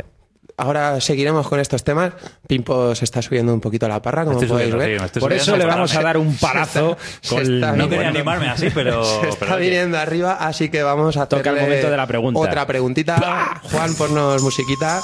Ahora 0.56 1.00
seguiremos 1.00 1.46
con 1.48 1.60
estos 1.60 1.84
temas. 1.84 2.12
Pimpo 2.46 2.94
se 2.94 3.04
está 3.04 3.22
subiendo 3.22 3.52
un 3.54 3.60
poquito 3.60 3.88
la 3.88 4.00
parra, 4.02 4.24
como 4.24 4.36
estoy 4.38 4.48
podéis 4.48 4.72
subiendo, 4.72 5.00
ver. 5.02 5.10
sí, 5.12 5.20
Por 5.20 5.32
eso 5.32 5.56
le 5.56 5.64
vamos 5.64 5.94
a 5.94 6.02
dar 6.02 6.16
un 6.16 6.36
parazo 6.36 6.96
Se 7.20 7.34
con 7.34 7.42
está 7.42 7.72
No 7.72 7.84
quería 7.84 8.04
Bueno, 8.04 8.10
animarme 8.10 8.48
así, 8.48 8.68
pero. 8.74 9.04
Se 9.22 9.28
está 9.28 9.38
pero 9.46 9.54
oye. 9.56 9.64
viniendo 9.70 9.98
arriba, 9.98 10.34
así 10.40 10.68
que 10.68 10.82
vamos 10.82 11.16
a 11.16 11.26
Toca 11.28 11.50
el 11.50 11.60
momento 11.60 11.90
de 11.90 11.96
la 11.96 12.06
pregunta. 12.06 12.40
Otra 12.40 12.66
preguntita. 12.66 13.60
Juan, 13.70 13.94
ponnos 13.94 14.42
musiquita. 14.42 15.00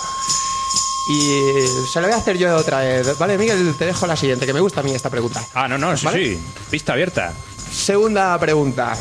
Y 1.10 1.40
se 1.90 2.00
la 2.02 2.08
voy 2.08 2.14
a 2.14 2.18
hacer 2.18 2.36
yo 2.36 2.54
otra 2.54 2.80
vez. 2.80 3.16
Vale, 3.18 3.38
Miguel, 3.38 3.74
te 3.78 3.86
dejo 3.86 4.06
la 4.06 4.14
siguiente, 4.14 4.44
que 4.44 4.52
me 4.52 4.60
gusta 4.60 4.80
a 4.80 4.82
mí 4.82 4.92
esta 4.92 5.08
pregunta. 5.08 5.42
Ah, 5.54 5.66
no, 5.66 5.78
no, 5.78 5.96
sí, 5.96 6.04
¿Vale? 6.04 6.18
sí. 6.36 6.40
Pista 6.70 6.92
abierta. 6.92 7.32
Segunda 7.72 8.38
pregunta. 8.38 8.94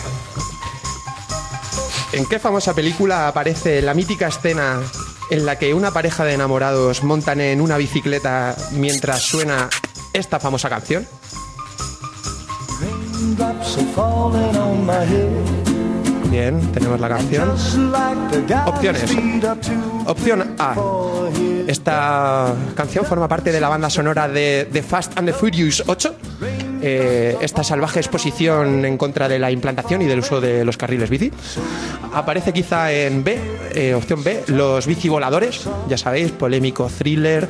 ¿En 2.13 2.25
qué 2.25 2.39
famosa 2.39 2.73
película 2.73 3.27
aparece 3.27 3.81
la 3.81 3.93
mítica 3.93 4.27
escena 4.29 4.79
en 5.29 5.45
la 5.45 5.57
que 5.57 5.73
una 5.73 5.91
pareja 5.91 6.23
de 6.25 6.33
enamorados 6.33 7.03
montan 7.03 7.41
en 7.41 7.61
una 7.61 7.77
bicicleta 7.77 8.55
mientras 8.71 9.23
suena 9.23 9.69
esta 10.13 10.39
famosa 10.39 10.69
canción? 10.69 11.07
Bien, 16.29 16.71
tenemos 16.71 16.99
la 16.99 17.09
canción. 17.09 17.49
Opciones. 18.65 19.15
Opción 20.05 20.55
A. 20.59 20.75
Esta 21.67 22.53
canción 22.75 23.05
forma 23.05 23.27
parte 23.27 23.51
de 23.51 23.59
la 23.59 23.69
banda 23.69 23.89
sonora 23.89 24.27
de 24.27 24.69
The 24.71 24.83
Fast 24.83 25.17
and 25.17 25.27
the 25.27 25.33
Furious 25.33 25.83
8. 25.85 26.15
Eh, 26.81 27.35
esta 27.41 27.63
salvaje 27.63 27.99
exposición 27.99 28.85
en 28.85 28.97
contra 28.97 29.27
de 29.27 29.39
la 29.39 29.51
implantación 29.51 30.01
y 30.01 30.05
del 30.05 30.19
uso 30.19 30.41
de 30.41 30.63
los 30.63 30.77
carriles 30.77 31.09
bici. 31.09 31.31
Aparece 32.13 32.53
quizá 32.53 32.91
en 32.91 33.23
B, 33.23 33.39
eh, 33.73 33.93
opción 33.93 34.23
B, 34.23 34.43
Los 34.47 34.85
bici 34.87 35.09
voladores. 35.09 35.67
Ya 35.87 35.97
sabéis, 35.97 36.31
polémico 36.31 36.89
thriller, 36.89 37.47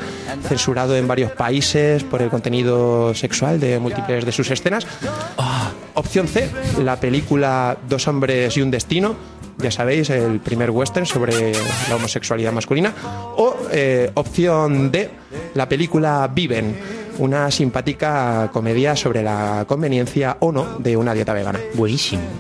censurado 0.47 0.95
en 0.95 1.07
varios 1.07 1.31
países 1.31 2.03
por 2.03 2.21
el 2.21 2.29
contenido 2.29 3.13
sexual 3.13 3.59
de 3.59 3.79
múltiples 3.79 4.25
de 4.25 4.31
sus 4.31 4.49
escenas. 4.51 4.87
Opción 5.93 6.27
C, 6.27 6.49
la 6.83 6.99
película 6.99 7.77
Dos 7.89 8.07
hombres 8.07 8.55
y 8.55 8.61
un 8.61 8.69
destino. 8.71 9.15
Ya 9.57 9.71
sabéis, 9.71 10.11
el 10.11 10.39
primer 10.39 10.69
western 10.69 11.07
sobre 11.07 11.51
la 11.89 11.95
homosexualidad 11.95 12.51
masculina. 12.51 12.93
O 13.37 13.55
eh, 13.71 14.11
opción 14.13 14.91
D, 14.91 15.09
la 15.55 15.67
película 15.67 16.29
Viven, 16.31 16.75
una 17.19 17.49
simpática 17.51 18.49
comedia 18.53 18.95
sobre 18.95 19.23
la 19.23 19.65
conveniencia 19.67 20.38
o 20.39 20.51
no 20.51 20.77
de 20.80 20.95
una 20.97 21.13
dieta 21.13 21.34
vegana. 21.34 21.60
Buenísimo. 21.73 22.21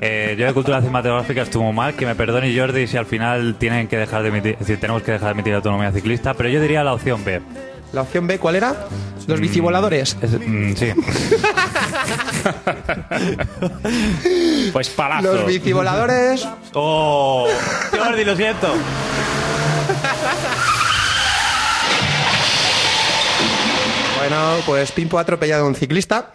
Eh, 0.00 0.36
yo 0.38 0.46
de 0.46 0.52
cultura 0.54 0.78
cinematográfica 0.78 1.42
estuvo 1.42 1.72
mal, 1.72 1.94
que 1.94 2.06
me 2.06 2.14
perdone 2.14 2.56
Jordi 2.56 2.86
si 2.86 2.96
al 2.96 3.06
final 3.06 3.56
tienen 3.58 3.88
que 3.88 3.96
dejar 3.96 4.22
de 4.22 4.28
emitir, 4.28 4.56
decir, 4.56 4.78
tenemos 4.78 5.02
que 5.02 5.10
dejar 5.10 5.30
de 5.30 5.32
emitir 5.32 5.52
autonomía 5.54 5.90
ciclista, 5.90 6.32
pero 6.34 6.48
yo 6.48 6.60
diría 6.60 6.84
la 6.84 6.94
opción 6.94 7.24
B. 7.24 7.40
La 7.92 8.02
opción 8.02 8.28
B, 8.28 8.38
¿cuál 8.38 8.54
era? 8.54 8.86
Los 9.26 9.40
bicivoladores. 9.40 10.16
Es- 10.22 10.38
mm, 10.38 10.74
sí. 10.76 10.92
Pues 14.72 14.88
palazo. 14.90 15.34
Los 15.34 15.46
bicivoladores. 15.46 16.46
¡Oh! 16.74 17.48
Jordi, 17.90 18.24
lo 18.24 18.36
siento. 18.36 18.68
Bueno, 24.28 24.58
pues 24.66 24.92
Pimpo 24.92 25.16
ha 25.16 25.22
atropellado 25.22 25.64
a 25.64 25.66
un 25.66 25.74
ciclista. 25.74 26.32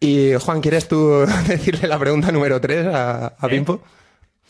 Y 0.00 0.32
Juan, 0.40 0.60
¿quieres 0.60 0.88
tú 0.88 1.24
decirle 1.46 1.86
la 1.86 1.96
pregunta 1.96 2.32
número 2.32 2.60
3 2.60 2.86
a, 2.92 3.34
¿Eh? 3.44 3.48
Pimpo? 3.48 3.80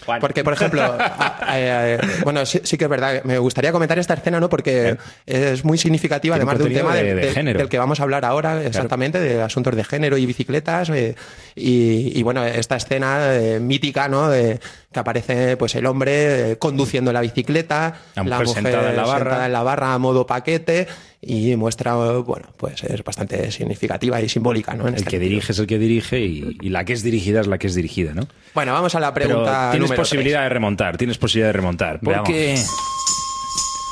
Juan. 0.07 0.21
Porque, 0.21 0.43
por 0.45 0.53
ejemplo, 0.55 0.81
a- 0.85 0.95
a- 0.97 1.95
a- 1.95 1.99
bueno, 2.25 2.47
sí, 2.47 2.61
sí 2.65 2.79
que 2.79 2.85
es 2.85 2.91
verdad, 2.91 3.23
me 3.25 3.37
gustaría 3.39 3.73
comentar 3.73 3.99
esta 3.99 4.15
escena, 4.15 4.39
¿no? 4.41 4.49
Porque 4.49 4.97
es 5.27 5.65
muy 5.67 5.77
significativa, 5.77 6.37
además 6.37 6.57
de 6.59 6.65
un 6.65 6.73
tema 6.73 6.95
de- 6.95 7.31
género. 7.33 7.59
del 7.59 7.69
que 7.69 7.79
vamos 7.79 8.01
a 8.01 8.05
hablar 8.05 8.25
ahora, 8.25 8.63
exactamente, 8.63 9.21
de 9.21 9.43
asuntos 9.43 9.75
de 9.77 9.85
género 9.85 10.17
y 10.17 10.25
bicicletas. 10.25 10.89
eh, 10.91 11.15
y, 11.57 12.19
y, 12.19 12.23
bueno, 12.23 12.43
esta 12.47 12.77
escena 12.77 13.35
eh, 13.35 13.59
mítica, 13.61 14.09
¿no? 14.09 14.31
De, 14.31 14.61
que 14.93 15.01
aparece 15.01 15.57
pues 15.59 15.75
el 15.75 15.85
hombre 15.85 16.53
eh, 16.53 16.57
conduciendo 16.59 17.13
la 17.13 17.21
bicicleta, 17.21 17.97
La 18.15 18.23
mujer 18.23 18.49
sentada 18.49 18.91
en 18.91 18.97
la 18.97 19.03
barra. 19.05 19.19
sentada 19.25 19.47
en 19.47 19.53
la 19.53 19.63
barra 19.63 19.93
a 19.95 19.99
modo 19.99 20.27
paquete 20.27 20.87
y 21.21 21.57
muestra, 21.57 21.95
bueno, 21.95 22.49
pues 22.57 22.85
es 22.85 23.03
bastante 23.03 23.51
significativa 23.51 24.21
y 24.21 24.29
simbólica, 24.29 24.75
¿no? 24.75 24.85
En 24.87 24.95
El 24.95 25.01
este 25.01 25.11
que 25.11 25.19
dirige 25.19 25.53
es 25.53 25.59
el 25.59 25.67
que 25.67 25.79
dirige 25.79 26.21
y, 26.21 26.57
y 26.61 26.69
la 26.69 26.85
que 26.85 26.93
es 26.93 27.03
dirigida 27.03 27.41
es 27.41 27.47
la 27.49 27.59
que 27.59 27.67
es 27.67 27.75
dirigida, 27.75 28.15
¿no? 28.15 28.29
Bueno, 28.55 28.73
vamos 28.73 28.95
a 28.95 29.01
la 29.01 29.13
Pero 29.13 29.29
pregunta 29.29 29.71
tienes 29.73 29.89
número 29.89 30.01
posibilidad 30.03 30.39
tres. 30.41 30.45
de 30.45 30.55
remontar, 30.55 30.97
tienes 30.97 31.19
posibilidad 31.19 31.49
de 31.49 31.53
remontar. 31.55 31.99
Veamos. 32.01 32.29
Porque... 32.29 32.57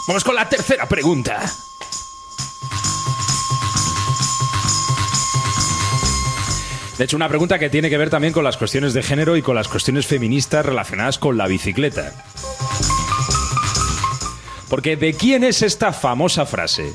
Vamos 0.09 0.23
con 0.23 0.35
la 0.37 0.49
tercera 0.49 0.87
pregunta. 0.89 1.43
De 6.99 7.05
hecho, 7.05 7.17
una 7.17 7.29
pregunta 7.29 7.59
que 7.59 7.69
tiene 7.69 7.91
que 7.91 7.99
ver 7.99 8.09
también 8.09 8.33
con 8.33 8.43
las 8.45 8.57
cuestiones 8.57 8.95
de 8.95 9.03
género 9.03 9.37
y 9.37 9.43
con 9.43 9.55
las 9.55 9.69
cuestiones 9.69 10.07
feministas 10.07 10.65
relacionadas 10.65 11.19
con 11.19 11.37
la 11.37 11.47
bicicleta. 11.47 12.13
Porque 14.69 14.97
¿de 14.97 15.15
quién 15.15 15.45
es 15.45 15.63
esta 15.63 15.93
famosa 15.93 16.47
frase? 16.47 16.93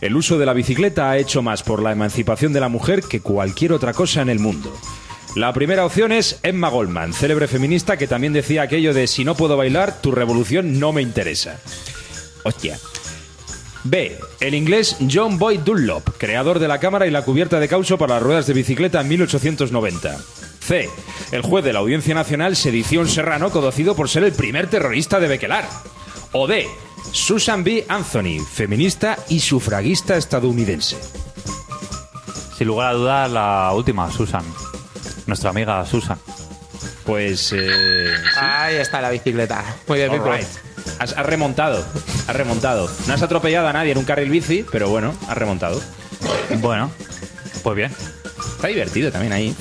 El 0.00 0.16
uso 0.16 0.38
de 0.38 0.46
la 0.46 0.52
bicicleta 0.52 1.10
ha 1.10 1.18
hecho 1.18 1.42
más 1.42 1.62
por 1.62 1.82
la 1.82 1.92
emancipación 1.92 2.52
de 2.52 2.60
la 2.60 2.68
mujer 2.68 3.02
que 3.02 3.20
cualquier 3.20 3.72
otra 3.72 3.92
cosa 3.92 4.22
en 4.22 4.28
el 4.28 4.38
mundo. 4.38 4.72
La 5.34 5.52
primera 5.52 5.84
opción 5.84 6.12
es 6.12 6.38
Emma 6.42 6.68
Goldman, 6.68 7.12
célebre 7.12 7.48
feminista 7.48 7.96
que 7.96 8.06
también 8.06 8.32
decía 8.32 8.62
aquello 8.62 8.94
de 8.94 9.06
si 9.06 9.24
no 9.24 9.34
puedo 9.34 9.56
bailar, 9.56 10.00
tu 10.00 10.10
revolución 10.10 10.78
no 10.80 10.92
me 10.92 11.02
interesa. 11.02 11.60
Hostia. 12.44 12.78
B. 13.84 14.18
El 14.40 14.54
inglés 14.54 14.96
John 15.10 15.38
Boyd 15.38 15.60
Dunlop, 15.60 16.16
creador 16.18 16.58
de 16.58 16.68
la 16.68 16.80
cámara 16.80 17.06
y 17.06 17.10
la 17.10 17.22
cubierta 17.22 17.60
de 17.60 17.68
caucho 17.68 17.98
para 17.98 18.14
las 18.14 18.22
ruedas 18.22 18.46
de 18.46 18.54
bicicleta 18.54 19.00
en 19.00 19.08
1890. 19.08 20.18
C. 20.60 20.88
El 21.32 21.42
juez 21.42 21.64
de 21.64 21.72
la 21.72 21.78
Audiencia 21.80 22.14
Nacional 22.14 22.56
Sedición 22.56 23.08
Serrano, 23.08 23.50
conocido 23.50 23.94
por 23.94 24.08
ser 24.08 24.24
el 24.24 24.32
primer 24.32 24.68
terrorista 24.68 25.20
de 25.20 25.28
Bequelar. 25.28 25.68
O 26.32 26.46
D. 26.46 26.66
Susan 27.12 27.64
B. 27.64 27.84
Anthony, 27.88 28.40
feminista 28.44 29.18
y 29.28 29.40
sufragista 29.40 30.16
estadounidense. 30.16 30.96
Sin 32.56 32.66
lugar 32.66 32.88
a 32.88 32.92
dudas, 32.94 33.30
la 33.30 33.72
última, 33.74 34.10
Susan. 34.10 34.44
Nuestra 35.26 35.50
amiga 35.50 35.84
Susan. 35.86 36.18
Pues. 37.04 37.52
Eh, 37.56 38.14
Ahí 38.40 38.76
está 38.76 39.00
la 39.00 39.10
bicicleta. 39.10 39.64
Muy 39.86 39.98
bien, 39.98 40.12
right. 40.12 40.46
Has, 40.98 41.12
has 41.12 41.26
remontado, 41.26 41.84
has 42.26 42.36
remontado. 42.36 42.90
No 43.06 43.14
has 43.14 43.22
atropellado 43.22 43.68
a 43.68 43.72
nadie 43.72 43.92
en 43.92 43.98
un 43.98 44.04
carril 44.04 44.30
bici, 44.30 44.64
pero 44.70 44.88
bueno, 44.88 45.14
has 45.28 45.36
remontado. 45.38 45.80
Bueno, 46.60 46.90
pues 47.62 47.76
bien. 47.76 47.92
Está 48.56 48.68
divertido 48.68 49.12
también 49.12 49.32
ahí. 49.32 49.54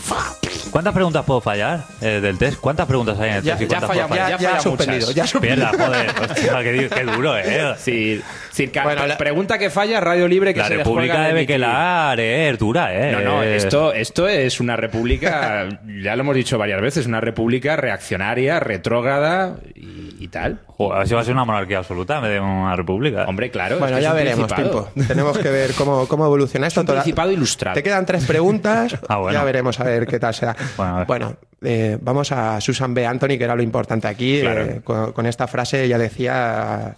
¿Cuántas 0.72 0.94
preguntas 0.94 1.24
puedo 1.26 1.42
fallar 1.42 1.84
eh, 2.02 2.20
del 2.22 2.38
test? 2.38 2.60
¿Cuántas 2.60 2.86
preguntas 2.88 3.20
hay 3.20 3.30
en 3.32 3.36
el 3.38 3.44
Ya, 3.44 3.52
test? 3.58 3.62
y 3.64 3.66
ya, 3.66 3.70
cuántas 3.80 3.90
falla- 3.90 4.08
puedo 4.08 4.22
fallar? 4.22 4.30
ya, 4.30 4.38
Ya 4.38 4.42
ya 4.42 4.48
ha 4.48 4.52
falla 4.52 4.62
suspendido. 4.62 5.12
Ya 5.12 5.24
ha 5.24 5.28
suspendido. 5.28 5.68
Mierda, 5.72 5.86
joder. 5.86 6.10
Hostia, 6.32 6.64
qué, 6.64 6.72
di- 6.74 6.90
qué 6.90 7.04
duro, 7.04 7.38
eh. 7.38 7.74
Sí, 7.78 8.22
sí, 8.52 8.68
ca- 8.68 8.84
Bueno, 8.84 9.08
la- 9.08 9.18
pregunta 9.18 9.58
que 9.58 9.70
falla, 9.70 10.00
Radio 10.00 10.28
Libre 10.28 10.54
que 10.54 10.60
La 10.60 10.68
se 10.68 10.76
República 10.78 11.14
descuelga 11.14 11.28
de. 11.28 11.34
Bequelar, 11.34 12.20
eh, 12.20 12.50
es 12.50 12.60
dura, 12.60 12.94
eh. 12.94 13.12
No, 13.12 13.22
no, 13.22 13.44
esto, 13.44 13.94
esto 13.94 14.28
es 14.28 14.60
una 14.60 14.76
república, 14.76 15.68
ya 16.04 16.16
lo 16.16 16.22
hemos 16.22 16.36
dicho 16.36 16.58
varias 16.58 16.82
veces, 16.82 17.06
una 17.08 17.22
república 17.22 17.76
reaccionaria, 17.76 18.60
retrógrada 18.60 19.56
y, 19.76 20.16
y 20.20 20.28
tal. 20.28 20.60
Joder, 20.68 20.96
a 20.96 21.00
ver 21.00 21.08
si 21.08 21.14
va 21.16 21.22
a 21.22 21.24
ser 21.24 21.34
una 21.34 21.46
monarquía 21.46 21.80
absoluta 21.80 22.18
en 22.18 22.22
vez 22.24 22.32
de 22.34 22.40
una 22.40 22.76
república. 22.76 23.26
Hombre, 23.28 23.50
claro. 23.50 23.80
Bueno, 23.80 23.98
es 23.98 24.00
que 24.00 24.04
ya 24.04 24.10
es 24.10 24.14
un 24.14 24.18
veremos, 24.20 24.54
principado. 24.54 24.90
Pimpo. 24.94 25.08
Tenemos 25.08 25.38
que 25.40 25.50
ver 25.50 25.72
cómo, 25.74 26.08
cómo 26.08 26.26
evoluciona 26.26 26.68
esto. 26.68 26.82
un 26.82 26.86
Toda- 26.88 27.00
principado 27.02 27.32
ilustrado. 27.32 27.74
Te 27.76 27.82
quedan 27.84 28.06
tres 28.06 28.26
preguntas. 28.26 28.96
Ah, 29.10 29.18
bueno. 29.20 29.40
Ya 29.40 29.44
veremos 29.46 29.80
a 29.80 29.84
ver 29.86 30.06
qué 30.06 30.20
tal 30.20 30.34
será. 30.34 30.56
Bueno, 31.08 31.36
eh, 31.62 31.98
vamos 32.02 32.32
a 32.32 32.60
Susan 32.62 32.94
B. 32.94 33.06
Anthony, 33.06 33.38
que 33.38 33.44
era 33.44 33.56
lo 33.56 33.64
importante 33.64 34.08
aquí. 34.08 34.42
Claro. 34.42 34.64
Eh, 34.64 34.82
con, 34.84 35.12
con 35.14 35.26
esta 35.26 35.48
frase 35.48 35.84
ella 35.84 35.98
decía... 35.98 36.96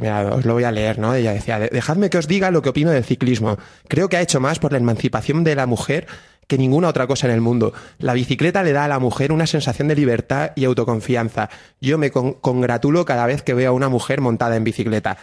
Mira, 0.00 0.22
os 0.34 0.44
lo 0.44 0.54
voy 0.54 0.64
a 0.64 0.72
leer, 0.72 0.98
¿no? 0.98 1.14
Ella 1.14 1.32
decía, 1.32 1.60
dejadme 1.60 2.10
que 2.10 2.18
os 2.18 2.26
diga 2.26 2.50
lo 2.50 2.62
que 2.62 2.70
opino 2.70 2.90
del 2.90 3.04
ciclismo. 3.04 3.58
Creo 3.86 4.08
que 4.08 4.16
ha 4.16 4.22
hecho 4.22 4.40
más 4.40 4.58
por 4.58 4.72
la 4.72 4.78
emancipación 4.78 5.44
de 5.44 5.54
la 5.54 5.66
mujer 5.66 6.08
que 6.46 6.58
ninguna 6.58 6.88
otra 6.88 7.06
cosa 7.06 7.26
en 7.26 7.34
el 7.34 7.40
mundo. 7.40 7.72
La 7.98 8.14
bicicleta 8.14 8.62
le 8.62 8.72
da 8.72 8.84
a 8.84 8.88
la 8.88 8.98
mujer 8.98 9.32
una 9.32 9.46
sensación 9.46 9.88
de 9.88 9.94
libertad 9.96 10.50
y 10.56 10.64
autoconfianza. 10.64 11.48
Yo 11.80 11.98
me 11.98 12.10
con- 12.10 12.34
congratulo 12.34 13.04
cada 13.04 13.26
vez 13.26 13.42
que 13.42 13.54
veo 13.54 13.70
a 13.70 13.72
una 13.72 13.88
mujer 13.88 14.20
montada 14.20 14.56
en 14.56 14.64
bicicleta. 14.64 15.16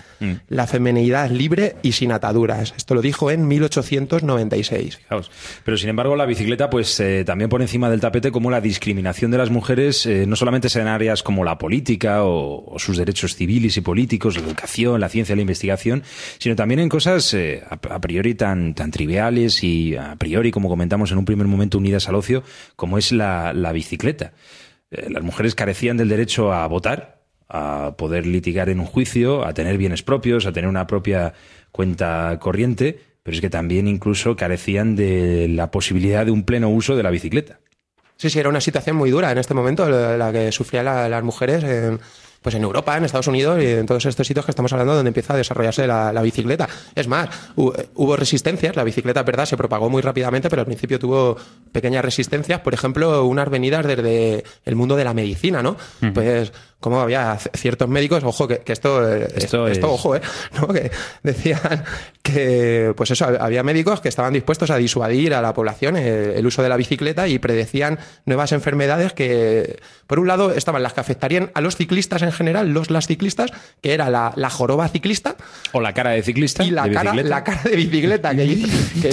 La 0.48 0.68
feminidad 0.68 1.30
libre 1.30 1.76
y 1.82 1.92
sin 1.94 2.12
ataduras. 2.12 2.74
Esto 2.78 2.96
lo 2.96 3.02
dijo 3.02 3.32
en 3.32 3.48
1896. 3.48 4.98
Fijaos. 4.98 5.32
Pero 5.64 5.78
sin 5.78 5.90
embargo, 5.90 6.16
la 6.16 6.26
bicicleta, 6.26 6.70
pues 6.70 7.00
eh, 7.00 7.24
también 7.26 7.50
por 7.50 7.62
encima 7.62 7.90
del 7.90 8.00
tapete, 8.00 8.32
como 8.32 8.52
la 8.52 8.62
discriminación 8.62 9.32
de 9.32 9.38
las 9.38 9.50
mujeres, 9.50 10.06
eh, 10.06 10.26
no 10.28 10.36
solamente 10.36 10.68
en 10.80 10.88
áreas 10.88 11.24
como 11.24 11.44
la 11.44 11.58
política 11.58 12.24
o, 12.24 12.64
o 12.74 12.80
sus 12.80 12.98
derechos 12.98 13.36
civiles 13.36 13.76
y 13.78 13.82
políticos, 13.82 14.36
la 14.38 14.44
educación, 14.46 15.02
la 15.02 15.10
ciencia, 15.10 15.36
la 15.36 15.42
investigación, 15.42 16.04
sino 16.38 16.56
también 16.56 16.80
en 16.80 16.90
cosas 16.90 17.34
eh, 17.34 17.62
a, 17.70 17.76
a 17.94 18.00
priori 18.00 18.36
tan, 18.36 18.74
tan 18.74 18.92
triviales 18.92 19.64
y 19.64 19.96
a 19.96 20.16
priori, 20.16 20.52
como 20.52 20.70
comentamos 20.70 21.11
en 21.12 21.18
un 21.18 21.26
primer 21.26 21.48
momento, 21.48 21.78
unidas 21.78 22.08
al 22.10 22.16
ocio, 22.16 22.44
como 22.76 22.98
es 22.98 23.12
la, 23.12 23.54
bicicleta. 23.74 24.34
Eh, 24.92 25.10
las 25.10 25.24
mujeres 25.24 25.56
carecían 25.56 25.98
del 25.98 26.10
derecho 26.10 26.54
a 26.54 26.66
votar, 26.68 27.22
a 27.50 27.96
poder 27.98 28.26
litigar 28.26 28.70
en 28.70 28.80
un 28.80 28.86
juicio, 28.86 29.46
a 29.46 29.54
tener 29.54 29.78
bienes 29.78 30.04
propios, 30.04 30.46
a 30.46 30.52
tener 30.54 30.70
una 30.70 30.88
propia 30.88 31.34
cuenta 31.72 32.38
corriente, 32.40 33.00
pero 33.24 33.36
es 33.36 33.42
que 33.42 33.50
también 33.50 33.88
incluso 33.88 34.36
carecían 34.36 34.96
de 34.96 35.48
la 35.50 35.70
posibilidad 35.72 36.26
de 36.26 36.32
un 36.32 36.44
pleno 36.44 36.70
uso 36.70 36.96
de 36.96 37.04
la 37.04 37.12
bicicleta. 37.12 37.60
Sí, 38.18 38.30
sí, 38.30 38.40
era 38.40 38.50
una 38.50 38.62
situación 38.62 38.96
muy 38.96 39.10
dura 39.10 39.32
en 39.32 39.38
este 39.38 39.54
momento, 39.54 39.90
la, 39.90 40.32
que 40.32 40.52
sufrían 40.52 40.86
la- 40.86 41.10
las 41.10 41.24
mujeres 41.24 41.64
pues 42.42 42.56
en 42.56 42.64
Europa, 42.64 42.98
en 42.98 43.06
Estados 43.06 43.28
Unidos 43.28 43.62
y 43.62 43.68
en 43.68 43.86
todos 43.86 44.06
estos 44.06 44.26
sitios 44.26 44.46
que 44.46 44.52
estamos 44.52 44.72
hablando 44.74 44.96
donde 44.96 45.10
empieza 45.10 45.34
a 45.34 45.38
desarrollarse 45.38 45.86
la, 45.86 46.12
la 46.12 46.22
bicicleta. 46.22 46.68
Es 46.96 47.08
más, 47.08 47.30
hu- 47.56 47.74
hubo 47.96 48.16
resistencias, 48.16 48.76
la 48.76 48.84
bicicleta, 48.84 49.22
verdad, 49.24 49.46
se 49.46 49.58
propagó 49.58 49.90
muy 49.90 50.02
rápidamente, 50.02 50.50
pero 50.50 50.62
al 50.62 50.66
principio 50.66 50.98
tuvo 50.98 51.38
pequeñas 51.72 52.04
resistencias, 52.04 52.62
por 52.62 52.74
ejemplo, 52.74 53.26
unas 53.26 53.50
venidas 53.50 53.86
desde 53.86 54.44
el 54.66 54.76
mundo 54.76 54.96
de 54.96 55.04
la 55.04 55.14
medicina, 55.14 55.62
¿no? 55.62 55.78
Pues 56.14 56.52
como 56.82 57.00
había 57.00 57.38
ciertos 57.56 57.88
médicos, 57.88 58.24
ojo, 58.26 58.48
que, 58.50 58.58
que 58.60 58.74
esto, 58.74 59.08
eh, 59.10 59.28
Esto 59.36 59.68
esto, 59.68 59.68
es- 59.68 59.80
ojo, 59.84 60.16
¿eh? 60.18 60.22
¿no? 60.60 60.68
Que 60.68 60.92
decían 61.24 61.86
que, 62.22 62.94
pues 62.98 63.12
eso, 63.12 63.26
había 63.40 63.64
médicos 63.64 64.02
que 64.02 64.10
estaban 64.10 64.34
dispuestos 64.34 64.70
a 64.72 64.78
disuadir 64.78 65.34
a 65.34 65.42
la 65.42 65.54
población 65.54 65.96
el, 65.96 66.32
el 66.32 66.46
uso 66.46 66.62
de 66.62 66.70
la 66.70 66.76
bicicleta 66.78 67.28
y 67.28 67.40
predecían 67.40 67.98
nuevas 68.26 68.52
enfermedades 68.52 69.14
que, 69.14 69.80
por 70.08 70.20
un 70.20 70.28
lado, 70.28 70.52
estaban 70.52 70.84
las 70.84 70.94
que 70.94 71.00
afectarían 71.00 71.52
a 71.54 71.62
los 71.62 71.76
ciclistas 71.78 72.22
en 72.24 72.32
general, 72.32 72.70
los 72.70 72.90
las 72.92 73.08
ciclistas, 73.08 73.52
que 73.82 73.94
era 73.94 74.10
la, 74.10 74.34
la 74.36 74.50
joroba 74.50 74.88
ciclista 74.90 75.36
O 75.72 75.82
la 75.82 75.94
cara 75.94 76.12
de 76.12 76.22
ciclista. 76.24 76.64
y 76.64 76.72
la 76.72 76.84
de 76.84 76.92
cara, 76.92 77.14
la 77.14 77.44
cara 77.44 77.62
de 77.64 77.76
bicicleta, 77.76 78.36
que, 78.36 78.48
que- 79.02 79.10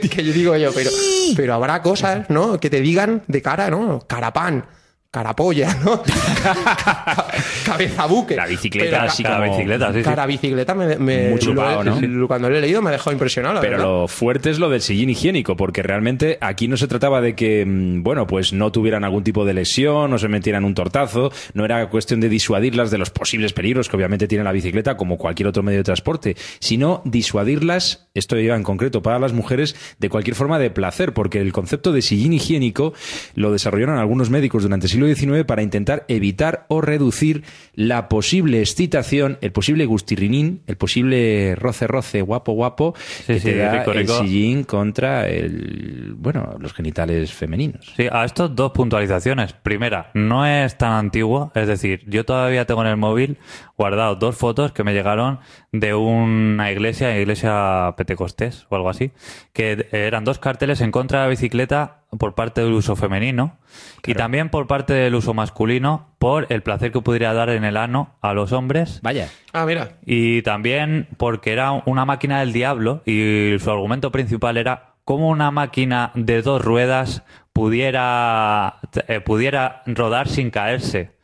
que- 0.00 0.08
que 0.08 0.24
yo 0.24 0.32
digo 0.32 0.56
yo, 0.56 0.72
pero, 0.72 0.90
pero 1.36 1.54
habrá 1.54 1.82
cosas, 1.82 2.28
¿no? 2.30 2.58
Que 2.60 2.70
te 2.70 2.80
digan 2.80 3.22
de 3.26 3.42
cara, 3.42 3.70
¿no? 3.70 4.00
Carapán. 4.06 4.64
Carapolla, 5.10 5.74
¿no? 5.84 6.02
Cabeza 7.64 8.06
buque. 8.06 8.36
La 8.36 8.46
bicicleta 8.46 8.90
Pero 8.90 9.02
así 9.10 9.22
ca- 9.22 9.28
Cada 9.30 9.44
como- 9.46 9.56
bicicleta, 9.56 9.92
sí, 9.92 9.98
sí. 9.98 10.04
Cara 10.04 10.26
bicicleta 10.26 10.74
me, 10.74 10.96
me- 10.96 11.30
Muy 11.30 11.38
chupado, 11.38 11.82
lo 11.82 12.00
¿no? 12.00 12.28
Cuando 12.28 12.50
lo 12.50 12.56
he 12.56 12.60
leído 12.60 12.82
me 12.82 12.88
ha 12.90 12.92
dejado 12.92 13.12
impresionado, 13.12 13.54
la 13.54 13.60
Pero 13.60 13.72
verdad. 13.78 13.86
lo 13.86 14.08
fuerte 14.08 14.50
es 14.50 14.58
lo 14.58 14.68
del 14.68 14.80
sillín 14.82 15.10
higiénico, 15.10 15.56
porque 15.56 15.82
realmente 15.82 16.38
aquí 16.40 16.68
no 16.68 16.76
se 16.76 16.86
trataba 16.88 17.20
de 17.20 17.34
que, 17.34 17.64
mm, 17.66 18.02
bueno, 18.02 18.26
pues 18.26 18.52
no 18.52 18.70
tuvieran 18.72 19.04
algún 19.04 19.24
tipo 19.24 19.44
de 19.44 19.54
lesión, 19.54 20.10
no 20.10 20.18
se 20.18 20.28
metieran 20.28 20.64
un 20.64 20.74
tortazo, 20.74 21.30
no 21.54 21.64
era 21.64 21.88
cuestión 21.88 22.20
de 22.20 22.28
disuadirlas 22.28 22.90
de 22.90 22.98
los 22.98 23.10
posibles 23.10 23.52
peligros 23.52 23.88
que 23.88 23.96
obviamente 23.96 24.28
tiene 24.28 24.44
la 24.44 24.52
bicicleta, 24.52 24.96
como 24.96 25.16
cualquier 25.18 25.48
otro 25.48 25.62
medio 25.62 25.78
de 25.78 25.84
transporte, 25.84 26.36
sino 26.60 27.02
disuadirlas, 27.04 28.08
esto 28.14 28.38
iba 28.38 28.56
en 28.56 28.62
concreto 28.62 29.02
para 29.02 29.18
las 29.18 29.32
mujeres, 29.32 29.74
de 29.98 30.08
cualquier 30.08 30.36
forma 30.36 30.58
de 30.58 30.70
placer, 30.70 31.14
porque 31.14 31.40
el 31.40 31.52
concepto 31.52 31.92
de 31.92 32.02
sillín 32.02 32.32
higiénico 32.32 32.92
lo 33.34 33.52
desarrollaron 33.52 33.98
algunos 33.98 34.30
médicos 34.30 34.62
durante 34.62 34.86
el 34.86 34.90
siglo 34.98 35.14
XIX 35.14 35.44
para 35.44 35.62
intentar 35.62 36.04
evitar 36.08 36.66
o 36.68 36.80
reducir 36.80 37.44
la 37.74 38.08
posible 38.08 38.60
excitación, 38.60 39.38
el 39.40 39.52
posible 39.52 39.86
gustirrinín, 39.86 40.62
el 40.66 40.76
posible 40.76 41.54
roce-roce 41.54 42.22
guapo-guapo 42.22 42.94
Sí, 42.98 43.34
que 43.34 43.40
sí, 43.40 43.44
te 43.50 43.56
da 43.56 43.78
rico, 43.78 43.92
el 43.92 44.08
sillín 44.08 44.64
contra 44.64 45.28
el, 45.28 46.14
bueno, 46.16 46.56
los 46.58 46.72
genitales 46.72 47.32
femeninos. 47.32 47.92
Sí, 47.96 48.06
a 48.10 48.24
esto 48.24 48.48
dos 48.48 48.72
puntualizaciones. 48.72 49.52
Primera, 49.52 50.10
no 50.14 50.46
es 50.46 50.76
tan 50.76 50.92
antiguo, 50.92 51.52
es 51.54 51.68
decir, 51.68 52.02
yo 52.06 52.24
todavía 52.24 52.64
tengo 52.64 52.82
en 52.82 52.88
el 52.88 52.96
móvil 52.96 53.38
guardado 53.78 54.16
dos 54.16 54.36
fotos 54.36 54.72
que 54.72 54.84
me 54.84 54.92
llegaron 54.92 55.38
de 55.72 55.94
una 55.94 56.70
iglesia, 56.70 57.16
iglesia 57.18 57.94
Pentecostés 57.96 58.66
o 58.68 58.76
algo 58.76 58.90
así, 58.90 59.12
que 59.52 59.88
eran 59.92 60.24
dos 60.24 60.38
carteles 60.38 60.80
en 60.80 60.90
contra 60.90 61.20
de 61.20 61.24
la 61.26 61.30
bicicleta 61.30 62.02
por 62.18 62.34
parte 62.34 62.62
del 62.62 62.72
uso 62.72 62.96
femenino 62.96 63.56
y 64.04 64.14
también 64.14 64.48
por 64.48 64.66
parte 64.66 64.94
del 64.94 65.14
uso 65.14 65.32
masculino 65.32 66.08
por 66.18 66.46
el 66.50 66.62
placer 66.62 66.90
que 66.90 67.00
pudiera 67.00 67.32
dar 67.34 67.50
en 67.50 67.64
el 67.64 67.76
ano 67.76 68.16
a 68.20 68.32
los 68.32 68.52
hombres 68.52 69.00
Vaya. 69.02 69.28
Ah, 69.52 69.64
mira. 69.64 69.98
y 70.04 70.42
también 70.42 71.06
porque 71.16 71.52
era 71.52 71.72
una 71.72 72.04
máquina 72.04 72.40
del 72.40 72.52
diablo 72.52 73.02
y 73.06 73.56
su 73.60 73.70
argumento 73.70 74.10
principal 74.10 74.56
era 74.56 74.94
cómo 75.04 75.28
una 75.28 75.50
máquina 75.50 76.10
de 76.14 76.42
dos 76.42 76.64
ruedas 76.64 77.22
pudiera, 77.52 78.76
eh, 79.06 79.20
pudiera 79.20 79.82
rodar 79.86 80.28
sin 80.28 80.50
caerse. 80.50 81.17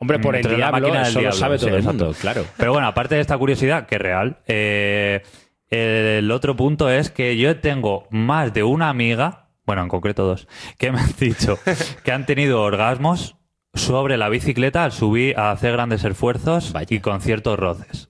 Hombre, 0.00 0.18
por 0.20 0.34
el 0.36 0.40
Entre 0.40 0.52
la 0.52 0.68
diablo, 0.68 0.80
máquina 0.80 0.98
del 1.00 1.08
eso 1.08 1.18
lo 1.18 1.20
diablo, 1.22 1.38
sabe 1.38 1.58
sí, 1.58 1.66
todo 1.66 1.74
el 1.74 1.80
exacto. 1.80 2.04
mundo, 2.04 2.18
claro. 2.20 2.44
Pero 2.56 2.72
bueno, 2.72 2.86
aparte 2.86 3.16
de 3.16 3.20
esta 3.20 3.36
curiosidad, 3.36 3.86
que 3.86 3.96
es 3.96 4.00
real, 4.00 4.38
eh, 4.46 5.22
el 5.70 6.30
otro 6.30 6.56
punto 6.56 6.88
es 6.88 7.10
que 7.10 7.36
yo 7.36 7.58
tengo 7.60 8.06
más 8.10 8.54
de 8.54 8.62
una 8.62 8.88
amiga, 8.88 9.48
bueno, 9.66 9.82
en 9.82 9.88
concreto 9.88 10.24
dos, 10.24 10.46
que 10.78 10.92
me 10.92 11.00
han 11.00 11.12
dicho 11.20 11.58
que 12.04 12.12
han 12.12 12.26
tenido 12.26 12.62
orgasmos 12.62 13.36
sobre 13.74 14.16
la 14.16 14.28
bicicleta 14.28 14.84
al 14.84 14.92
subir 14.92 15.36
a 15.38 15.50
hacer 15.50 15.72
grandes 15.72 16.04
esfuerzos 16.04 16.72
Vaya. 16.72 16.86
y 16.96 17.00
con 17.00 17.20
ciertos 17.20 17.58
roces. 17.58 18.08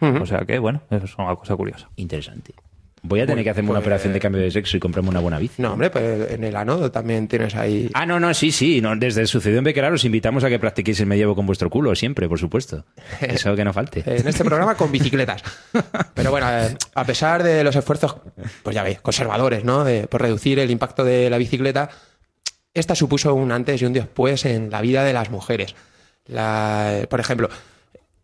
O 0.00 0.26
sea 0.26 0.40
que, 0.40 0.58
bueno, 0.58 0.82
eso 0.90 1.04
es 1.04 1.16
una 1.16 1.36
cosa 1.36 1.54
curiosa. 1.54 1.88
Interesante. 1.94 2.54
Voy 3.04 3.20
a 3.20 3.26
tener 3.26 3.42
que 3.42 3.50
hacerme 3.50 3.70
una 3.70 3.80
pues- 3.80 3.86
operación 3.86 4.12
de 4.12 4.20
cambio 4.20 4.40
de 4.40 4.50
sexo 4.52 4.76
y 4.76 4.80
comprarme 4.80 5.10
una 5.10 5.18
buena 5.18 5.38
bici. 5.38 5.60
No, 5.60 5.72
hombre, 5.72 5.90
pues 5.90 6.30
en 6.30 6.44
el 6.44 6.54
anodo 6.54 6.92
también 6.92 7.26
tienes 7.26 7.54
ahí. 7.56 7.90
Ah, 7.94 8.06
no, 8.06 8.20
no, 8.20 8.32
sí, 8.32 8.52
sí. 8.52 8.80
No, 8.80 8.94
desde 8.94 9.26
Sucedió 9.26 9.58
en 9.58 9.64
Bequelar 9.64 9.92
os 9.92 10.04
invitamos 10.04 10.44
a 10.44 10.48
que 10.48 10.60
practiquéis 10.60 11.00
el 11.00 11.06
medievo 11.06 11.34
con 11.34 11.44
vuestro 11.44 11.68
culo, 11.68 11.94
siempre, 11.96 12.28
por 12.28 12.38
supuesto. 12.38 12.84
Eso 13.20 13.56
que 13.56 13.64
no 13.64 13.72
falte. 13.72 14.04
en 14.06 14.28
este 14.28 14.44
programa 14.44 14.76
con 14.76 14.92
bicicletas. 14.92 15.42
Pero 16.14 16.30
bueno, 16.30 16.46
eh, 16.50 16.76
a 16.94 17.04
pesar 17.04 17.42
de 17.42 17.64
los 17.64 17.74
esfuerzos, 17.74 18.16
pues 18.62 18.74
ya 18.76 18.84
veis, 18.84 19.00
conservadores, 19.00 19.64
¿no? 19.64 19.82
De, 19.82 20.06
por 20.06 20.22
reducir 20.22 20.60
el 20.60 20.70
impacto 20.70 21.02
de 21.04 21.28
la 21.28 21.38
bicicleta, 21.38 21.90
esta 22.72 22.94
supuso 22.94 23.34
un 23.34 23.50
antes 23.50 23.82
y 23.82 23.84
un 23.84 23.92
después 23.94 24.44
en 24.44 24.70
la 24.70 24.80
vida 24.80 25.02
de 25.02 25.12
las 25.12 25.28
mujeres. 25.28 25.74
La- 26.26 27.06
por 27.10 27.18
ejemplo, 27.18 27.48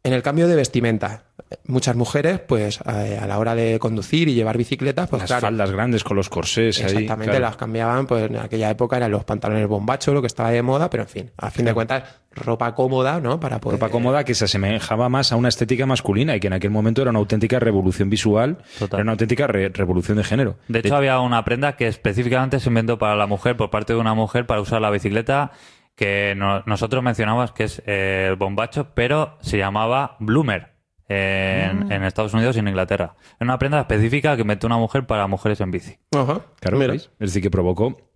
en 0.05 0.13
el 0.13 0.23
cambio 0.23 0.47
de 0.49 0.55
vestimenta, 0.57 1.25
muchas 1.67 1.97
mujeres, 1.97 2.41
pues 2.41 2.81
eh, 2.87 3.19
a 3.21 3.27
la 3.27 3.39
hora 3.39 3.55
de 3.55 3.79
conducir 3.79 4.29
y 4.29 4.35
llevar 4.35 4.57
bicicletas, 4.57 5.09
pues 5.09 5.21
Las 5.23 5.29
claro, 5.29 5.41
faldas 5.43 5.71
grandes 5.71 6.05
con 6.05 6.17
los 6.17 6.29
corsés 6.29 6.79
ahí. 6.79 6.85
Exactamente, 6.87 7.31
claro. 7.33 7.41
las 7.47 7.57
cambiaban, 7.57 8.07
pues 8.07 8.31
en 8.31 8.37
aquella 8.37 8.71
época 8.71 8.97
eran 8.97 9.11
los 9.11 9.25
pantalones 9.25 9.67
bombacho, 9.67 10.13
lo 10.15 10.21
que 10.21 10.27
estaba 10.29 10.51
de 10.51 10.63
moda, 10.63 10.89
pero 10.89 11.03
en 11.05 11.09
fin, 11.09 11.31
a 11.37 11.51
fin 11.51 11.65
de 11.65 11.75
cuentas, 11.75 12.05
ropa 12.33 12.75
cómoda, 12.75 13.21
¿no? 13.21 13.41
Para 13.41 13.61
poder. 13.61 13.79
Ropa 13.81 13.91
cómoda 13.91 14.25
que 14.25 14.35
se 14.35 14.45
asemejaba 14.45 15.09
más 15.09 15.33
a 15.33 15.37
una 15.37 15.49
estética 15.49 15.85
masculina 15.87 16.37
y 16.37 16.41
que 16.41 16.47
en 16.47 16.53
aquel 16.53 16.71
momento 16.71 17.03
era 17.03 17.11
una 17.11 17.19
auténtica 17.19 17.59
revolución 17.59 18.09
visual, 18.09 18.59
Total. 18.79 18.99
era 18.99 19.03
una 19.03 19.13
auténtica 19.13 19.47
re- 19.47 19.69
revolución 19.71 20.17
de 20.19 20.25
género. 20.25 20.57
De 20.69 20.79
hecho, 20.79 20.95
había 20.97 21.19
una 21.21 21.45
prenda 21.45 21.77
que 21.77 21.89
específicamente 21.89 22.61
se 22.61 22.69
inventó 22.69 22.99
para 22.99 23.17
la 23.17 23.27
mujer, 23.27 23.57
por 23.57 23.71
parte 23.71 23.93
de 23.95 23.99
una 23.99 24.15
mujer, 24.15 24.47
para 24.47 24.61
usar 24.61 24.81
la 24.81 24.91
bicicleta, 24.91 25.51
que 25.99 26.33
no- 26.37 26.63
nosotros 26.65 27.03
mencionamos 27.03 27.51
que 27.53 27.65
es 27.65 27.83
eh, 27.85 28.29
el 28.31 28.37
bombacho, 28.37 28.95
pero 28.95 29.37
se 29.41 29.59
llamaba 29.59 30.17
Bloomer 30.21 30.73
en, 31.09 31.91
en 31.91 32.05
Estados 32.05 32.33
Unidos 32.35 32.55
y 32.57 32.61
en 32.61 32.69
Inglaterra. 32.69 33.15
Es 33.33 33.41
una 33.41 33.59
prenda 33.59 33.81
específica 33.81 34.37
que 34.37 34.43
inventó 34.43 34.67
una 34.69 34.77
mujer 34.79 35.07
para 35.07 35.27
mujeres 35.27 35.61
en 35.61 35.71
bici. 35.73 35.99
Ajá, 36.17 36.41
Claro. 36.61 36.79
Es 36.95 37.11
decir, 37.19 37.43
que 37.43 37.51
provocó 37.51 38.08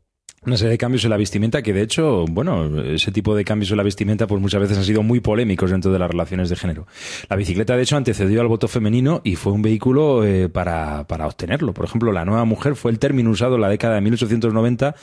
una 0.44 0.56
serie 0.56 0.72
de 0.72 0.78
cambios 0.78 1.04
en 1.04 1.10
la 1.10 1.16
vestimenta 1.16 1.62
que, 1.62 1.72
de 1.72 1.82
hecho, 1.82 2.24
bueno, 2.28 2.82
ese 2.82 3.12
tipo 3.12 3.34
de 3.36 3.44
cambios 3.44 3.70
en 3.70 3.76
la 3.76 3.82
vestimenta, 3.84 4.26
pues 4.26 4.40
muchas 4.40 4.60
veces 4.60 4.76
han 4.78 4.84
sido 4.84 5.02
muy 5.02 5.20
polémicos 5.20 5.70
dentro 5.70 5.92
de 5.92 5.98
las 6.00 6.10
relaciones 6.10 6.48
de 6.48 6.56
género. 6.56 6.86
La 7.28 7.36
bicicleta, 7.36 7.76
de 7.76 7.82
hecho, 7.82 7.96
antecedió 7.96 8.40
al 8.40 8.48
voto 8.48 8.66
femenino 8.66 9.20
y 9.22 9.36
fue 9.36 9.52
un 9.52 9.62
vehículo 9.62 10.24
eh, 10.24 10.48
para, 10.48 11.06
para 11.06 11.26
obtenerlo. 11.26 11.72
Por 11.74 11.84
ejemplo, 11.84 12.10
la 12.10 12.24
nueva 12.24 12.44
mujer 12.44 12.74
fue 12.74 12.90
el 12.90 12.98
término 12.98 13.30
usado 13.30 13.54
en 13.54 13.60
la 13.60 13.68
década 13.68 13.94
de 13.94 14.00
1890 14.00 14.94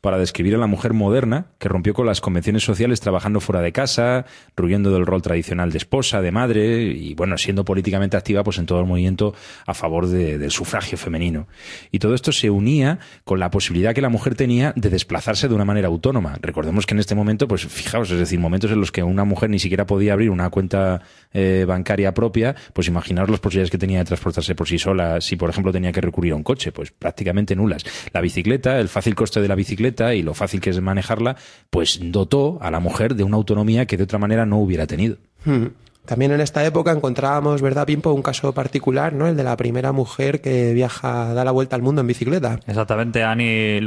para 0.00 0.18
describir 0.18 0.54
a 0.54 0.58
la 0.58 0.66
mujer 0.66 0.94
moderna, 0.94 1.46
que 1.58 1.68
rompió 1.68 1.94
con 1.94 2.06
las 2.06 2.20
convenciones 2.20 2.64
sociales 2.64 3.00
trabajando 3.00 3.40
fuera 3.40 3.60
de 3.60 3.72
casa, 3.72 4.26
rhuyendo 4.56 4.90
del 4.92 5.06
rol 5.06 5.22
tradicional 5.22 5.70
de 5.70 5.78
esposa, 5.78 6.22
de 6.22 6.30
madre 6.32 6.82
y, 6.82 7.14
bueno, 7.14 7.38
siendo 7.38 7.64
políticamente 7.64 8.16
activa 8.16 8.42
pues 8.42 8.58
en 8.58 8.66
todo 8.66 8.80
el 8.80 8.86
movimiento 8.86 9.34
a 9.66 9.74
favor 9.74 10.06
de- 10.08 10.38
del 10.38 10.50
sufragio 10.50 10.98
femenino. 10.98 11.46
Y 11.92 11.98
todo 12.00 12.14
esto 12.14 12.32
se 12.32 12.50
unía 12.50 12.98
con 13.24 13.38
la 13.40 13.50
posibilidad 13.50 13.94
que 13.94 14.00
la 14.00 14.08
mujer 14.08 14.34
tenía 14.34 14.72
de 14.76 14.87
desplazarse 14.90 15.48
de 15.48 15.54
una 15.54 15.64
manera 15.64 15.88
autónoma. 15.88 16.38
Recordemos 16.40 16.86
que 16.86 16.94
en 16.94 17.00
este 17.00 17.14
momento, 17.14 17.48
pues 17.48 17.66
fijaos, 17.66 18.10
es 18.10 18.18
decir, 18.18 18.38
momentos 18.38 18.70
en 18.70 18.80
los 18.80 18.92
que 18.92 19.02
una 19.02 19.24
mujer 19.24 19.50
ni 19.50 19.58
siquiera 19.58 19.86
podía 19.86 20.12
abrir 20.12 20.30
una 20.30 20.50
cuenta 20.50 21.02
eh, 21.32 21.64
bancaria 21.66 22.14
propia, 22.14 22.54
pues 22.72 22.88
imaginaros 22.88 23.30
las 23.30 23.40
posibilidades 23.40 23.70
que 23.70 23.78
tenía 23.78 23.98
de 23.98 24.04
transportarse 24.04 24.54
por 24.54 24.68
sí 24.68 24.78
sola, 24.78 25.20
si 25.20 25.36
por 25.36 25.50
ejemplo 25.50 25.72
tenía 25.72 25.92
que 25.92 26.00
recurrir 26.00 26.32
a 26.32 26.36
un 26.36 26.42
coche, 26.42 26.72
pues 26.72 26.90
prácticamente 26.90 27.54
nulas. 27.56 27.84
La 28.12 28.20
bicicleta, 28.20 28.78
el 28.78 28.88
fácil 28.88 29.14
coste 29.14 29.40
de 29.40 29.48
la 29.48 29.54
bicicleta 29.54 30.14
y 30.14 30.22
lo 30.22 30.34
fácil 30.34 30.60
que 30.60 30.70
es 30.70 30.80
manejarla, 30.80 31.36
pues 31.70 31.98
dotó 32.02 32.58
a 32.60 32.70
la 32.70 32.80
mujer 32.80 33.14
de 33.14 33.24
una 33.24 33.36
autonomía 33.36 33.86
que 33.86 33.96
de 33.96 34.04
otra 34.04 34.18
manera 34.18 34.46
no 34.46 34.58
hubiera 34.58 34.86
tenido. 34.86 35.16
Hmm. 35.44 35.66
También 36.08 36.32
en 36.32 36.40
esta 36.40 36.64
época 36.64 36.90
encontrábamos, 36.90 37.60
¿verdad, 37.60 37.84
Pimpo? 37.84 38.14
Un 38.14 38.22
caso 38.22 38.54
particular, 38.54 39.12
¿no? 39.12 39.26
El 39.26 39.36
de 39.36 39.44
la 39.44 39.54
primera 39.58 39.92
mujer 39.92 40.40
que 40.40 40.72
viaja, 40.72 41.34
da 41.34 41.44
la 41.44 41.50
vuelta 41.50 41.76
al 41.76 41.82
mundo 41.82 42.00
en 42.00 42.06
bicicleta. 42.06 42.60
Exactamente, 42.66 43.22
Annie 43.22 43.82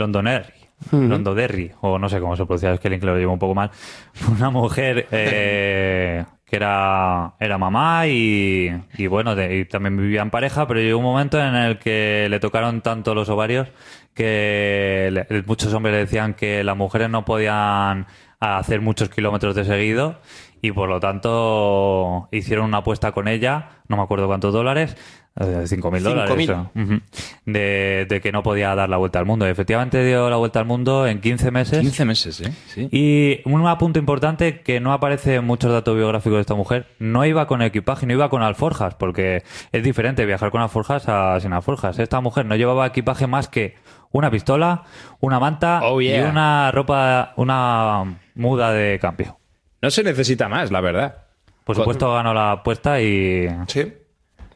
O 1.82 2.00
no 2.00 2.10
sé 2.10 2.20
cómo 2.20 2.36
se 2.36 2.46
pronuncia, 2.46 2.74
es 2.74 2.80
que 2.80 2.88
el 2.88 2.96
inglés 2.96 3.14
lo 3.14 3.20
llevo 3.20 3.34
un 3.34 3.40
poco 3.40 3.56
mal. 3.56 3.72
Una 4.32 4.50
mujer 4.50 5.08
eh, 5.12 6.26
que 6.46 6.56
era, 6.56 7.34
era 7.40 7.58
mamá 7.58 8.08
y, 8.08 8.72
bueno, 9.10 9.34
y 9.42 9.66
también 9.66 9.98
vivía 9.98 10.22
en 10.22 10.30
pareja, 10.30 10.68
pero 10.68 10.80
llegó 10.80 10.98
un 11.00 11.06
momento 11.06 11.40
en 11.40 11.56
el 11.56 11.80
que 11.80 12.28
le 12.30 12.40
tocaron 12.40 12.82
tanto 12.82 13.16
los 13.16 13.30
ovarios 13.30 13.68
que 14.14 15.44
muchos 15.46 15.74
hombres 15.74 15.96
decían 15.96 16.34
que 16.34 16.64
las 16.64 16.76
mujeres 16.76 17.10
no 17.10 17.24
podían 17.24 18.08
hacer 18.40 18.82
muchos 18.82 19.10
kilómetros 19.10 19.56
de 19.56 19.66
seguido 19.66 20.20
y 20.62 20.72
por 20.72 20.90
lo 20.90 21.00
tanto 21.00 22.28
hicieron 22.32 22.66
una 22.66 22.78
apuesta 22.80 23.12
con 23.12 23.28
ella, 23.28 23.70
no 23.88 23.98
me 23.98 24.04
acuerdo 24.04 24.28
cuántos 24.28 24.54
dólares, 24.54 24.96
eh, 25.40 25.64
cinco 25.66 25.92
mil 25.92 26.04
dólares. 26.04 26.30
5.000. 26.36 26.52
o- 26.76 26.80
Ujú. 26.80 27.00
de, 27.46 28.06
de 28.10 28.22
que 28.22 28.32
no 28.34 28.44
podía 28.44 28.76
dar 28.76 28.90
la 28.90 28.98
vuelta 28.98 29.18
al 29.20 29.26
mundo. 29.26 29.48
Y 29.48 29.50
efectivamente 29.50 30.04
dio 30.06 30.30
la 30.30 30.36
vuelta 30.36 30.60
al 30.60 30.66
mundo 30.66 31.08
en 31.08 31.22
15 31.22 31.52
meses. 31.52 31.80
15 31.80 32.04
meses, 32.06 32.42
¿eh? 32.42 32.52
Sí. 32.68 32.90
Y 32.92 33.40
un 33.50 33.62
punto 33.78 33.98
importante 34.00 34.60
que 34.62 34.80
no 34.82 34.92
aparece 34.92 35.36
en 35.36 35.46
muchos 35.46 35.72
datos 35.72 35.96
biográficos 35.96 36.36
de 36.38 36.42
esta 36.42 36.56
mujer, 36.56 36.88
no 37.00 37.26
iba 37.26 37.48
con 37.48 37.62
equipaje, 37.62 38.06
no 38.06 38.14
iba 38.14 38.30
con 38.30 38.44
alforjas, 38.44 38.96
porque 38.96 39.44
es 39.72 39.84
diferente 39.84 40.26
viajar 40.26 40.52
con 40.52 40.62
alforjas 40.62 41.08
a 41.08 41.40
sin 41.40 41.54
alforjas. 41.54 41.98
Esta 42.00 42.20
mujer 42.20 42.46
no 42.46 42.56
llevaba 42.58 42.86
equipaje 42.88 43.26
más 43.28 43.48
que 43.48 43.76
una 44.12 44.30
pistola, 44.30 44.84
una 45.22 45.40
manta 45.40 45.80
Oh, 45.84 46.02
y 46.02 46.12
una 46.20 46.72
ropa, 46.72 47.32
una 47.38 48.18
muda 48.36 48.74
de 48.74 49.00
cambio. 49.00 49.38
No 49.82 49.90
se 49.90 50.04
necesita 50.04 50.48
más, 50.48 50.72
la 50.72 50.82
verdad. 50.82 51.16
Por 51.64 51.76
supuesto 51.76 52.14
ganó 52.14 52.34
la 52.34 52.52
apuesta 52.54 53.02
y, 53.02 53.48
Sí. 53.68 53.94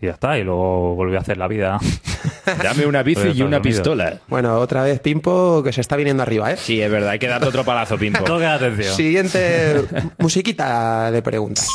y 0.01 0.05
ya 0.05 0.11
está, 0.11 0.38
y 0.38 0.43
luego 0.43 0.95
volvió 0.95 1.17
a 1.17 1.21
hacer 1.21 1.38
la 1.38 1.47
vida. 1.47 1.79
Dame 2.63 2.85
una 2.85 3.01
bici 3.03 3.29
y 3.33 3.41
una 3.41 3.61
pistola. 3.61 4.19
Bueno, 4.27 4.57
otra 4.59 4.83
vez 4.83 4.99
Pimpo 4.99 5.63
que 5.63 5.71
se 5.73 5.81
está 5.81 5.95
viniendo 5.95 6.23
arriba, 6.23 6.51
¿eh? 6.51 6.57
Sí, 6.57 6.81
es 6.81 6.91
verdad, 6.91 7.09
hay 7.11 7.19
que 7.19 7.27
darte 7.27 7.47
otro 7.47 7.63
palazo, 7.63 7.97
Pimpo. 7.97 8.23
Toque 8.23 8.45
atención. 8.45 8.93
Siguiente 8.95 9.85
musiquita 10.19 11.09
de 11.11 11.21
preguntas. 11.21 11.67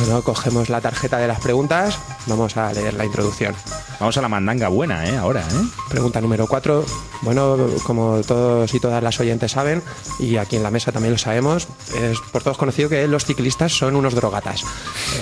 Bueno, 0.00 0.22
cogemos 0.22 0.68
la 0.68 0.80
tarjeta 0.80 1.18
de 1.18 1.26
las 1.28 1.40
preguntas, 1.40 1.98
Vamos 2.26 2.56
a 2.56 2.72
leer 2.72 2.94
la 2.94 3.04
introducción. 3.04 3.54
Vamos 4.00 4.16
a 4.16 4.22
la 4.22 4.28
mandanga 4.28 4.68
buena, 4.68 5.08
¿eh? 5.08 5.16
Ahora, 5.16 5.40
¿eh? 5.40 5.66
Pregunta 5.88 6.20
número 6.20 6.46
4. 6.46 6.84
Bueno, 7.22 7.56
como 7.82 8.20
todos 8.20 8.72
y 8.72 8.78
todas 8.78 9.02
las 9.02 9.18
oyentes 9.18 9.50
saben, 9.52 9.82
y 10.20 10.36
aquí 10.36 10.56
en 10.56 10.62
la 10.62 10.70
mesa 10.70 10.92
también 10.92 11.12
lo 11.12 11.18
sabemos, 11.18 11.66
es 12.00 12.20
por 12.32 12.44
todos 12.44 12.56
conocido 12.56 12.88
que 12.88 13.08
los 13.08 13.24
ciclistas 13.24 13.72
son 13.72 13.96
unos 13.96 14.14
drogatas. 14.14 14.62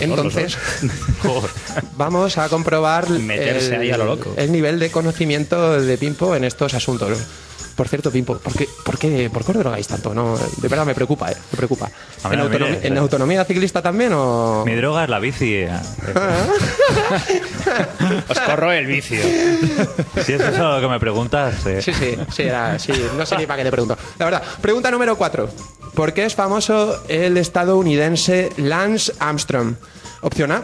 Entonces, 0.00 0.58
vamos 1.96 2.36
a 2.36 2.48
comprobar 2.50 3.08
Meterse 3.08 3.76
ahí 3.76 3.90
a 3.90 3.96
lo 3.96 4.04
loco. 4.04 4.34
el 4.36 4.52
nivel 4.52 4.78
de 4.78 4.90
conocimiento 4.90 5.80
de 5.80 5.96
Pimpo 5.96 6.36
en 6.36 6.44
estos 6.44 6.74
asuntos. 6.74 7.18
Por 7.76 7.88
cierto, 7.88 8.10
Pimpo, 8.10 8.38
¿por 8.38 8.54
qué, 8.54 8.66
por 8.84 8.98
qué, 8.98 9.28
por 9.30 9.44
qué 9.44 9.52
os 9.52 9.58
drogáis 9.58 9.86
tanto? 9.86 10.14
No, 10.14 10.36
de 10.38 10.68
verdad 10.68 10.86
me 10.86 10.94
preocupa, 10.94 11.30
¿eh? 11.30 11.36
Me 11.52 11.56
preocupa. 11.58 11.90
A 12.24 12.32
¿En, 12.32 12.40
autonomía, 12.40 12.76
mire. 12.76 12.88
¿En 12.88 12.98
autonomía 12.98 13.44
ciclista 13.44 13.82
también 13.82 14.12
o...? 14.14 14.64
Mi 14.64 14.74
droga 14.74 15.04
es 15.04 15.10
la 15.10 15.18
bici. 15.18 15.54
eh. 15.56 15.70
Os 18.28 18.40
corro 18.40 18.72
el 18.72 18.86
vicio. 18.86 19.20
Si 20.24 20.32
es 20.32 20.40
eso 20.40 20.74
lo 20.74 20.80
que 20.80 20.88
me 20.88 20.98
preguntas. 21.00 21.66
eh. 21.66 21.82
Sí, 21.82 21.92
sí, 21.92 22.16
sí, 22.32 22.42
era- 22.44 22.78
sí, 22.78 22.92
no 23.16 23.26
sé 23.26 23.36
ni 23.36 23.46
para 23.46 23.58
qué 23.58 23.64
te 23.64 23.70
pregunto. 23.70 23.96
La 24.18 24.24
verdad, 24.24 24.42
pregunta 24.60 24.90
número 24.90 25.16
4. 25.16 25.48
¿Por 25.94 26.12
qué 26.12 26.24
es 26.26 26.34
famoso 26.34 27.02
el 27.08 27.36
estadounidense 27.36 28.50
Lance 28.56 29.12
Armstrong? 29.18 29.74
Opción 30.22 30.50
A, 30.52 30.62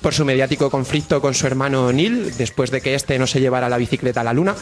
por 0.00 0.14
su 0.14 0.24
mediático 0.24 0.70
conflicto 0.70 1.20
con 1.20 1.34
su 1.34 1.46
hermano 1.46 1.92
Neil 1.92 2.36
después 2.36 2.70
de 2.70 2.80
que 2.80 2.94
éste 2.94 3.18
no 3.18 3.26
se 3.26 3.40
llevara 3.40 3.68
la 3.68 3.76
bicicleta 3.76 4.22
a 4.22 4.24
la 4.24 4.32
luna. 4.32 4.54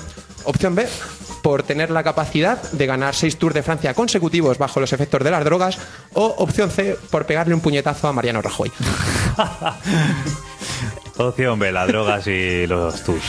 Opción 0.44 0.74
B, 0.74 0.86
por 1.46 1.62
tener 1.62 1.90
la 1.92 2.02
capacidad 2.02 2.60
de 2.72 2.86
ganar 2.86 3.14
seis 3.14 3.36
Tours 3.36 3.54
de 3.54 3.62
Francia 3.62 3.94
consecutivos 3.94 4.58
bajo 4.58 4.80
los 4.80 4.92
efectos 4.92 5.22
de 5.22 5.30
las 5.30 5.44
drogas. 5.44 5.78
O 6.12 6.26
opción 6.38 6.72
C, 6.72 6.98
por 7.08 7.24
pegarle 7.24 7.54
un 7.54 7.60
puñetazo 7.60 8.08
a 8.08 8.12
Mariano 8.12 8.42
Rajoy. 8.42 8.72
Opción 11.18 11.56
B, 11.60 11.70
las 11.70 11.86
drogas 11.86 12.26
y 12.26 12.66
los 12.66 13.00
tours. 13.04 13.22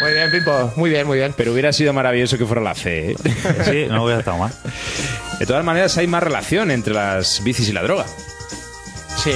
Muy 0.00 0.12
bien, 0.12 0.30
Pipo. 0.30 0.72
Muy 0.76 0.90
bien, 0.90 1.08
muy 1.08 1.18
bien. 1.18 1.34
Pero 1.36 1.52
hubiera 1.52 1.72
sido 1.72 1.92
maravilloso 1.92 2.38
que 2.38 2.46
fuera 2.46 2.62
la 2.62 2.76
C, 2.76 3.10
¿eh? 3.10 3.16
Sí, 3.64 3.86
no 3.88 4.04
hubiera 4.04 4.20
estado 4.20 4.38
mal. 4.38 4.52
De 5.40 5.44
todas 5.44 5.64
maneras, 5.64 5.98
hay 5.98 6.06
más 6.06 6.22
relación 6.22 6.70
entre 6.70 6.94
las 6.94 7.42
bicis 7.42 7.68
y 7.68 7.72
la 7.72 7.82
droga. 7.82 8.06
Sí. 9.16 9.32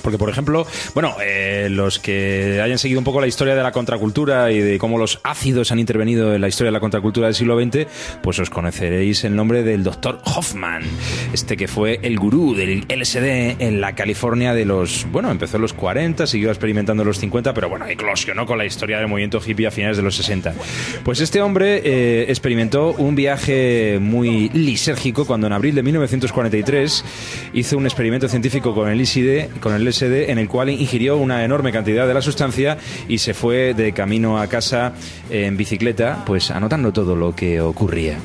Porque, 0.00 0.18
por 0.18 0.30
ejemplo, 0.30 0.66
bueno, 0.94 1.16
eh, 1.22 1.68
los 1.70 1.98
que 1.98 2.60
hayan 2.62 2.78
seguido 2.78 2.98
un 2.98 3.04
poco 3.04 3.20
la 3.20 3.26
historia 3.26 3.54
de 3.54 3.62
la 3.62 3.72
contracultura 3.72 4.50
y 4.52 4.58
de 4.58 4.78
cómo 4.78 4.98
los 4.98 5.20
ácidos 5.22 5.72
han 5.72 5.78
intervenido 5.78 6.34
en 6.34 6.40
la 6.40 6.48
historia 6.48 6.68
de 6.68 6.72
la 6.72 6.80
contracultura 6.80 7.26
del 7.26 7.34
siglo 7.34 7.60
XX, 7.60 7.86
pues 8.22 8.38
os 8.38 8.50
conoceréis 8.50 9.24
el 9.24 9.36
nombre 9.36 9.62
del 9.62 9.82
doctor 9.82 10.20
Hoffman, 10.24 10.82
este 11.32 11.56
que 11.56 11.68
fue 11.68 12.00
el 12.02 12.18
gurú 12.18 12.54
del 12.54 12.86
LSD 12.88 13.60
en 13.60 13.80
la 13.80 13.94
California 13.94 14.54
de 14.54 14.64
los, 14.64 15.06
bueno, 15.10 15.30
empezó 15.30 15.56
en 15.56 15.62
los 15.62 15.72
40, 15.72 16.26
siguió 16.26 16.50
experimentando 16.50 17.02
en 17.02 17.08
los 17.08 17.18
50, 17.18 17.54
pero 17.54 17.68
bueno, 17.68 17.86
eclosionó 17.86 18.46
con 18.46 18.58
la 18.58 18.64
historia 18.64 18.98
del 18.98 19.08
movimiento 19.08 19.40
hippie 19.44 19.66
a 19.66 19.70
finales 19.70 19.96
de 19.96 20.02
los 20.02 20.16
60. 20.16 20.54
Pues 21.04 21.20
este 21.20 21.40
hombre 21.40 21.82
eh, 21.84 22.26
experimentó 22.28 22.92
un 22.92 23.14
viaje 23.14 23.98
muy 24.00 24.48
lisérgico 24.50 25.26
cuando 25.26 25.46
en 25.46 25.52
abril 25.52 25.74
de 25.74 25.82
1943 25.82 27.04
hizo 27.54 27.76
un 27.76 27.84
experimento 27.86 28.28
científico 28.28 28.74
con 28.74 28.88
el 28.88 29.00
LSD, 29.00 29.60
con 29.60 29.74
el 29.74 29.89
LSD 29.90 30.30
en 30.30 30.38
el 30.38 30.48
cual 30.48 30.70
ingirió 30.70 31.16
una 31.16 31.44
enorme 31.44 31.72
cantidad 31.72 32.06
de 32.06 32.14
la 32.14 32.22
sustancia 32.22 32.78
y 33.08 33.18
se 33.18 33.34
fue 33.34 33.74
de 33.74 33.92
camino 33.92 34.38
a 34.40 34.46
casa 34.46 34.92
en 35.28 35.56
bicicleta, 35.56 36.22
pues 36.24 36.50
anotando 36.50 36.92
todo 36.92 37.16
lo 37.16 37.34
que 37.34 37.60
ocurría. 37.60 38.18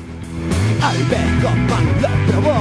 Albert 0.82 1.44
Hoffman 1.44 1.86
lo 2.02 2.32
probó, 2.32 2.54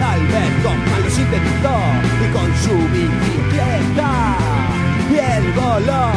Albert 0.00 0.66
Hoffman 0.66 1.02
lo 1.04 1.10
sintetizó 1.10 1.76
y 2.20 2.32
con 2.32 2.56
su 2.56 2.74
bicicleta 2.92 4.36
bien 5.10 5.54
voló. 5.54 6.10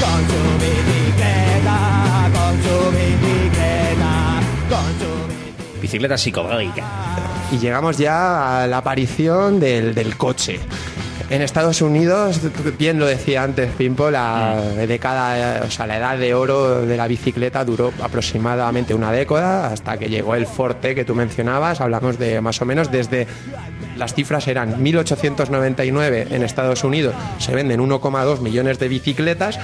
Con 0.00 0.20
su 0.28 0.42
bicicleta, 0.64 2.30
con 2.32 2.54
su 2.62 2.90
bicicleta, 2.90 4.40
con 4.68 4.86
su 4.98 5.10
bicicleta. 5.26 5.80
Bicicleta 5.80 6.18
psicodélica. 6.18 6.84
Y 7.52 7.58
llegamos 7.58 7.98
ya 7.98 8.62
a 8.62 8.66
la 8.66 8.78
aparición 8.78 9.58
del, 9.58 9.94
del 9.94 10.16
coche. 10.16 10.60
En 11.30 11.42
Estados 11.42 11.80
Unidos, 11.80 12.40
bien 12.76 12.98
lo 12.98 13.06
decía 13.06 13.44
antes 13.44 13.70
Pimpo, 13.70 14.10
la 14.10 14.60
década, 14.88 15.62
o 15.64 15.70
sea, 15.70 15.86
la 15.86 15.98
edad 15.98 16.18
de 16.18 16.34
oro 16.34 16.84
de 16.84 16.96
la 16.96 17.06
bicicleta 17.06 17.64
duró 17.64 17.92
aproximadamente 18.02 18.94
una 18.94 19.12
década 19.12 19.68
hasta 19.68 19.96
que 19.96 20.08
llegó 20.08 20.34
el 20.34 20.44
Forte 20.44 20.92
que 20.92 21.04
tú 21.04 21.14
mencionabas. 21.14 21.80
Hablamos 21.80 22.18
de 22.18 22.40
más 22.40 22.60
o 22.60 22.64
menos 22.64 22.90
desde 22.90 23.28
las 24.00 24.14
cifras 24.14 24.48
eran 24.48 24.82
1899 24.82 26.28
en 26.30 26.42
Estados 26.42 26.84
Unidos, 26.84 27.14
se 27.38 27.54
venden 27.54 27.80
1,2 27.80 28.40
millones 28.40 28.78
de 28.78 28.88
bicicletas. 28.88 29.60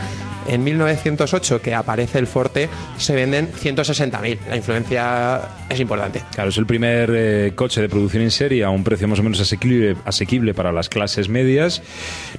En 0.48 0.62
1908, 0.62 1.60
que 1.60 1.74
aparece 1.74 2.20
el 2.20 2.28
Forte, 2.28 2.68
se 2.98 3.16
venden 3.16 3.50
160.000. 3.50 4.38
La 4.48 4.56
influencia 4.56 5.40
es 5.68 5.80
importante. 5.80 6.22
Claro, 6.32 6.50
es 6.50 6.58
el 6.58 6.66
primer 6.66 7.10
eh, 7.12 7.52
coche 7.56 7.80
de 7.80 7.88
producción 7.88 8.22
en 8.22 8.30
serie 8.30 8.62
a 8.62 8.70
un 8.70 8.84
precio 8.84 9.08
más 9.08 9.18
o 9.18 9.24
menos 9.24 9.40
asequible, 9.40 9.96
asequible 10.04 10.54
para 10.54 10.70
las 10.70 10.88
clases 10.88 11.28
medias. 11.28 11.82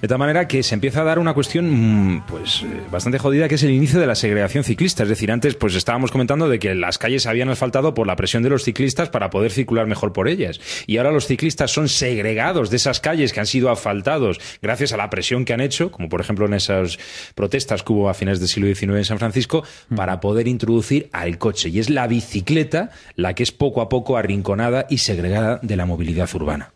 De 0.02 0.08
tal 0.08 0.20
manera 0.20 0.48
que 0.48 0.64
se 0.64 0.76
empieza 0.76 1.02
a 1.02 1.04
dar 1.04 1.20
una 1.20 1.34
cuestión 1.34 2.16
mm, 2.16 2.24
pues 2.28 2.64
eh, 2.64 2.82
bastante 2.90 3.20
jodida, 3.20 3.50
que 3.50 3.56
es 3.56 3.64
el 3.64 3.72
inicio 3.72 4.00
de 4.00 4.08
la 4.08 4.16
segregación 4.16 4.64
ciclista. 4.64 5.04
Es 5.04 5.10
decir, 5.10 5.30
antes 5.30 5.56
pues 5.56 5.76
estábamos 5.76 6.12
comentando 6.12 6.48
de 6.48 6.60
que 6.60 6.76
las 6.76 6.98
calles 6.98 7.24
se 7.24 7.30
habían 7.30 7.50
asfaltado 7.50 7.94
por 7.94 8.08
la 8.08 8.16
presión 8.16 8.42
de 8.42 8.50
los 8.50 8.64
ciclistas 8.64 9.10
para 9.10 9.30
poder 9.30 9.52
circular 9.52 9.86
mejor 9.86 10.14
por 10.14 10.30
ellas. 10.30 10.62
Y 10.86 10.96
ahora 10.96 11.12
los 11.12 11.28
ciclistas 11.28 11.72
son 11.72 11.87
segregados 11.88 12.70
de 12.70 12.78
esas 12.78 13.00
calles 13.00 13.34
que 13.34 13.40
han 13.40 13.46
sido 13.46 13.70
asfaltados 13.70 14.40
gracias 14.62 14.94
a 14.94 14.98
la 14.98 15.10
presión 15.10 15.46
que 15.46 15.54
han 15.54 15.62
hecho, 15.62 15.92
como 15.92 16.10
por 16.10 16.22
ejemplo 16.22 16.46
en 16.46 16.54
esas 16.54 16.98
protestas 17.36 17.84
que 17.84 17.94
hubo 17.94 18.10
a 18.10 18.14
finales 18.14 18.40
del 18.40 18.50
siglo 18.50 18.68
XIX 18.74 18.98
en 18.98 19.06
San 19.06 19.20
Francisco, 19.20 19.64
para 19.96 20.20
poder 20.20 20.48
introducir 20.48 21.10
al 21.12 21.38
coche. 21.38 21.70
Y 21.70 21.80
es 21.80 21.90
la 21.90 22.08
bicicleta 22.08 22.90
la 23.16 23.34
que 23.34 23.44
es 23.44 23.52
poco 23.52 23.82
a 23.82 23.90
poco 23.90 24.18
arrinconada 24.18 24.86
y 24.90 25.00
segregada 25.00 25.60
de 25.62 25.76
la 25.76 25.86
movilidad 25.86 26.30
urbana. 26.34 26.72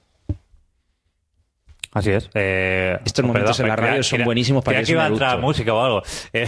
Así 1.94 2.10
es. 2.12 2.30
Eh, 2.34 2.98
Estos 3.06 3.26
momentos 3.26 3.60
en 3.60 3.68
la 3.68 3.76
radio 3.76 4.02
son 4.02 4.24
buenísimos 4.24 4.64
para 4.64 4.82
que 4.82 4.92
iba 4.94 5.04
a 5.04 5.08
entrar 5.08 5.40
música 5.40 5.74
o 5.74 5.82
algo. 5.84 6.02
Eh, 6.34 6.48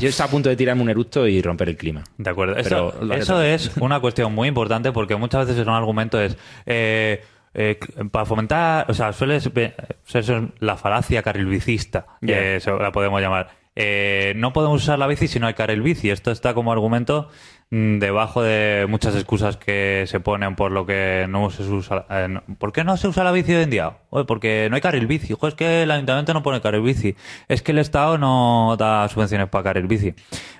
Yo 0.00 0.08
estaba 0.08 0.28
a 0.28 0.30
punto 0.30 0.48
de 0.48 0.56
tirarme 0.56 0.82
un 0.82 0.88
eructo 0.88 1.26
y 1.26 1.42
romper 1.42 1.68
el 1.68 1.76
clima. 1.76 2.04
De 2.16 2.30
acuerdo. 2.30 2.54
Pero 2.62 2.94
Eso, 3.00 3.14
eso 3.14 3.42
es 3.42 3.70
una 3.80 4.00
cuestión 4.00 4.34
muy 4.34 4.48
importante 4.48 4.90
porque 4.92 5.16
muchas 5.16 5.46
veces 5.46 5.66
un 5.66 5.74
argumento 5.74 6.18
es 6.20 6.36
eh, 6.64 7.22
eh, 7.60 7.76
para 8.12 8.24
fomentar, 8.24 8.88
o 8.88 8.94
sea, 8.94 9.12
suele 9.12 9.40
ser 9.40 9.74
eso 10.06 10.18
es 10.18 10.42
la 10.60 10.76
falacia 10.76 11.22
carrilbicista, 11.22 12.06
que 12.24 12.56
eso 12.56 12.78
la 12.78 12.92
podemos 12.92 13.20
llamar. 13.20 13.48
Eh, 13.74 14.32
no 14.36 14.52
podemos 14.52 14.82
usar 14.82 14.98
la 14.98 15.08
bici 15.08 15.26
si 15.26 15.40
no 15.40 15.48
hay 15.48 15.54
carril 15.54 15.82
bici. 15.82 16.10
Esto 16.10 16.30
está 16.30 16.54
como 16.54 16.70
argumento 16.70 17.30
debajo 17.70 18.42
de 18.42 18.86
muchas 18.88 19.14
excusas 19.14 19.58
que 19.58 20.04
se 20.06 20.20
ponen 20.20 20.56
por 20.56 20.72
lo 20.72 20.86
que 20.86 21.26
no 21.28 21.50
se 21.50 21.62
usa. 21.64 22.06
eh, 22.08 22.26
no- 22.28 22.42
¿Por 22.58 22.72
qué 22.72 22.82
no 22.82 22.96
se 22.96 23.08
usa 23.08 23.24
la 23.24 23.32
bici 23.32 23.54
hoy 23.54 23.62
en 23.64 23.70
día? 23.70 23.98
Oye, 24.10 24.24
porque 24.24 24.68
no 24.70 24.76
hay 24.76 24.80
carril 24.80 25.06
bici. 25.06 25.34
Ojo, 25.34 25.48
es 25.48 25.54
que 25.54 25.82
el 25.82 25.90
ayuntamiento 25.90 26.32
no 26.32 26.42
pone 26.42 26.60
carril 26.62 26.80
bici. 26.82 27.14
Es 27.46 27.60
que 27.62 27.72
el 27.72 27.78
Estado 27.78 28.16
no 28.16 28.74
da 28.78 29.06
subvenciones 29.08 29.48
para 29.48 29.64
carril 29.64 29.86
bici. 29.86 30.14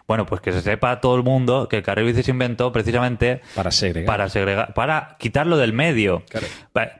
Bueno, 0.06 0.26
pues 0.26 0.40
que 0.42 0.52
se 0.52 0.60
sepa 0.60 1.00
todo 1.00 1.16
el 1.16 1.22
mundo 1.22 1.66
que 1.68 1.78
el 1.78 1.82
carril 1.82 2.06
bici 2.06 2.22
se 2.22 2.30
inventó 2.30 2.72
precisamente 2.72 3.40
Para 3.54 3.70
segregar. 3.70 4.06
para 4.06 4.28
segregar, 4.28 4.74
para 4.74 5.16
quitarlo 5.18 5.56
del 5.56 5.72
medio. 5.72 6.22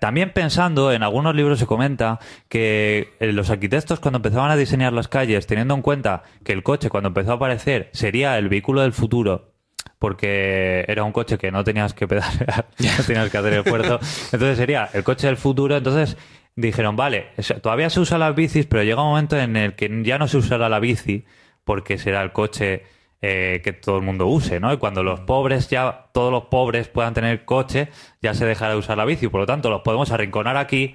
También 0.01 0.33
pensando, 0.33 0.91
en 0.93 1.03
algunos 1.03 1.35
libros 1.35 1.59
se 1.59 1.67
comenta 1.67 2.19
que 2.49 3.15
eh, 3.21 3.33
los 3.33 3.51
arquitectos 3.51 4.01
cuando 4.01 4.17
empezaban 4.19 4.51
a 4.51 4.57
diseñar 4.57 4.93
las 4.93 5.09
calles, 5.09 5.47
teniendo 5.47 5.75
en 5.75 5.83
cuenta 5.83 6.23
que 6.45 6.53
el 6.53 6.63
coche 6.63 6.89
cuando 6.89 7.09
empezó 7.09 7.33
a 7.33 7.35
aparecer 7.35 7.91
sería 7.93 8.39
el 8.39 8.49
vehículo 8.49 8.81
del 8.83 8.93
futuro, 8.93 9.53
porque 9.99 10.85
era 10.89 11.05
un 11.05 11.13
coche 11.13 11.39
que 11.39 11.51
no 11.51 11.65
tenías 11.65 11.95
que 11.95 12.07
pedalear, 12.07 12.67
no 12.79 13.05
tenías 13.05 13.31
que 13.31 13.39
hacer 13.39 13.53
esfuerzo, 13.55 13.99
entonces 14.33 14.57
sería 14.57 14.89
el 14.93 15.05
coche 15.05 15.27
del 15.27 15.37
futuro, 15.37 15.77
entonces 15.77 16.17
dijeron, 16.57 16.97
vale, 16.97 17.29
todavía 17.63 17.89
se 17.91 18.01
usan 18.01 18.21
las 18.21 18.35
bicis, 18.35 18.67
pero 18.67 18.83
llega 18.83 19.03
un 19.03 19.11
momento 19.11 19.39
en 19.39 19.57
el 19.57 19.75
que 19.75 20.03
ya 20.05 20.19
no 20.19 20.27
se 20.27 20.39
usará 20.39 20.69
la 20.69 20.81
bici, 20.81 21.25
porque 21.65 21.99
será 21.99 22.23
el 22.23 22.33
coche 22.33 22.83
eh, 23.21 23.61
que 23.65 23.73
todo 23.73 23.97
el 23.97 24.03
mundo 24.03 24.27
use, 24.27 24.61
¿no? 24.61 24.73
Y 24.73 24.77
cuando 24.77 25.03
los 25.03 25.21
pobres 25.21 25.69
ya, 25.69 26.07
todos 26.13 26.33
los 26.33 26.45
pobres 26.45 26.89
puedan 26.89 27.15
tener 27.15 27.45
coche, 27.45 27.89
ya 28.23 28.33
se 28.33 28.47
dejará 28.47 28.73
de 28.73 28.79
usar 28.79 28.97
la 28.97 29.05
bici. 29.05 29.29
Por 29.29 29.41
lo 29.41 29.47
tanto, 29.47 29.69
los 29.71 29.83
podemos 29.83 30.11
arrinconar 30.13 30.57
aquí 30.57 30.95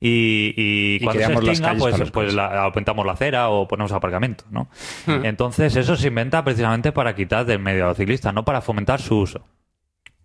y, 0.00 0.52
y 0.56 0.96
Y 0.96 1.00
cuando 1.00 1.22
se 1.22 1.28
las 1.32 1.46
extinga, 1.48 1.74
pues, 1.78 2.10
pues 2.10 2.34
la, 2.34 2.64
aumentamos 2.64 3.06
la 3.06 3.12
acera 3.12 3.48
o 3.48 3.66
ponemos 3.66 3.92
aparcamiento, 3.92 4.44
¿no? 4.50 4.68
Entonces, 5.06 5.74
eso 5.76 5.96
se 5.96 6.08
inventa 6.08 6.44
precisamente 6.44 6.92
para 6.92 7.14
quitar 7.14 7.46
del 7.46 7.58
medio 7.60 7.84
a 7.84 7.88
los 7.88 7.96
ciclistas, 7.96 8.34
no 8.34 8.44
para 8.44 8.60
fomentar 8.60 9.00
su 9.00 9.18
uso. 9.18 9.40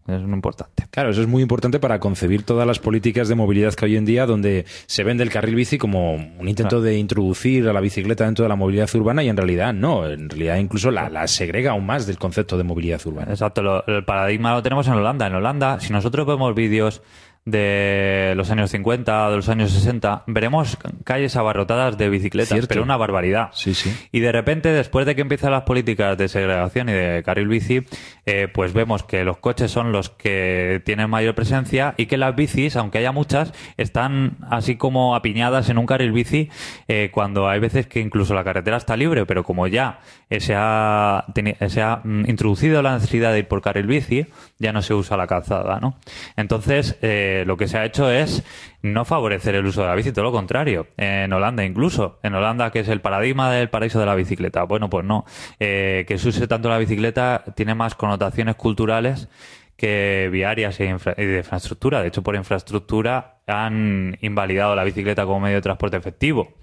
Es 0.08 0.20
muy 0.24 0.34
importante. 0.34 0.88
Claro, 0.90 1.12
eso 1.12 1.22
es 1.22 1.28
muy 1.28 1.44
importante 1.44 1.80
para 1.80 2.00
concebir 2.00 2.42
todas 2.44 2.66
las 2.68 2.80
políticas 2.80 3.30
de 3.30 3.36
movilidad 3.36 3.74
que 3.76 3.86
hay 3.86 3.92
hoy 3.92 3.98
en 3.98 4.06
día, 4.06 4.26
donde 4.26 4.66
se 4.88 5.04
vende 5.04 5.24
el 5.24 5.30
carril 5.30 5.54
bici 5.54 5.78
como 5.78 6.16
un 6.16 6.50
intento 6.50 6.82
de 6.82 6.98
introducir 6.98 7.70
a 7.70 7.72
la 7.72 7.80
bicicleta 7.80 8.26
dentro 8.26 8.44
de 8.44 8.50
la 8.50 8.56
movilidad 8.56 8.90
urbana 8.96 9.24
y 9.24 9.30
en 9.30 9.38
realidad 9.38 9.74
no, 9.76 10.10
en 10.10 10.28
realidad 10.28 10.58
incluso 10.58 10.90
la, 10.90 11.08
la 11.10 11.28
segrega 11.28 11.72
aún 11.72 11.86
más 11.86 12.08
del 12.08 12.18
concepto 12.18 12.58
de 12.58 12.64
movilidad 12.64 13.00
urbana. 13.06 13.30
Exacto, 13.32 13.62
lo- 13.62 13.86
el 13.86 14.04
paradigma 14.04 14.54
lo 14.56 14.64
tenemos 14.64 14.88
en 14.88 14.94
Holanda. 14.94 15.28
En 15.28 15.36
Holanda, 15.36 15.80
si 15.80 15.94
nosotros 15.94 16.26
vemos 16.26 16.56
vídeos 16.56 17.04
de 17.46 18.34
los 18.38 18.52
años 18.52 18.70
50 18.70 19.28
o 19.28 19.30
de 19.32 19.36
los 19.38 19.50
años 19.50 19.72
60, 19.72 20.26
veremos 20.28 20.78
calles 21.04 21.36
abarrotadas 21.36 21.98
de 21.98 22.08
bicicletas, 22.08 22.50
Cierto. 22.50 22.68
pero 22.68 22.84
una 22.84 22.98
barbaridad. 22.98 23.50
Sí, 23.54 23.74
sí. 23.74 23.92
Y 24.12 24.20
de 24.20 24.32
repente, 24.32 24.70
después 24.70 25.08
de 25.08 25.16
que 25.16 25.22
empiezan 25.22 25.52
las 25.52 25.64
políticas 25.64 26.18
de 26.20 26.28
segregación 26.28 26.90
y 26.90 26.94
de 26.94 27.24
carril 27.24 27.48
bici, 27.48 27.84
eh, 28.28 28.48
pues 28.54 28.74
vemos 28.74 29.04
que 29.04 29.24
los 29.24 29.38
coches 29.38 29.72
son 29.72 29.92
los 29.92 30.10
que 30.10 30.84
tienen 30.86 31.10
mayor 31.10 31.34
presencia 31.34 31.96
y 31.98 32.06
que 32.06 32.18
las 32.18 32.36
bicis, 32.36 32.76
aunque 32.76 33.00
haya 33.00 33.12
muchas, 33.12 33.54
están 33.76 34.38
así 34.50 34.76
como 34.76 35.16
apiñadas 35.16 35.70
en 35.70 35.80
un 35.80 35.88
carril 35.88 36.12
bici 36.12 36.50
eh, 36.88 37.10
cuando 37.12 37.50
hay 37.50 37.60
veces 37.60 37.88
que 37.88 38.02
incluso 38.02 38.36
la 38.36 38.44
carretera 38.44 38.78
está 38.78 38.96
libre, 38.96 39.26
pero 39.26 39.44
como 39.44 39.66
ya 39.66 40.00
se 40.30 40.54
ha, 40.56 41.26
se 41.68 41.82
ha 41.82 42.02
mm, 42.04 42.30
introducido 42.30 42.82
la 42.84 42.94
necesidad 42.94 43.34
de 43.34 43.40
ir 43.40 43.48
por 43.48 43.62
carril 43.62 43.88
bici, 43.88 44.28
ya 44.60 44.72
no 44.72 44.84
se 44.84 44.94
usa 44.94 45.18
la 45.18 45.26
calzada, 45.26 45.80
¿no? 45.80 45.98
Entonces, 46.38 46.98
eh, 47.02 47.31
lo 47.46 47.58
que 47.58 47.68
se 47.68 47.78
ha 47.78 47.86
hecho 47.86 48.10
es 48.12 48.44
no 48.82 49.06
favorecer 49.06 49.56
el 49.56 49.66
uso 49.66 49.82
de 49.82 49.88
la 49.88 49.96
bici, 49.96 50.12
todo 50.12 50.26
lo 50.26 50.32
contrario. 50.32 50.88
En 50.98 51.32
Holanda 51.34 51.64
incluso, 51.66 52.20
en 52.24 52.34
Holanda 52.36 52.72
que 52.72 52.80
es 52.80 52.88
el 52.90 53.02
paradigma 53.02 53.52
del 53.52 53.70
paraíso 53.70 54.00
de 54.00 54.06
la 54.06 54.16
bicicleta. 54.16 54.64
Bueno, 54.64 54.90
pues 54.90 55.06
no. 55.06 55.26
Eh, 55.60 56.06
que 56.08 56.18
se 56.18 56.30
use 56.30 56.48
tanto 56.48 56.70
la 56.70 56.78
bicicleta 56.78 57.44
tiene 57.56 57.76
más 57.76 57.96
connotaciones 57.96 58.56
culturales 58.56 59.30
que 59.78 60.30
viarias 60.32 60.80
e 60.80 60.86
infra- 60.86 61.16
y 61.18 61.26
de 61.26 61.38
infraestructura. 61.40 62.02
De 62.02 62.08
hecho, 62.10 62.22
por 62.22 62.36
infraestructura 62.36 63.40
han 63.48 64.18
invalidado 64.22 64.76
la 64.76 64.84
bicicleta 64.84 65.26
como 65.26 65.40
medio 65.40 65.56
de 65.58 65.62
transporte 65.62 65.98
efectivo. 65.98 66.54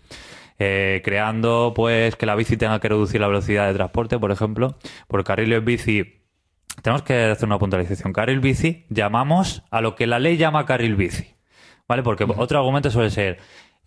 Eh, 0.60 1.02
creando 1.04 1.72
pues 1.74 2.16
que 2.16 2.26
la 2.26 2.34
bici 2.34 2.56
tenga 2.56 2.80
que 2.80 2.88
reducir 2.88 3.20
la 3.20 3.28
velocidad 3.28 3.68
de 3.68 3.74
transporte, 3.74 4.18
por 4.18 4.32
ejemplo, 4.32 4.76
por 5.06 5.22
carriles 5.22 5.64
bici 5.64 6.17
tenemos 6.82 7.02
que 7.02 7.24
hacer 7.24 7.46
una 7.46 7.58
puntualización. 7.58 8.12
Carril 8.12 8.40
bici 8.40 8.86
llamamos 8.88 9.62
a 9.70 9.80
lo 9.80 9.94
que 9.94 10.06
la 10.06 10.18
ley 10.18 10.36
llama 10.36 10.66
carril 10.66 10.96
bici. 10.96 11.34
¿Vale? 11.86 12.02
Porque 12.02 12.24
otro 12.24 12.58
argumento 12.58 12.90
suele 12.90 13.10
ser, 13.10 13.38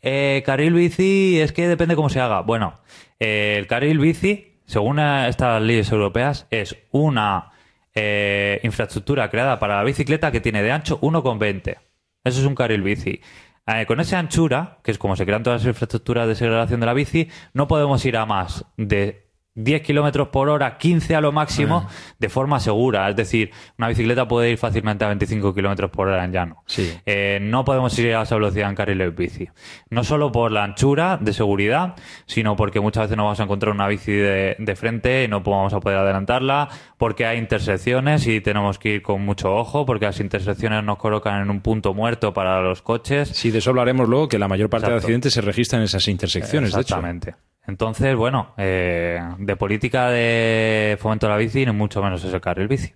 eh, 0.01 0.41
carril 0.45 0.73
bici 0.73 1.39
es 1.39 1.51
que 1.51 1.67
depende 1.67 1.95
cómo 1.95 2.09
se 2.09 2.19
haga. 2.19 2.41
Bueno, 2.41 2.79
eh, 3.19 3.55
el 3.57 3.67
carril 3.67 3.99
bici, 3.99 4.59
según 4.65 4.99
estas 4.99 5.61
leyes 5.61 5.91
europeas, 5.91 6.47
es 6.49 6.77
una 6.91 7.51
eh, 7.93 8.59
infraestructura 8.63 9.29
creada 9.29 9.59
para 9.59 9.77
la 9.77 9.83
bicicleta 9.83 10.31
que 10.31 10.41
tiene 10.41 10.63
de 10.63 10.71
ancho 10.71 10.99
1,20. 11.01 11.77
Eso 12.23 12.39
es 12.39 12.45
un 12.45 12.55
carril 12.55 12.81
bici. 12.81 13.21
Eh, 13.67 13.85
con 13.85 13.99
esa 13.99 14.17
anchura, 14.17 14.79
que 14.83 14.91
es 14.91 14.97
como 14.97 15.15
se 15.15 15.25
crean 15.25 15.43
todas 15.43 15.61
las 15.61 15.69
infraestructuras 15.69 16.27
de 16.27 16.35
segregación 16.35 16.79
de 16.79 16.85
la 16.85 16.93
bici, 16.93 17.29
no 17.53 17.67
podemos 17.67 18.03
ir 18.05 18.17
a 18.17 18.25
más 18.25 18.65
de 18.77 19.30
10 19.55 19.81
kilómetros 19.81 20.29
por 20.29 20.49
hora, 20.49 20.77
15 20.77 21.15
a 21.15 21.21
lo 21.21 21.31
máximo, 21.31 21.87
de 22.19 22.29
forma 22.29 22.59
segura. 22.59 23.09
Es 23.09 23.15
decir, 23.15 23.51
una 23.77 23.89
bicicleta 23.89 24.27
puede 24.27 24.49
ir 24.49 24.57
fácilmente 24.57 25.03
a 25.03 25.09
25 25.09 25.53
kilómetros 25.53 25.91
por 25.91 26.07
hora 26.07 26.23
en 26.23 26.31
llano. 26.31 26.63
Sí. 26.67 26.91
Eh, 27.05 27.39
no 27.41 27.65
podemos 27.65 27.97
ir 27.99 28.15
a 28.15 28.21
esa 28.21 28.35
velocidad 28.35 28.69
en 28.69 28.75
carriles 28.75 29.13
bici. 29.13 29.49
No 29.89 30.03
solo 30.03 30.31
por 30.31 30.51
la 30.51 30.63
anchura 30.63 31.17
de 31.19 31.33
seguridad, 31.33 31.95
sino 32.25 32.55
porque 32.55 32.79
muchas 32.79 33.03
veces 33.03 33.17
no 33.17 33.25
vamos 33.25 33.39
a 33.41 33.43
encontrar 33.43 33.73
una 33.73 33.87
bici 33.87 34.13
de, 34.13 34.55
de 34.57 34.75
frente 34.75 35.25
y 35.25 35.27
no 35.27 35.41
vamos 35.41 35.73
a 35.73 35.81
poder 35.81 35.97
adelantarla, 35.97 36.69
porque 36.97 37.25
hay 37.25 37.37
intersecciones 37.37 38.25
y 38.27 38.39
tenemos 38.39 38.79
que 38.79 38.95
ir 38.95 39.01
con 39.01 39.21
mucho 39.21 39.53
ojo, 39.53 39.85
porque 39.85 40.05
las 40.05 40.19
intersecciones 40.21 40.83
nos 40.83 40.97
colocan 40.97 41.41
en 41.41 41.49
un 41.49 41.59
punto 41.59 41.93
muerto 41.93 42.33
para 42.33 42.61
los 42.61 42.81
coches. 42.81 43.29
Sí, 43.29 43.51
de 43.51 43.59
eso 43.59 43.71
hablaremos 43.71 44.07
luego, 44.07 44.29
que 44.29 44.39
la 44.39 44.47
mayor 44.47 44.69
parte 44.69 44.89
de 44.89 44.95
accidentes 44.95 45.33
se 45.33 45.41
registran 45.41 45.81
en 45.81 45.85
esas 45.85 46.07
intersecciones, 46.07 46.71
de 46.71 46.81
hecho. 46.81 46.95
Exactamente. 46.95 47.35
Entonces, 47.71 48.17
bueno, 48.17 48.53
eh, 48.57 49.17
de 49.37 49.55
política 49.55 50.09
de 50.09 50.97
fomento 50.99 51.25
de 51.25 51.31
la 51.31 51.37
bici, 51.37 51.65
ni 51.65 51.71
mucho 51.71 52.03
menos 52.03 52.21
es 52.21 52.33
el 52.33 52.41
carril 52.41 52.67
bici. 52.67 52.93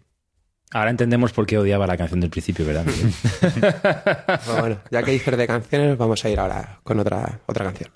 Ahora 0.71 0.89
entendemos 0.89 1.31
por 1.31 1.45
qué 1.45 1.57
odiaba 1.57 1.87
la 1.87 1.95
canción 1.95 2.19
del 2.19 2.29
principio, 2.29 2.65
¿verdad? 2.65 2.83
Pero 4.45 4.59
bueno, 4.59 4.77
ya 4.91 5.01
que 5.01 5.11
dices 5.11 5.37
de 5.37 5.47
canciones, 5.47 5.97
vamos 5.97 6.25
a 6.25 6.29
ir 6.29 6.37
ahora 6.41 6.81
con 6.83 6.99
otra, 6.99 7.39
otra 7.45 7.63
canción. 7.63 7.89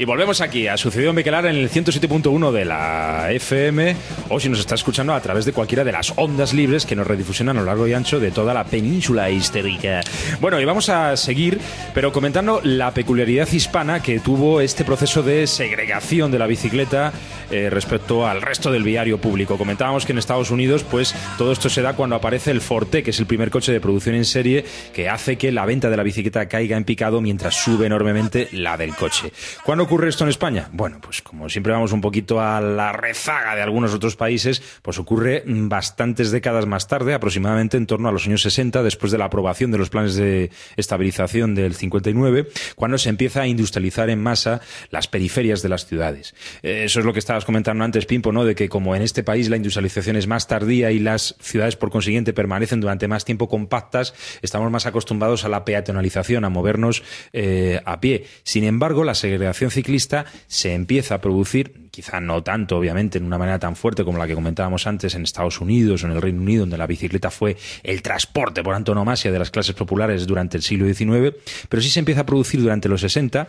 Y 0.00 0.06
volvemos 0.06 0.40
aquí 0.40 0.66
a 0.66 0.78
Sucedió 0.78 1.10
en 1.10 1.16
Bequelar 1.16 1.44
en 1.44 1.56
el 1.56 1.70
107.1 1.70 2.52
de 2.52 2.64
la 2.64 3.30
FM 3.32 3.94
o 4.30 4.40
si 4.40 4.48
nos 4.48 4.60
está 4.60 4.74
escuchando 4.74 5.12
a 5.12 5.20
través 5.20 5.44
de 5.44 5.52
cualquiera 5.52 5.84
de 5.84 5.92
las 5.92 6.14
ondas 6.16 6.54
libres 6.54 6.86
que 6.86 6.96
nos 6.96 7.06
redifusionan 7.06 7.58
a 7.58 7.60
lo 7.60 7.66
largo 7.66 7.86
y 7.86 7.92
ancho 7.92 8.18
de 8.18 8.30
toda 8.30 8.54
la 8.54 8.64
península 8.64 9.28
histérica. 9.28 10.00
Bueno, 10.40 10.58
y 10.58 10.64
vamos 10.64 10.88
a 10.88 11.18
seguir, 11.18 11.60
pero 11.92 12.12
comentando 12.12 12.62
la 12.64 12.94
peculiaridad 12.94 13.52
hispana 13.52 14.00
que 14.02 14.20
tuvo 14.20 14.62
este 14.62 14.86
proceso 14.86 15.22
de 15.22 15.46
segregación 15.46 16.30
de 16.30 16.38
la 16.38 16.46
bicicleta 16.46 17.12
eh, 17.50 17.68
respecto 17.68 18.26
al 18.26 18.40
resto 18.40 18.72
del 18.72 18.84
viario 18.84 19.20
público. 19.20 19.58
Comentábamos 19.58 20.06
que 20.06 20.12
en 20.12 20.18
Estados 20.18 20.50
Unidos, 20.50 20.82
pues 20.82 21.14
todo 21.36 21.52
esto 21.52 21.68
se 21.68 21.82
da 21.82 21.92
cuando 21.92 22.16
aparece 22.16 22.52
el 22.52 22.62
Forte, 22.62 23.02
que 23.02 23.10
es 23.10 23.18
el 23.18 23.26
primer 23.26 23.50
coche 23.50 23.70
de 23.70 23.80
producción 23.80 24.14
en 24.14 24.24
serie 24.24 24.64
que 24.94 25.10
hace 25.10 25.36
que 25.36 25.52
la 25.52 25.66
venta 25.66 25.90
de 25.90 25.96
la 25.98 26.04
bicicleta 26.04 26.48
caiga 26.48 26.78
en 26.78 26.84
picado 26.84 27.20
mientras 27.20 27.56
sube 27.56 27.84
enormemente 27.84 28.48
la 28.52 28.78
del 28.78 28.94
coche. 28.94 29.32
¿Cuándo 29.62 29.89
ocurre 29.90 30.08
esto 30.08 30.22
en 30.22 30.30
España? 30.30 30.68
Bueno, 30.72 31.00
pues 31.02 31.20
como 31.20 31.48
siempre 31.48 31.72
vamos 31.72 31.90
un 31.90 32.00
poquito 32.00 32.40
a 32.40 32.60
la 32.60 32.92
rezaga 32.92 33.56
de 33.56 33.62
algunos 33.62 33.92
otros 33.92 34.14
países, 34.14 34.62
pues 34.82 35.00
ocurre 35.00 35.42
mm, 35.44 35.68
bastantes 35.68 36.30
décadas 36.30 36.64
más 36.64 36.86
tarde, 36.86 37.12
aproximadamente 37.12 37.76
en 37.76 37.86
torno 37.86 38.08
a 38.08 38.12
los 38.12 38.24
años 38.24 38.40
60, 38.42 38.84
después 38.84 39.10
de 39.10 39.18
la 39.18 39.24
aprobación 39.24 39.72
de 39.72 39.78
los 39.78 39.90
planes 39.90 40.14
de 40.14 40.52
estabilización 40.76 41.56
del 41.56 41.74
59, 41.74 42.46
cuando 42.76 42.98
se 42.98 43.08
empieza 43.08 43.40
a 43.42 43.48
industrializar 43.48 44.10
en 44.10 44.22
masa 44.22 44.60
las 44.90 45.08
periferias 45.08 45.60
de 45.60 45.68
las 45.70 45.86
ciudades. 45.86 46.36
Eh, 46.62 46.84
Eso 46.84 47.00
es 47.00 47.04
lo 47.04 47.12
que 47.12 47.18
estabas 47.18 47.44
comentando 47.44 47.82
antes, 47.82 48.06
Pimpo, 48.06 48.30
¿no? 48.30 48.44
De 48.44 48.54
que 48.54 48.68
como 48.68 48.94
en 48.94 49.02
este 49.02 49.24
país 49.24 49.48
la 49.48 49.56
industrialización 49.56 50.14
es 50.14 50.28
más 50.28 50.46
tardía 50.46 50.92
y 50.92 51.00
las 51.00 51.34
ciudades 51.40 51.74
por 51.74 51.90
consiguiente 51.90 52.32
permanecen 52.32 52.80
durante 52.80 53.08
más 53.08 53.24
tiempo 53.24 53.48
compactas, 53.48 54.14
estamos 54.40 54.70
más 54.70 54.86
acostumbrados 54.86 55.44
a 55.44 55.48
la 55.48 55.64
peatonalización, 55.64 56.44
a 56.44 56.48
movernos 56.48 57.02
eh, 57.32 57.80
a 57.84 57.98
pie. 57.98 58.26
Sin 58.44 58.62
embargo, 58.62 59.02
la 59.02 59.16
segregación 59.16 59.72
ciclista 59.80 60.26
se 60.46 60.74
empieza 60.74 61.14
a 61.14 61.20
producir, 61.20 61.89
quizá 61.90 62.20
no 62.20 62.42
tanto, 62.42 62.76
obviamente, 62.76 63.18
en 63.18 63.24
una 63.24 63.38
manera 63.38 63.58
tan 63.58 63.76
fuerte 63.76 64.04
como 64.04 64.18
la 64.18 64.26
que 64.26 64.34
comentábamos 64.34 64.86
antes 64.86 65.14
en 65.14 65.22
Estados 65.22 65.60
Unidos 65.60 66.02
o 66.02 66.06
en 66.06 66.12
el 66.12 66.22
Reino 66.22 66.40
Unido, 66.40 66.60
donde 66.60 66.78
la 66.78 66.86
bicicleta 66.86 67.30
fue 67.30 67.56
el 67.82 68.02
transporte 68.02 68.62
por 68.62 68.74
antonomasia 68.74 69.32
de 69.32 69.38
las 69.38 69.50
clases 69.50 69.74
populares 69.74 70.26
durante 70.26 70.56
el 70.56 70.62
siglo 70.62 70.86
XIX, 70.86 71.36
pero 71.68 71.82
sí 71.82 71.90
se 71.90 71.98
empieza 71.98 72.22
a 72.22 72.26
producir 72.26 72.62
durante 72.62 72.88
los 72.88 73.00
60 73.00 73.48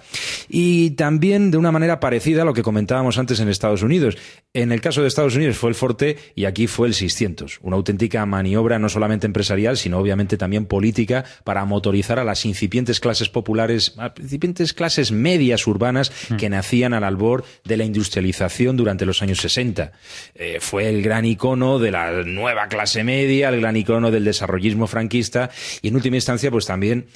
y 0.49 0.91
también 0.91 1.51
de 1.51 1.57
una 1.57 1.71
manera 1.71 1.99
parecida 1.99 2.41
a 2.41 2.45
lo 2.45 2.53
que 2.53 2.63
comentábamos 2.63 3.17
antes 3.17 3.39
en 3.39 3.49
Estados 3.49 3.83
Unidos. 3.83 4.17
En 4.53 4.71
el 4.71 4.81
caso 4.81 5.01
de 5.01 5.07
Estados 5.07 5.35
Unidos 5.35 5.57
fue 5.57 5.69
el 5.69 5.75
Forte 5.75 6.17
y 6.35 6.45
aquí 6.45 6.67
fue 6.67 6.87
el 6.87 6.93
600, 6.93 7.59
una 7.61 7.75
auténtica 7.75 8.25
maniobra 8.25 8.79
no 8.79 8.89
solamente 8.89 9.27
empresarial, 9.27 9.77
sino 9.77 9.99
obviamente 9.99 10.37
también 10.37 10.65
política 10.65 11.25
para 11.43 11.63
motorizar 11.65 12.19
a 12.19 12.23
las 12.23 12.45
incipientes 12.45 12.99
clases 12.99 13.29
populares, 13.29 13.93
a 13.97 14.13
incipientes 14.19 14.73
clases 14.73 15.11
medias 15.11 15.67
urbanas 15.67 16.11
que 16.37 16.49
nacían 16.49 16.93
al 16.93 17.03
albor 17.03 17.43
de 17.63 17.77
la 17.77 17.83
industrialización 17.83 18.30
durante 18.77 19.05
los 19.05 19.21
años 19.21 19.39
60. 19.39 19.91
Eh, 20.35 20.57
fue 20.59 20.89
el 20.89 21.01
gran 21.01 21.25
icono 21.25 21.79
de 21.79 21.91
la 21.91 22.23
nueva 22.23 22.67
clase 22.67 23.03
media, 23.03 23.49
el 23.49 23.61
gran 23.61 23.75
icono 23.75 24.11
del 24.11 24.25
desarrollismo 24.25 24.87
franquista 24.87 25.49
y 25.81 25.89
en 25.89 25.95
última 25.95 26.17
instancia 26.17 26.51
pues 26.51 26.65
también 26.65 27.07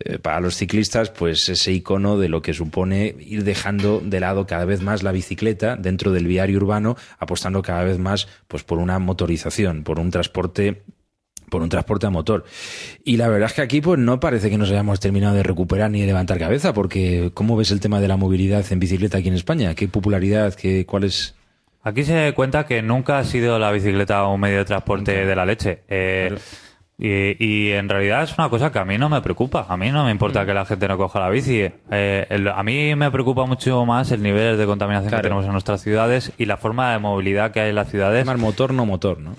eh, 0.00 0.18
para 0.18 0.40
los 0.40 0.56
ciclistas, 0.56 1.10
pues 1.10 1.48
ese 1.48 1.72
icono 1.72 2.18
de 2.18 2.28
lo 2.28 2.40
que 2.40 2.54
supone 2.54 3.16
ir 3.18 3.44
dejando 3.44 4.00
de 4.04 4.20
lado 4.20 4.46
cada 4.46 4.64
vez 4.64 4.80
más 4.80 5.02
la 5.02 5.12
bicicleta 5.12 5.76
dentro 5.76 6.12
del 6.12 6.26
viario 6.26 6.58
urbano, 6.58 6.96
apostando 7.18 7.62
cada 7.62 7.82
vez 7.84 7.98
más 7.98 8.28
pues 8.46 8.62
por 8.62 8.78
una 8.78 8.98
motorización, 8.98 9.82
por 9.82 9.98
un 9.98 10.10
transporte 10.10 10.82
por 11.50 11.62
un 11.62 11.68
transporte 11.68 12.06
a 12.06 12.10
motor. 12.10 12.44
Y 13.04 13.16
la 13.16 13.28
verdad 13.28 13.48
es 13.48 13.54
que 13.54 13.62
aquí 13.62 13.80
pues 13.80 13.98
no 13.98 14.20
parece 14.20 14.50
que 14.50 14.58
nos 14.58 14.70
hayamos 14.70 15.00
terminado 15.00 15.34
de 15.34 15.42
recuperar 15.42 15.90
ni 15.90 16.00
de 16.00 16.06
levantar 16.06 16.38
cabeza, 16.38 16.72
porque 16.74 17.30
¿cómo 17.34 17.56
ves 17.56 17.70
el 17.70 17.80
tema 17.80 18.00
de 18.00 18.08
la 18.08 18.16
movilidad 18.16 18.64
en 18.70 18.78
bicicleta 18.80 19.18
aquí 19.18 19.28
en 19.28 19.34
España? 19.34 19.74
¿Qué 19.74 19.88
popularidad? 19.88 20.54
Qué, 20.54 20.84
¿Cuál 20.86 21.04
es? 21.04 21.34
Aquí 21.82 22.04
se 22.04 22.32
cuenta 22.34 22.66
que 22.66 22.82
nunca 22.82 23.18
ha 23.18 23.24
sido 23.24 23.58
la 23.58 23.70
bicicleta 23.72 24.26
un 24.26 24.40
medio 24.40 24.58
de 24.58 24.64
transporte 24.64 25.24
de 25.24 25.36
la 25.36 25.46
leche. 25.46 25.80
Eh, 25.88 26.36
y, 27.00 27.36
y 27.68 27.70
en 27.72 27.88
realidad 27.88 28.24
es 28.24 28.36
una 28.36 28.48
cosa 28.48 28.72
que 28.72 28.80
a 28.80 28.84
mí 28.84 28.98
no 28.98 29.08
me 29.08 29.22
preocupa. 29.22 29.64
A 29.68 29.76
mí 29.76 29.92
no 29.92 30.04
me 30.04 30.10
importa 30.10 30.44
que 30.44 30.52
la 30.52 30.64
gente 30.64 30.88
no 30.88 30.98
coja 30.98 31.20
la 31.20 31.30
bici. 31.30 31.64
Eh, 31.92 32.26
el- 32.28 32.48
a 32.48 32.62
mí 32.64 32.96
me 32.96 33.10
preocupa 33.12 33.46
mucho 33.46 33.86
más 33.86 34.10
el 34.10 34.20
nivel 34.22 34.58
de 34.58 34.66
contaminación 34.66 35.08
Claro. 35.10 35.22
que 35.22 35.28
tenemos 35.28 35.46
en 35.46 35.52
nuestras 35.52 35.80
ciudades 35.80 36.32
y 36.36 36.46
la 36.46 36.56
forma 36.56 36.92
de 36.92 36.98
movilidad 36.98 37.52
que 37.52 37.60
hay 37.60 37.68
en 37.70 37.76
las 37.76 37.88
ciudades. 37.88 38.26
Más 38.26 38.38
motor, 38.38 38.74
no 38.74 38.84
motor, 38.84 39.20
¿no? 39.20 39.36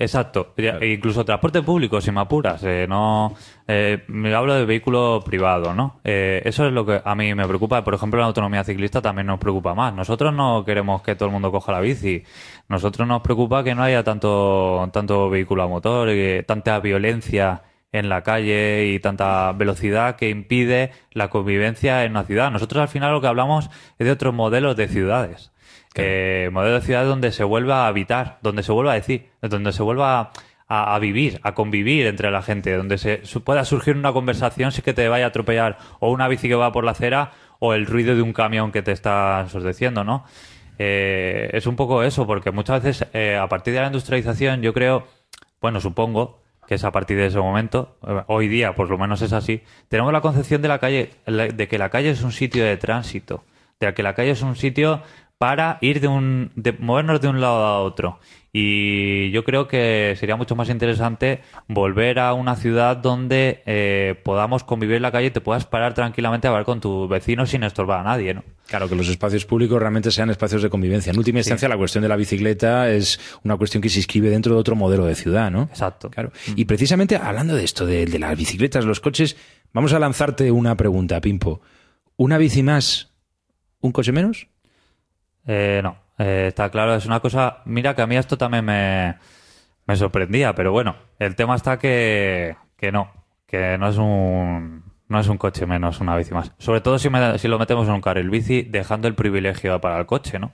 Exacto. 0.00 0.54
Incluso 0.80 1.26
transporte 1.26 1.60
público, 1.60 2.00
si 2.00 2.10
me 2.10 2.20
apuras. 2.22 2.62
eh, 2.64 2.86
no, 2.88 3.34
eh, 3.68 4.02
me 4.08 4.34
hablo 4.34 4.54
de 4.54 4.64
vehículo 4.64 5.22
privado, 5.22 5.74
¿no? 5.74 6.00
Eh, 6.04 6.40
eso 6.46 6.66
es 6.66 6.72
lo 6.72 6.86
que 6.86 7.02
a 7.04 7.14
mí 7.14 7.34
me 7.34 7.46
preocupa. 7.46 7.84
Por 7.84 7.92
ejemplo, 7.92 8.18
la 8.18 8.26
autonomía 8.26 8.64
ciclista 8.64 9.02
también 9.02 9.26
nos 9.26 9.38
preocupa 9.38 9.74
más. 9.74 9.92
Nosotros 9.92 10.32
no 10.32 10.64
queremos 10.64 11.02
que 11.02 11.16
todo 11.16 11.26
el 11.26 11.32
mundo 11.32 11.52
coja 11.52 11.72
la 11.72 11.80
bici. 11.80 12.24
Nosotros 12.68 13.06
nos 13.06 13.20
preocupa 13.20 13.62
que 13.62 13.74
no 13.74 13.82
haya 13.82 14.02
tanto, 14.02 14.88
tanto 14.90 15.28
vehículo 15.28 15.64
a 15.64 15.68
motor, 15.68 16.08
y 16.08 16.42
tanta 16.44 16.80
violencia 16.80 17.62
en 17.92 18.08
la 18.08 18.22
calle 18.22 18.86
y 18.86 19.00
tanta 19.00 19.52
velocidad 19.52 20.16
que 20.16 20.30
impide 20.30 20.92
la 21.12 21.28
convivencia 21.28 22.04
en 22.04 22.12
una 22.12 22.24
ciudad. 22.24 22.50
Nosotros 22.50 22.80
al 22.80 22.88
final 22.88 23.12
lo 23.12 23.20
que 23.20 23.26
hablamos 23.26 23.68
es 23.98 24.06
de 24.06 24.12
otros 24.12 24.32
modelos 24.32 24.76
de 24.76 24.88
ciudades. 24.88 25.52
Eh, 25.96 26.50
modelo 26.52 26.76
de 26.76 26.80
ciudad 26.82 27.04
donde 27.04 27.32
se 27.32 27.42
vuelva 27.44 27.84
a 27.84 27.88
habitar, 27.88 28.38
donde 28.42 28.62
se 28.62 28.70
vuelva 28.72 28.92
a 28.92 28.94
decir, 28.94 29.28
donde 29.42 29.72
se 29.72 29.82
vuelva 29.82 30.30
a, 30.68 30.98
vivir, 31.00 31.40
a 31.42 31.52
convivir 31.54 32.06
entre 32.06 32.30
la 32.30 32.42
gente, 32.42 32.76
donde 32.76 32.96
se 32.96 33.26
su- 33.26 33.42
pueda 33.42 33.64
surgir 33.64 33.96
una 33.96 34.12
conversación 34.12 34.70
si 34.70 34.82
que 34.82 34.92
te 34.94 35.08
vaya 35.08 35.24
a 35.24 35.28
atropellar 35.28 35.78
o 35.98 36.12
una 36.12 36.28
bici 36.28 36.46
que 36.46 36.54
va 36.54 36.70
por 36.70 36.84
la 36.84 36.92
acera 36.92 37.32
o 37.58 37.74
el 37.74 37.86
ruido 37.86 38.14
de 38.14 38.22
un 38.22 38.32
camión 38.32 38.70
que 38.70 38.80
te 38.82 38.92
está 38.92 39.40
ensordeciendo, 39.40 40.04
¿no? 40.04 40.24
Eh, 40.78 41.50
es 41.52 41.66
un 41.66 41.74
poco 41.76 42.04
eso, 42.04 42.24
porque 42.26 42.52
muchas 42.52 42.82
veces 42.82 43.08
eh, 43.12 43.36
a 43.36 43.48
partir 43.48 43.74
de 43.74 43.80
la 43.80 43.86
industrialización 43.88 44.62
yo 44.62 44.72
creo, 44.72 45.06
bueno, 45.60 45.80
supongo 45.80 46.40
que 46.68 46.76
es 46.76 46.84
a 46.84 46.92
partir 46.92 47.16
de 47.16 47.26
ese 47.26 47.38
momento, 47.38 47.96
eh, 48.06 48.22
hoy 48.28 48.46
día 48.46 48.74
por 48.76 48.88
lo 48.88 48.96
menos 48.96 49.22
es 49.22 49.32
así, 49.32 49.62
tenemos 49.88 50.12
la 50.12 50.20
concepción 50.20 50.62
de 50.62 50.68
la 50.68 50.78
calle, 50.78 51.10
de 51.26 51.68
que 51.68 51.78
la 51.78 51.90
calle 51.90 52.10
es 52.10 52.22
un 52.22 52.30
sitio 52.32 52.64
de 52.64 52.76
tránsito, 52.76 53.42
de 53.80 53.92
que 53.92 54.02
la 54.04 54.14
calle 54.14 54.30
es 54.30 54.42
un 54.42 54.54
sitio 54.56 55.02
para 55.40 55.78
ir 55.80 56.02
de 56.02 56.06
un, 56.06 56.50
de 56.54 56.72
movernos 56.72 57.18
de 57.22 57.28
un 57.28 57.40
lado 57.40 57.64
a 57.64 57.80
otro. 57.80 58.20
Y 58.52 59.30
yo 59.30 59.42
creo 59.42 59.68
que 59.68 60.14
sería 60.20 60.36
mucho 60.36 60.54
más 60.54 60.68
interesante 60.68 61.40
volver 61.66 62.18
a 62.18 62.34
una 62.34 62.56
ciudad 62.56 62.98
donde 62.98 63.62
eh, 63.64 64.20
podamos 64.22 64.64
convivir 64.64 64.96
en 64.96 65.02
la 65.02 65.10
calle 65.10 65.28
y 65.28 65.30
te 65.30 65.40
puedas 65.40 65.64
parar 65.64 65.94
tranquilamente 65.94 66.46
a 66.46 66.50
hablar 66.50 66.66
con 66.66 66.82
tu 66.82 67.08
vecino 67.08 67.46
sin 67.46 67.62
estorbar 67.62 68.00
a 68.00 68.02
nadie, 68.02 68.34
¿no? 68.34 68.44
Claro, 68.66 68.86
que 68.86 68.94
los 68.94 69.08
espacios 69.08 69.46
públicos 69.46 69.80
realmente 69.80 70.10
sean 70.10 70.28
espacios 70.28 70.60
de 70.60 70.68
convivencia. 70.68 71.10
En 71.10 71.16
última 71.16 71.38
instancia, 71.38 71.70
la 71.70 71.78
cuestión 71.78 72.02
de 72.02 72.08
la 72.08 72.16
bicicleta 72.16 72.90
es 72.90 73.18
una 73.42 73.56
cuestión 73.56 73.80
que 73.80 73.88
se 73.88 74.00
inscribe 74.00 74.28
dentro 74.28 74.52
de 74.52 74.60
otro 74.60 74.76
modelo 74.76 75.06
de 75.06 75.14
ciudad, 75.14 75.50
¿no? 75.50 75.62
Exacto. 75.62 76.10
Claro. 76.10 76.32
Y 76.54 76.66
precisamente 76.66 77.16
hablando 77.16 77.54
de 77.54 77.64
esto, 77.64 77.86
de, 77.86 78.04
de 78.04 78.18
las 78.18 78.36
bicicletas, 78.36 78.84
los 78.84 79.00
coches, 79.00 79.38
vamos 79.72 79.94
a 79.94 79.98
lanzarte 79.98 80.50
una 80.50 80.76
pregunta, 80.76 81.18
Pimpo. 81.22 81.62
¿Una 82.16 82.36
bici 82.36 82.62
más, 82.62 83.14
un 83.80 83.92
coche 83.92 84.12
menos? 84.12 84.49
Eh, 85.46 85.80
no, 85.82 85.96
eh, 86.18 86.46
está 86.48 86.70
claro, 86.70 86.94
es 86.94 87.06
una 87.06 87.20
cosa. 87.20 87.58
Mira 87.64 87.94
que 87.94 88.02
a 88.02 88.06
mí 88.06 88.16
esto 88.16 88.36
también 88.38 88.64
me, 88.64 89.16
me 89.86 89.96
sorprendía, 89.96 90.54
pero 90.54 90.72
bueno, 90.72 90.96
el 91.18 91.34
tema 91.36 91.56
está 91.56 91.78
que, 91.78 92.56
que 92.76 92.92
no, 92.92 93.10
que 93.46 93.76
no 93.78 93.88
es 93.88 93.96
un 93.98 94.84
no 95.08 95.18
es 95.18 95.26
un 95.26 95.38
coche 95.38 95.66
menos 95.66 95.98
una 96.00 96.14
bici 96.16 96.32
más. 96.32 96.52
Sobre 96.58 96.80
todo 96.80 96.96
si, 96.96 97.10
me- 97.10 97.36
si 97.38 97.48
lo 97.48 97.58
metemos 97.58 97.88
en 97.88 97.94
un 97.94 98.00
carril 98.00 98.30
bici, 98.30 98.62
dejando 98.62 99.08
el 99.08 99.16
privilegio 99.16 99.80
para 99.80 99.98
el 99.98 100.06
coche, 100.06 100.38
¿no? 100.38 100.52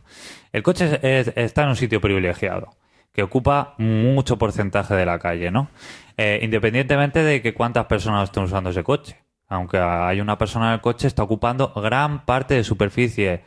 El 0.50 0.62
coche 0.62 0.86
es- 1.02 1.28
es- 1.28 1.36
está 1.36 1.64
en 1.64 1.68
un 1.68 1.76
sitio 1.76 2.00
privilegiado, 2.00 2.70
que 3.12 3.22
ocupa 3.22 3.74
mucho 3.76 4.38
porcentaje 4.38 4.94
de 4.94 5.04
la 5.04 5.18
calle, 5.18 5.50
¿no? 5.50 5.68
Eh, 6.16 6.40
independientemente 6.42 7.22
de 7.22 7.42
que 7.42 7.52
cuántas 7.52 7.84
personas 7.84 8.24
estén 8.30 8.44
usando 8.44 8.70
ese 8.70 8.82
coche. 8.82 9.18
Aunque 9.48 9.76
hay 9.78 10.22
una 10.22 10.38
persona 10.38 10.68
en 10.68 10.72
el 10.74 10.80
coche, 10.80 11.06
está 11.06 11.22
ocupando 11.22 11.74
gran 11.76 12.24
parte 12.24 12.54
de 12.54 12.64
superficie 12.64 13.42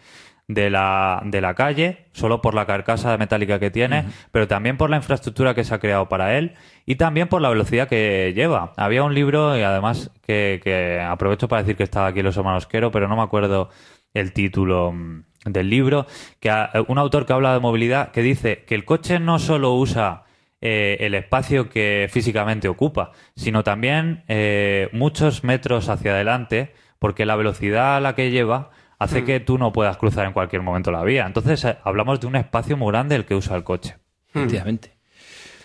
de 0.49 0.69
la, 0.71 1.21
de 1.23 1.41
la 1.41 1.53
calle, 1.53 2.07
solo 2.11 2.41
por 2.41 2.55
la 2.55 2.65
carcasa 2.65 3.15
metálica 3.17 3.59
que 3.59 3.69
tiene, 3.69 4.05
pero 4.31 4.47
también 4.47 4.77
por 4.77 4.89
la 4.89 4.97
infraestructura 4.97 5.53
que 5.53 5.63
se 5.63 5.73
ha 5.75 5.79
creado 5.79 6.09
para 6.09 6.37
él 6.37 6.55
y 6.87 6.95
también 6.95 7.27
por 7.29 7.39
la 7.41 7.49
velocidad 7.49 7.87
que 7.87 8.33
lleva. 8.35 8.73
Había 8.75 9.03
un 9.03 9.13
libro, 9.13 9.55
y 9.57 9.61
además 9.61 10.11
que, 10.25 10.59
que 10.63 10.99
aprovecho 10.99 11.47
para 11.47 11.61
decir 11.61 11.77
que 11.77 11.83
estaba 11.83 12.07
aquí 12.07 12.23
Los 12.23 12.35
Hermanos 12.35 12.65
Quero, 12.65 12.91
pero 12.91 13.07
no 13.07 13.15
me 13.15 13.21
acuerdo 13.21 13.69
el 14.15 14.33
título 14.33 14.91
mm, 14.91 15.23
del 15.45 15.69
libro, 15.69 16.07
que 16.39 16.49
ha- 16.49 16.71
un 16.87 16.97
autor 16.97 17.27
que 17.27 17.33
habla 17.33 17.53
de 17.53 17.59
movilidad 17.59 18.09
que 18.11 18.23
dice 18.23 18.63
que 18.65 18.73
el 18.73 18.85
coche 18.85 19.19
no 19.19 19.37
solo 19.37 19.75
usa 19.75 20.23
eh, 20.61 20.97
el 21.01 21.13
espacio 21.13 21.69
que 21.69 22.07
físicamente 22.11 22.67
ocupa, 22.67 23.11
sino 23.35 23.63
también 23.63 24.23
eh, 24.27 24.89
muchos 24.93 25.43
metros 25.43 25.89
hacia 25.89 26.11
adelante, 26.13 26.73
porque 26.97 27.27
la 27.27 27.35
velocidad 27.35 27.97
a 27.97 27.99
la 28.01 28.15
que 28.15 28.31
lleva 28.31 28.71
hace 28.99 29.23
que 29.23 29.39
tú 29.39 29.57
no 29.57 29.71
puedas 29.71 29.97
cruzar 29.97 30.25
en 30.25 30.33
cualquier 30.33 30.61
momento 30.61 30.91
la 30.91 31.03
vía. 31.03 31.25
Entonces 31.25 31.63
eh, 31.65 31.77
hablamos 31.83 32.19
de 32.19 32.27
un 32.27 32.35
espacio 32.35 32.77
muy 32.77 32.91
grande 32.91 33.15
el 33.15 33.25
que 33.25 33.33
usa 33.33 33.55
el 33.55 33.63
coche. 33.63 33.97
Efectivamente. 34.33 34.99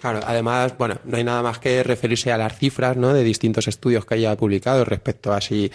Claro, 0.00 0.20
además, 0.26 0.76
bueno, 0.76 0.98
no 1.04 1.16
hay 1.16 1.24
nada 1.24 1.42
más 1.42 1.58
que 1.58 1.82
referirse 1.82 2.30
a 2.30 2.36
las 2.36 2.56
cifras 2.56 2.96
¿no? 2.96 3.12
de 3.12 3.24
distintos 3.24 3.68
estudios 3.68 4.04
que 4.04 4.14
haya 4.14 4.36
publicado 4.36 4.84
respecto 4.84 5.32
a 5.32 5.40
si 5.40 5.70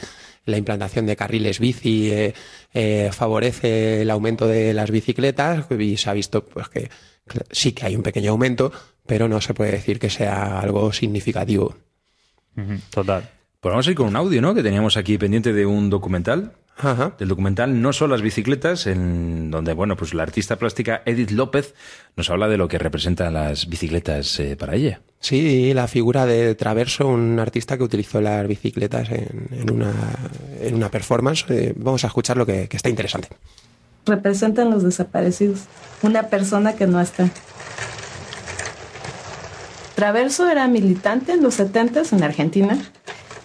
la 0.46 0.58
implantación 0.58 1.06
de 1.06 1.16
carriles 1.16 1.60
bici 1.60 2.12
eh, 2.12 2.34
eh, 2.74 3.10
favorece 3.12 4.04
el 4.04 4.10
aumento 4.12 4.48
de 4.48 4.74
las 4.74 4.92
bicicletas 4.92 5.66
y 5.72 5.98
se 5.98 6.10
ha 6.10 6.14
visto 6.14 6.46
pues 6.46 6.70
que 6.70 6.90
sí 7.52 7.72
que 7.72 7.88
hay 7.88 7.96
un 7.96 8.04
pequeño 8.04 8.32
aumento, 8.32 8.72
pero 9.06 9.28
no 9.28 9.42
se 9.42 9.54
puede 9.54 9.72
decir 9.72 10.00
que 10.00 10.10
sea 10.10 10.60
algo 10.60 10.94
significativo. 10.94 11.76
Total. 12.92 13.30
Pues 13.60 13.72
vamos 13.72 13.88
a 13.88 13.90
ir 13.90 13.96
con 13.96 14.08
un 14.08 14.16
audio, 14.16 14.42
¿no? 14.42 14.54
Que 14.54 14.64
teníamos 14.64 14.96
aquí 14.96 15.18
pendiente 15.18 15.54
de 15.54 15.66
un 15.66 15.90
documental. 15.90 16.54
Ajá. 16.82 17.14
Del 17.20 17.28
documental 17.28 17.82
No 17.82 17.92
son 17.92 18.12
las 18.12 18.22
bicicletas, 18.22 18.88
en 18.88 19.52
donde, 19.52 19.74
bueno, 19.74 19.98
pues 19.98 20.14
la 20.14 20.24
artista 20.24 20.56
plástica 20.58 21.02
Edith 21.06 21.32
López 21.32 21.76
nos 22.16 22.30
habla 22.30 22.48
de 22.48 22.58
lo 22.58 22.68
que 22.68 22.78
representan 22.78 23.34
las 23.34 23.68
bicicletas 23.68 24.40
eh, 24.40 24.56
para 24.56 24.76
ella. 24.76 25.02
Sí, 25.20 25.74
la 25.74 25.88
figura 25.88 26.26
de 26.26 26.56
Traverso, 26.56 27.08
un 27.08 27.38
artista 27.40 27.78
que 27.78 27.84
utilizó 27.84 28.22
las 28.22 28.48
bicicletas 28.48 29.10
en, 29.10 29.50
en 29.52 29.72
una, 29.72 29.92
en 30.62 30.76
una 30.76 30.90
performance. 30.90 31.46
Eh, 31.50 31.74
vamos 31.76 32.06
a 32.06 32.08
escuchar 32.08 32.38
lo 32.38 32.46
que, 32.46 32.70
que 32.70 32.78
está 32.78 32.88
interesante. 32.90 33.28
representan 34.06 34.72
los 34.72 34.84
desaparecidos. 34.84 35.62
Una 36.02 36.28
persona 36.28 36.74
que 36.74 36.88
no 36.88 37.02
está. 37.02 37.30
Traverso 39.96 40.50
era 40.50 40.66
militante 40.70 41.34
en 41.34 41.44
los 41.44 41.56
70 41.56 42.04
en 42.14 42.24
Argentina. 42.24 42.80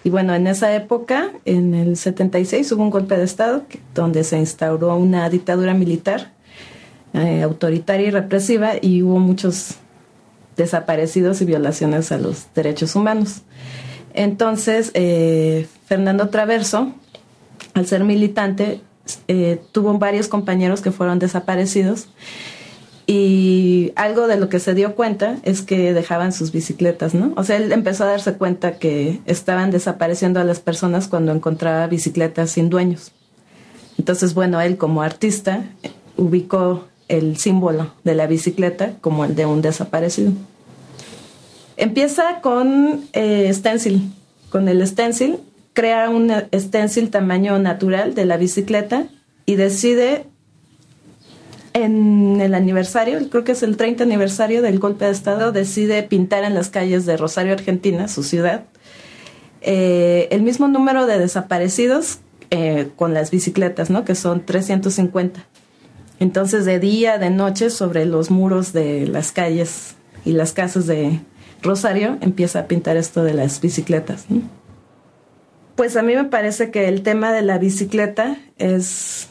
Y 0.05 0.11
bueno, 0.11 0.35
en 0.35 0.45
esa 0.45 0.75
época, 0.75 1.31
en 1.45 1.73
el 1.73 1.97
76, 1.97 2.71
hubo 2.73 2.83
un 2.83 2.91
golpe 2.91 3.17
de 3.17 3.23
Estado 3.23 3.63
donde 3.95 4.23
se 4.23 4.37
instauró 4.37 4.95
una 4.95 5.27
dictadura 5.31 5.73
militar 5.73 6.31
eh, 7.15 7.41
autoritaria 7.41 8.09
y 8.09 8.11
represiva 8.11 8.73
y 8.79 9.01
hubo 9.01 9.17
muchos 9.17 9.77
desaparecidos 10.57 11.41
y 11.41 11.45
violaciones 11.45 12.11
a 12.11 12.19
los 12.19 12.53
derechos 12.53 12.95
humanos. 12.95 13.41
Entonces, 14.13 14.91
eh, 14.93 15.67
Fernando 15.87 16.29
Traverso, 16.29 16.93
al 17.73 17.87
ser 17.87 18.03
militante, 18.03 18.81
eh, 19.27 19.59
tuvo 19.71 19.97
varios 19.97 20.27
compañeros 20.27 20.81
que 20.81 20.91
fueron 20.91 21.17
desaparecidos 21.17 22.09
y 23.07 23.93
algo 23.95 24.27
de 24.27 24.37
lo 24.37 24.49
que 24.49 24.59
se 24.59 24.73
dio 24.73 24.95
cuenta 24.95 25.37
es 25.43 25.61
que 25.61 25.93
dejaban 25.93 26.33
sus 26.33 26.51
bicicletas, 26.51 27.13
¿no? 27.13 27.33
O 27.35 27.43
sea, 27.43 27.57
él 27.57 27.71
empezó 27.71 28.03
a 28.03 28.07
darse 28.07 28.33
cuenta 28.33 28.79
que 28.79 29.21
estaban 29.25 29.69
desapareciendo 29.69 30.39
a 30.39 30.43
las 30.43 30.59
personas 30.59 31.07
cuando 31.07 31.31
encontraba 31.31 31.85
bicicletas 31.85 32.49
sin 32.49 32.69
dueños. 32.69 33.11
Entonces, 33.99 34.33
bueno, 34.33 34.59
él 34.59 34.77
como 34.77 35.03
artista 35.03 35.65
ubicó 36.17 36.85
el 37.07 37.37
símbolo 37.37 37.93
de 38.03 38.15
la 38.15 38.25
bicicleta 38.25 38.93
como 39.01 39.25
el 39.25 39.35
de 39.35 39.45
un 39.45 39.61
desaparecido. 39.61 40.31
Empieza 41.77 42.41
con 42.41 43.05
eh, 43.13 43.51
stencil. 43.53 44.11
Con 44.49 44.67
el 44.67 44.85
stencil, 44.87 45.39
crea 45.73 46.09
un 46.09 46.31
stencil 46.53 47.11
tamaño 47.11 47.59
natural 47.59 48.15
de 48.15 48.25
la 48.25 48.37
bicicleta 48.37 49.07
y 49.45 49.55
decide 49.55 50.25
en 51.75 52.41
el 52.41 52.55
aniversario, 52.55 53.29
creo 53.29 53.43
que 53.43 53.51
es 53.51 53.61
el 53.61 53.77
30 53.77 54.03
aniversario 54.03 54.63
del 54.63 54.79
golpe 54.79 55.05
de 55.05 55.11
Estado, 55.11 55.51
decide 55.51 56.01
pintar 56.01 56.43
en 56.43 56.55
las 56.55 56.69
calles 56.69 57.05
de 57.05 57.17
Rosario, 57.17 57.53
Argentina, 57.53 58.07
su 58.07 58.23
ciudad, 58.23 58.63
eh, 59.61 60.27
el 60.31 60.41
mismo 60.41 60.67
número 60.67 61.05
de 61.05 61.19
desaparecidos 61.19 62.19
eh, 62.49 62.89
con 62.95 63.13
las 63.13 63.29
bicicletas, 63.29 63.89
¿no? 63.89 64.05
Que 64.05 64.15
son 64.15 64.43
350. 64.45 65.45
Entonces, 66.19 66.65
de 66.65 66.79
día, 66.79 67.17
de 67.17 67.29
noche, 67.29 67.69
sobre 67.69 68.05
los 68.05 68.31
muros 68.31 68.73
de 68.73 69.05
las 69.05 69.31
calles 69.31 69.95
y 70.23 70.31
las 70.31 70.53
casas 70.53 70.87
de, 70.87 71.19
Rosario 71.65 72.17
empieza 72.21 72.59
a 72.59 72.67
pintar 72.67 72.95
esto 72.95 73.23
de 73.23 73.33
las 73.33 73.59
bicicletas. 73.59 74.25
Pues 75.75 75.97
a 75.97 76.03
mí 76.03 76.15
me 76.15 76.23
parece 76.25 76.71
que 76.71 76.87
el 76.87 77.01
tema 77.01 77.33
de 77.33 77.41
la 77.41 77.57
bicicleta 77.57 78.37
es 78.57 79.29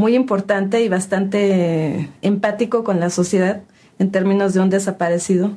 muy 0.00 0.16
importante 0.16 0.82
y 0.82 0.88
bastante 0.88 2.08
empático 2.22 2.84
con 2.84 3.00
la 3.00 3.10
sociedad 3.10 3.60
en 3.98 4.10
términos 4.10 4.54
de 4.54 4.60
un 4.60 4.70
desaparecido, 4.70 5.50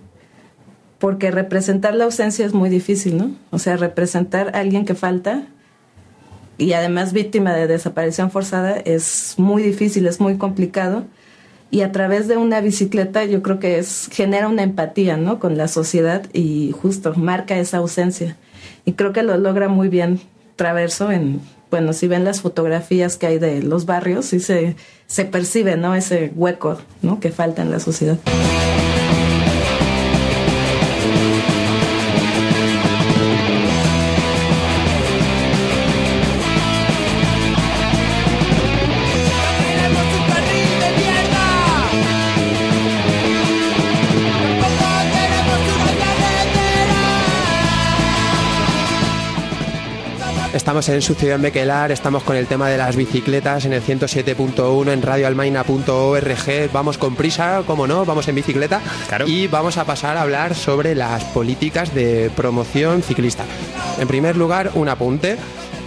porque 0.99 1.31
representar 1.31 1.95
la 1.95 2.03
ausencia 2.03 2.45
es 2.45 2.53
muy 2.53 2.69
difícil, 2.69 3.17
¿no? 3.17 3.31
O 3.51 3.57
sea, 3.57 3.77
representar 3.77 4.53
a 4.53 4.59
alguien 4.59 4.83
que 4.83 4.95
falta 4.95 5.43
y 6.57 6.73
además 6.73 7.13
víctima 7.13 7.53
de 7.53 7.67
desaparición 7.67 8.31
forzada 8.31 8.75
es 8.75 9.35
muy 9.37 9.63
difícil, 9.63 10.07
es 10.07 10.19
muy 10.19 10.37
complicado. 10.37 11.05
Y 11.71 11.79
a 11.79 11.93
través 11.93 12.27
de 12.27 12.35
una 12.35 12.59
bicicleta 12.59 13.23
yo 13.23 13.41
creo 13.43 13.59
que 13.59 13.79
es, 13.79 14.09
genera 14.11 14.49
una 14.49 14.63
empatía 14.63 15.15
¿no? 15.15 15.39
con 15.39 15.57
la 15.57 15.69
sociedad 15.69 16.21
y 16.33 16.73
justo 16.73 17.15
marca 17.15 17.57
esa 17.57 17.77
ausencia. 17.77 18.35
Y 18.83 18.91
creo 18.91 19.13
que 19.13 19.23
lo 19.23 19.37
logra 19.37 19.69
muy 19.69 19.87
bien 19.87 20.19
Traverso 20.55 21.11
en, 21.11 21.41
bueno, 21.73 21.91
si 21.93 22.07
ven 22.07 22.23
las 22.23 22.41
fotografías 22.41 23.17
que 23.17 23.25
hay 23.25 23.39
de 23.39 23.63
los 23.63 23.87
barrios, 23.87 24.27
sí 24.27 24.39
se, 24.39 24.75
se 25.07 25.25
percibe 25.25 25.75
¿no? 25.75 25.95
ese 25.95 26.31
hueco 26.35 26.77
¿no? 27.01 27.19
que 27.19 27.31
falta 27.31 27.63
en 27.63 27.71
la 27.71 27.79
sociedad. 27.79 28.19
Estamos 50.73 50.89
en 50.89 51.01
su 51.03 51.13
ciudad 51.13 51.35
en 51.35 51.43
Bequelar, 51.43 51.91
estamos 51.91 52.23
con 52.23 52.35
el 52.35 52.47
tema 52.47 52.67
de 52.67 52.79
las 52.79 52.95
bicicletas 52.95 53.63
en 53.65 53.73
el 53.73 53.83
107.1 53.83 54.91
en 54.91 55.03
radioalmaina.org. 55.03 56.71
Vamos 56.73 56.97
con 56.97 57.15
prisa, 57.15 57.61
como 57.67 57.85
no, 57.85 58.05
vamos 58.05 58.27
en 58.27 58.33
bicicleta 58.33 58.81
Claro. 59.07 59.27
y 59.27 59.45
vamos 59.45 59.77
a 59.77 59.85
pasar 59.85 60.17
a 60.17 60.23
hablar 60.23 60.55
sobre 60.55 60.95
las 60.95 61.25
políticas 61.25 61.93
de 61.93 62.31
promoción 62.35 63.03
ciclista. 63.03 63.43
En 63.99 64.07
primer 64.07 64.35
lugar, 64.35 64.71
un 64.73 64.89
apunte. 64.89 65.37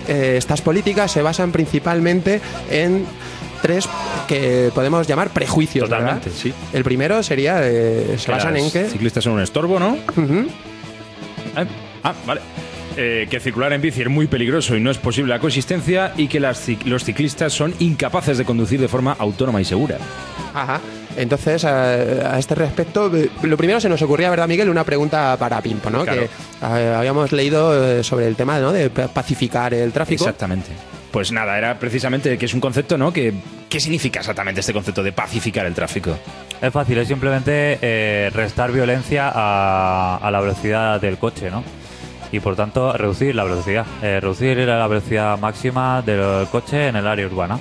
Eh, 0.07 0.37
estas 0.39 0.61
políticas 0.61 1.11
se 1.11 1.21
basan 1.21 1.51
principalmente 1.51 2.41
en 2.71 3.07
tres 3.63 3.89
que 4.29 4.71
podemos 4.73 5.09
llamar 5.09 5.31
prejuicios. 5.31 5.91
¿verdad? 5.91 6.21
Totalmente, 6.21 6.31
sí. 6.31 6.55
El 6.73 6.85
primero 6.85 7.25
sería, 7.25 7.59
eh, 7.65 8.15
se 8.19 8.31
basan 8.31 8.57
en 8.57 8.71
que... 8.71 8.85
ciclistas 8.85 9.25
son 9.25 9.33
un 9.33 9.41
estorbo, 9.41 9.81
¿no? 9.81 9.97
Eh, 11.57 11.67
Ah, 12.05 12.15
vale. 12.25 12.41
Eh, 12.99 13.27
que 13.29 13.41
circular 13.41 13.73
en 13.75 13.83
bici 13.83 14.01
es 14.01 14.09
muy 14.09 14.27
peligroso 14.27 14.75
y 14.75 14.81
no 14.81 14.91
es 14.91 14.97
posible 14.97 15.29
la 15.35 15.39
coexistencia 15.39 16.13
y 16.17 16.29
que 16.29 16.41
las 16.41 16.67
los 16.87 17.05
ciclistas 17.05 17.53
son 17.53 17.75
incapaces 17.79 18.39
de 18.39 18.45
conducir 18.47 18.81
de 18.81 18.89
forma 18.89 19.15
autónoma 19.19 19.61
y 19.61 19.65
segura. 19.67 19.99
Ajá. 20.55 20.81
Entonces, 21.19 21.65
a, 21.65 22.35
a 22.35 22.39
este 22.39 22.55
respecto, 22.55 23.15
eh, 23.15 23.29
lo 23.43 23.57
primero 23.59 23.81
se 23.81 23.89
nos 23.91 24.01
ocurría, 24.03 24.31
¿verdad, 24.31 24.49
Miguel? 24.49 24.69
Una 24.71 24.85
pregunta 24.85 25.37
para 25.39 25.61
Pimpo, 25.61 25.91
¿no? 25.91 26.05
Claro. 26.05 26.23
Que 26.23 26.27
eh, 26.27 26.95
habíamos 26.97 27.33
leído 27.33 27.99
eh, 27.99 28.03
sobre 28.05 28.27
el 28.29 28.37
tema 28.37 28.59
¿no? 28.61 28.73
de 28.73 28.89
pa- 28.89 29.09
pacificar 29.09 29.75
el 29.75 29.93
tráfico. 29.93 30.25
Exactamente. 30.25 30.71
Pues 31.11 31.33
nada, 31.33 31.57
era 31.57 31.79
precisamente 31.79 32.37
que 32.37 32.45
es 32.47 32.53
un 32.55 32.61
concepto, 32.61 32.97
¿no? 32.99 33.13
Que, 33.13 33.33
¿Qué 33.69 33.81
significa 33.81 34.21
exactamente 34.21 34.61
este 34.61 34.73
concepto 34.73 35.03
de 35.03 35.13
pacificar 35.13 35.65
el 35.67 35.75
tráfico? 35.75 36.17
Es 36.61 36.73
fácil, 36.73 36.97
es 36.99 37.09
simplemente 37.09 37.79
eh, 37.81 38.31
restar 38.33 38.73
violencia 38.73 39.31
a, 39.35 40.17
a 40.17 40.31
la 40.31 40.41
velocidad 40.41 41.01
del 41.01 41.17
coche, 41.19 41.51
¿no? 41.51 41.63
Y 42.33 42.41
por 42.41 42.57
tanto, 42.57 42.93
reducir 42.93 43.35
la 43.35 43.45
velocidad. 43.45 43.87
Eh, 44.03 44.19
reducir 44.21 44.59
la 44.59 44.87
velocidad 44.87 45.39
máxima 45.39 46.03
del 46.03 46.47
coche 46.49 46.89
en 46.89 46.97
el 46.97 47.07
área 47.07 47.27
urbana. 47.27 47.59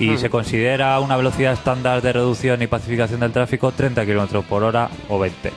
Y 0.00 0.16
se 0.16 0.30
considera 0.30 0.98
una 1.00 1.16
velocidad 1.16 1.52
estándar 1.52 2.00
de 2.02 2.12
reducción 2.12 2.62
y 2.62 2.68
pacificación 2.68 3.18
del 3.20 3.32
tráfico 3.32 3.72
30 3.72 4.04
kilómetros 4.06 4.44
por 4.44 4.62
hora 4.62 4.88
o 5.08 5.18
20. 5.18 5.52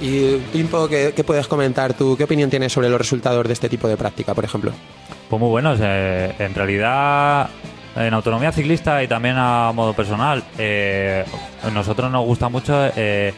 Y 0.00 0.36
Pimpo, 0.52 0.88
¿qué, 0.88 1.12
qué 1.14 1.24
puedes 1.24 1.46
comentar 1.48 1.94
tú? 1.94 2.16
¿Qué 2.16 2.24
opinión 2.24 2.48
tienes 2.48 2.72
sobre 2.72 2.88
los 2.88 2.98
resultados 2.98 3.44
de 3.46 3.52
este 3.52 3.68
tipo 3.68 3.88
de 3.88 3.96
práctica, 3.96 4.32
por 4.32 4.44
ejemplo? 4.44 4.72
Pues 5.28 5.40
muy 5.40 5.50
buenos. 5.50 5.78
eh, 5.82 6.34
en 6.38 6.54
realidad, 6.54 7.50
en 7.96 8.14
autonomía 8.14 8.52
ciclista 8.52 9.02
y 9.02 9.08
también 9.08 9.34
a 9.38 9.72
modo 9.72 9.92
personal, 9.92 10.42
eh, 10.56 11.24
a 11.62 11.70
nosotros 11.70 12.10
nos 12.10 12.24
gusta 12.24 12.48
mucho 12.48 12.90
eh, 12.96 13.34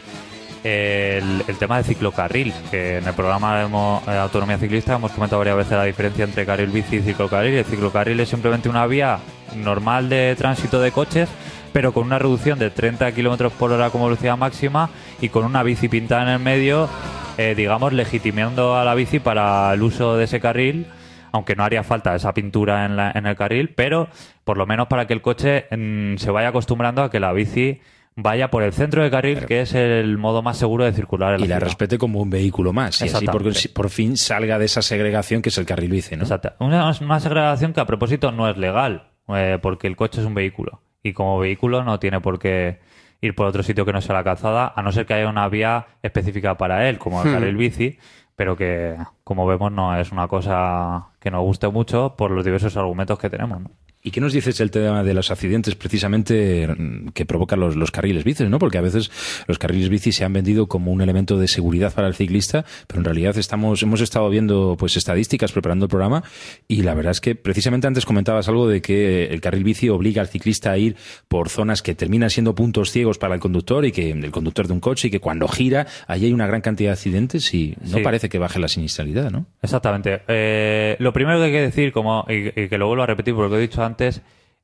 el, 0.63 1.43
tema 1.59 1.77
de 1.77 1.83
ciclocarril, 1.83 2.53
que 2.71 2.97
en 2.97 3.07
el 3.07 3.13
programa 3.13 3.59
de 3.59 3.65
eh, 3.65 4.17
autonomía 4.19 4.57
ciclista 4.57 4.95
hemos 4.95 5.11
comentado 5.11 5.39
varias 5.39 5.57
veces 5.57 5.73
la 5.73 5.83
diferencia 5.83 6.23
entre 6.25 6.45
carril 6.45 6.69
bici 6.69 6.97
y 6.97 7.01
ciclocarril. 7.01 7.53
El 7.55 7.65
ciclocarril 7.65 8.19
es 8.19 8.29
simplemente 8.29 8.69
una 8.69 8.85
vía 8.87 9.19
normal 9.55 10.09
de 10.09 10.35
tránsito 10.37 10.79
de 10.79 10.91
coches, 10.91 11.29
pero 11.73 11.93
con 11.93 12.05
una 12.05 12.19
reducción 12.19 12.59
de 12.59 12.69
30 12.69 13.11
kilómetros 13.13 13.53
por 13.53 13.71
hora 13.71 13.89
como 13.89 14.05
velocidad 14.05 14.37
máxima 14.37 14.89
y 15.21 15.29
con 15.29 15.45
una 15.45 15.63
bici 15.63 15.89
pintada 15.89 16.23
en 16.23 16.29
el 16.29 16.39
medio, 16.39 16.89
eh, 17.37 17.53
digamos, 17.55 17.93
legitimando 17.93 18.75
a 18.77 18.83
la 18.85 18.95
bici 18.95 19.19
para 19.19 19.73
el 19.73 19.81
uso 19.81 20.17
de 20.17 20.25
ese 20.25 20.39
carril 20.39 20.87
aunque 21.33 21.55
no 21.55 21.63
haría 21.63 21.83
falta 21.83 22.13
esa 22.13 22.31
pintura 22.31 22.85
en, 22.85 22.95
la- 22.95 23.09
el 23.09 23.35
carril, 23.35 23.73
pero 23.75 24.07
por 24.43 24.55
lo 24.55 24.67
menos 24.67 24.87
para 24.87 25.07
que 25.07 25.13
el 25.13 25.23
coche 25.23 25.65
mm, 25.75 26.17
se 26.17 26.29
vaya 26.29 26.49
acostumbrando 26.49 27.01
a 27.01 27.09
que 27.09 27.19
la 27.19 27.33
bici 27.33 27.81
vaya 28.15 28.49
por 28.51 28.63
el 28.63 28.73
centro 28.73 29.03
de 29.03 29.09
carril, 29.11 29.45
que 29.45 29.61
es 29.61 29.73
el 29.73 30.17
modo 30.17 30.41
más 30.41 30.57
seguro 30.57 30.85
de 30.85 30.93
circular 30.93 31.33
en 31.35 31.39
la 31.41 31.45
Y 31.45 31.49
la 31.49 31.55
ciudad. 31.55 31.67
respete 31.67 31.97
como 31.97 32.21
un 32.21 32.29
vehículo 32.29 32.73
más. 32.73 33.01
Y 33.01 33.05
así 33.09 33.25
por, 33.25 33.43
por 33.73 33.89
fin 33.89 34.17
salga 34.17 34.59
de 34.59 34.65
esa 34.65 34.81
segregación 34.81 35.41
que 35.41 35.49
es 35.49 35.57
el 35.57 35.65
carril 35.65 35.89
bici, 35.91 36.15
¿no? 36.15 36.23
Exacto. 36.23 36.53
Una, 36.59 36.93
una 37.01 37.19
segregación 37.19 37.73
que 37.73 37.81
a 37.81 37.85
propósito 37.85 38.31
no 38.31 38.49
es 38.49 38.57
legal, 38.57 39.09
eh, 39.29 39.57
porque 39.61 39.87
el 39.87 39.95
coche 39.95 40.21
es 40.21 40.27
un 40.27 40.33
vehículo. 40.33 40.81
Y 41.01 41.13
como 41.13 41.39
vehículo 41.39 41.83
no 41.83 41.99
tiene 41.99 42.21
por 42.21 42.39
qué 42.39 42.79
ir 43.21 43.35
por 43.35 43.47
otro 43.47 43.63
sitio 43.63 43.85
que 43.85 43.93
no 43.93 44.01
sea 44.01 44.15
la 44.15 44.23
calzada, 44.23 44.73
a 44.75 44.81
no 44.81 44.91
ser 44.91 45.05
que 45.05 45.13
haya 45.13 45.29
una 45.29 45.47
vía 45.49 45.87
específica 46.01 46.57
para 46.57 46.87
él, 46.89 46.97
como 46.97 47.21
el 47.23 47.29
Hmm. 47.29 47.33
carril 47.33 47.55
bici, 47.57 47.97
pero 48.35 48.55
que, 48.57 48.95
como 49.23 49.45
vemos, 49.45 49.71
no 49.71 49.95
es 49.97 50.11
una 50.11 50.27
cosa 50.27 51.07
que 51.19 51.29
nos 51.31 51.41
guste 51.41 51.67
mucho 51.69 52.15
por 52.17 52.31
los 52.31 52.43
diversos 52.43 52.75
argumentos 52.77 53.17
que 53.19 53.29
tenemos. 53.29 53.61
¿no? 53.61 53.71
¿Y 54.05 54.11
qué 54.11 54.19
nos 54.19 54.33
dices 54.33 54.59
el 54.59 54.69
tema 54.69 55.01
de 55.01 55.13
los 55.13 55.31
accidentes 55.31 55.75
precisamente 55.75 56.67
mm, 56.67 57.09
que 57.13 57.25
provocan 57.25 57.61
los, 57.61 57.77
los 57.77 57.89
carriles 57.89 58.25
bici, 58.25 58.43
¿no? 58.43 58.59
Porque 58.59 58.77
a 58.77 58.81
veces 58.81 59.09
los 59.47 59.57
carriles 59.57 59.87
bici 59.87 60.11
se 60.11 60.25
han 60.25 60.33
vendido 60.33 60.67
como 60.67 60.91
un 60.91 61.01
elemento 61.01 61.37
de 61.37 61.47
seguridad 61.47 61.93
para 61.93 62.09
el 62.09 62.13
ciclista, 62.13 62.65
pero 62.85 62.99
en 62.99 63.05
realidad 63.05 63.37
estamos, 63.37 63.81
hemos 63.81 64.01
estado 64.01 64.29
viendo 64.29 64.75
pues 64.77 64.97
estadísticas 64.97 65.53
preparando 65.53 65.85
el 65.85 65.89
programa 65.89 66.21
y 66.67 66.81
la 66.81 66.93
verdad 66.95 67.11
es 67.11 67.21
que 67.21 67.35
precisamente 67.35 67.87
antes 67.87 68.05
comentabas 68.05 68.49
algo 68.49 68.67
de 68.67 68.81
que 68.81 69.27
el 69.27 69.39
carril 69.39 69.63
bici 69.63 69.87
obliga 69.87 70.21
al 70.21 70.27
ciclista 70.27 70.71
a 70.71 70.77
ir 70.77 70.97
por 71.29 71.47
zonas 71.47 71.81
que 71.81 71.95
terminan 71.95 72.29
siendo 72.29 72.55
puntos 72.55 72.91
ciegos 72.91 73.17
para 73.17 73.35
el 73.35 73.39
conductor 73.39 73.85
y 73.85 73.93
que 73.93 74.11
el 74.11 74.31
conductor 74.31 74.67
de 74.67 74.73
un 74.73 74.81
coche 74.81 75.07
y 75.07 75.11
que 75.11 75.21
cuando 75.21 75.47
gira 75.47 75.87
ahí 76.07 76.25
hay 76.25 76.33
una 76.33 76.45
gran 76.45 76.59
cantidad 76.59 76.89
de 76.89 76.93
accidentes 76.93 77.53
y 77.53 77.77
no 77.81 77.99
Sí. 77.99 78.03
parece 78.03 78.27
que 78.27 78.37
baje 78.37 78.59
la 78.59 78.67
siniestralidad, 78.67 79.31
¿no? 79.31 79.45
Exactamente. 79.61 80.23
Eh, 80.27 80.97
lo 80.99 81.13
primero 81.13 81.37
que 81.39 81.45
hay 81.45 81.51
que 81.53 81.61
decir, 81.61 81.93
como, 81.93 82.25
y, 82.27 82.47
y 82.63 82.67
que 82.67 82.77
lo 82.77 82.87
vuelvo 82.87 83.03
a 83.03 83.07
repetir 83.07 83.33
porque 83.33 83.49
lo 83.49 83.57
he 83.57 83.61
dicho 83.61 83.81
antes, 83.81 83.92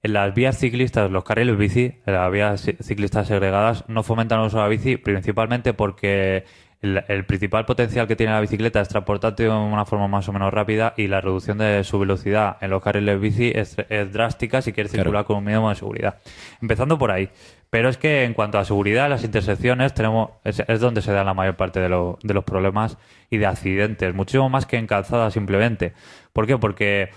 en 0.01 0.13
las 0.13 0.34
vías 0.34 0.57
ciclistas, 0.57 1.11
los 1.11 1.23
carriles 1.23 1.57
bici, 1.57 1.95
las 2.05 2.32
vías 2.32 2.65
ci- 2.67 2.77
ciclistas 2.82 3.27
segregadas, 3.27 3.84
no 3.88 4.03
fomentan 4.03 4.39
el 4.39 4.47
uso 4.47 4.57
de 4.57 4.63
la 4.63 4.69
bici 4.69 4.97
principalmente 4.97 5.73
porque 5.73 6.45
el, 6.82 7.03
el 7.09 7.25
principal 7.25 7.65
potencial 7.65 8.07
que 8.07 8.15
tiene 8.15 8.32
la 8.32 8.39
bicicleta 8.39 8.80
es 8.80 8.88
transportarte 8.88 9.43
de 9.43 9.49
una 9.49 9.84
forma 9.84 10.07
más 10.07 10.30
o 10.30 10.32
menos 10.32 10.53
rápida 10.53 10.93
y 10.95 11.07
la 11.07 11.19
reducción 11.19 11.57
de 11.57 11.84
su 11.84 11.99
velocidad 11.99 12.55
en 12.61 12.69
los 12.69 12.82
carriles 12.82 13.19
bici 13.19 13.51
es, 13.53 13.75
es 13.89 14.13
drástica 14.13 14.61
si 14.61 14.71
quieres 14.71 14.91
Claro. 14.93 15.03
circular 15.03 15.25
con 15.25 15.38
un 15.38 15.43
mínimo 15.43 15.67
de 15.69 15.75
seguridad. 15.75 16.19
Empezando 16.61 16.97
por 16.97 17.11
ahí. 17.11 17.30
Pero 17.69 17.88
es 17.89 17.97
que 17.97 18.23
en 18.23 18.34
cuanto 18.34 18.57
a 18.57 18.65
seguridad, 18.65 19.09
las 19.09 19.23
intersecciones 19.25 19.93
tenemos 19.93 20.32
es, 20.45 20.63
es 20.65 20.80
donde 20.80 21.01
se 21.03 21.11
dan 21.11 21.25
la 21.27 21.34
mayor 21.36 21.55
parte 21.57 21.80
de, 21.82 21.89
lo- 21.89 22.17
de 22.23 22.34
los 22.34 22.43
problemas 22.45 22.97
y 23.30 23.38
de 23.38 23.45
accidentes, 23.45 24.15
muchísimo 24.15 24.49
más 24.49 24.65
que 24.65 24.77
en 24.77 24.88
calzada 24.88 25.30
simplemente. 25.30 25.91
¿Por 26.34 26.47
qué? 26.47 26.57
Porque 26.57 27.09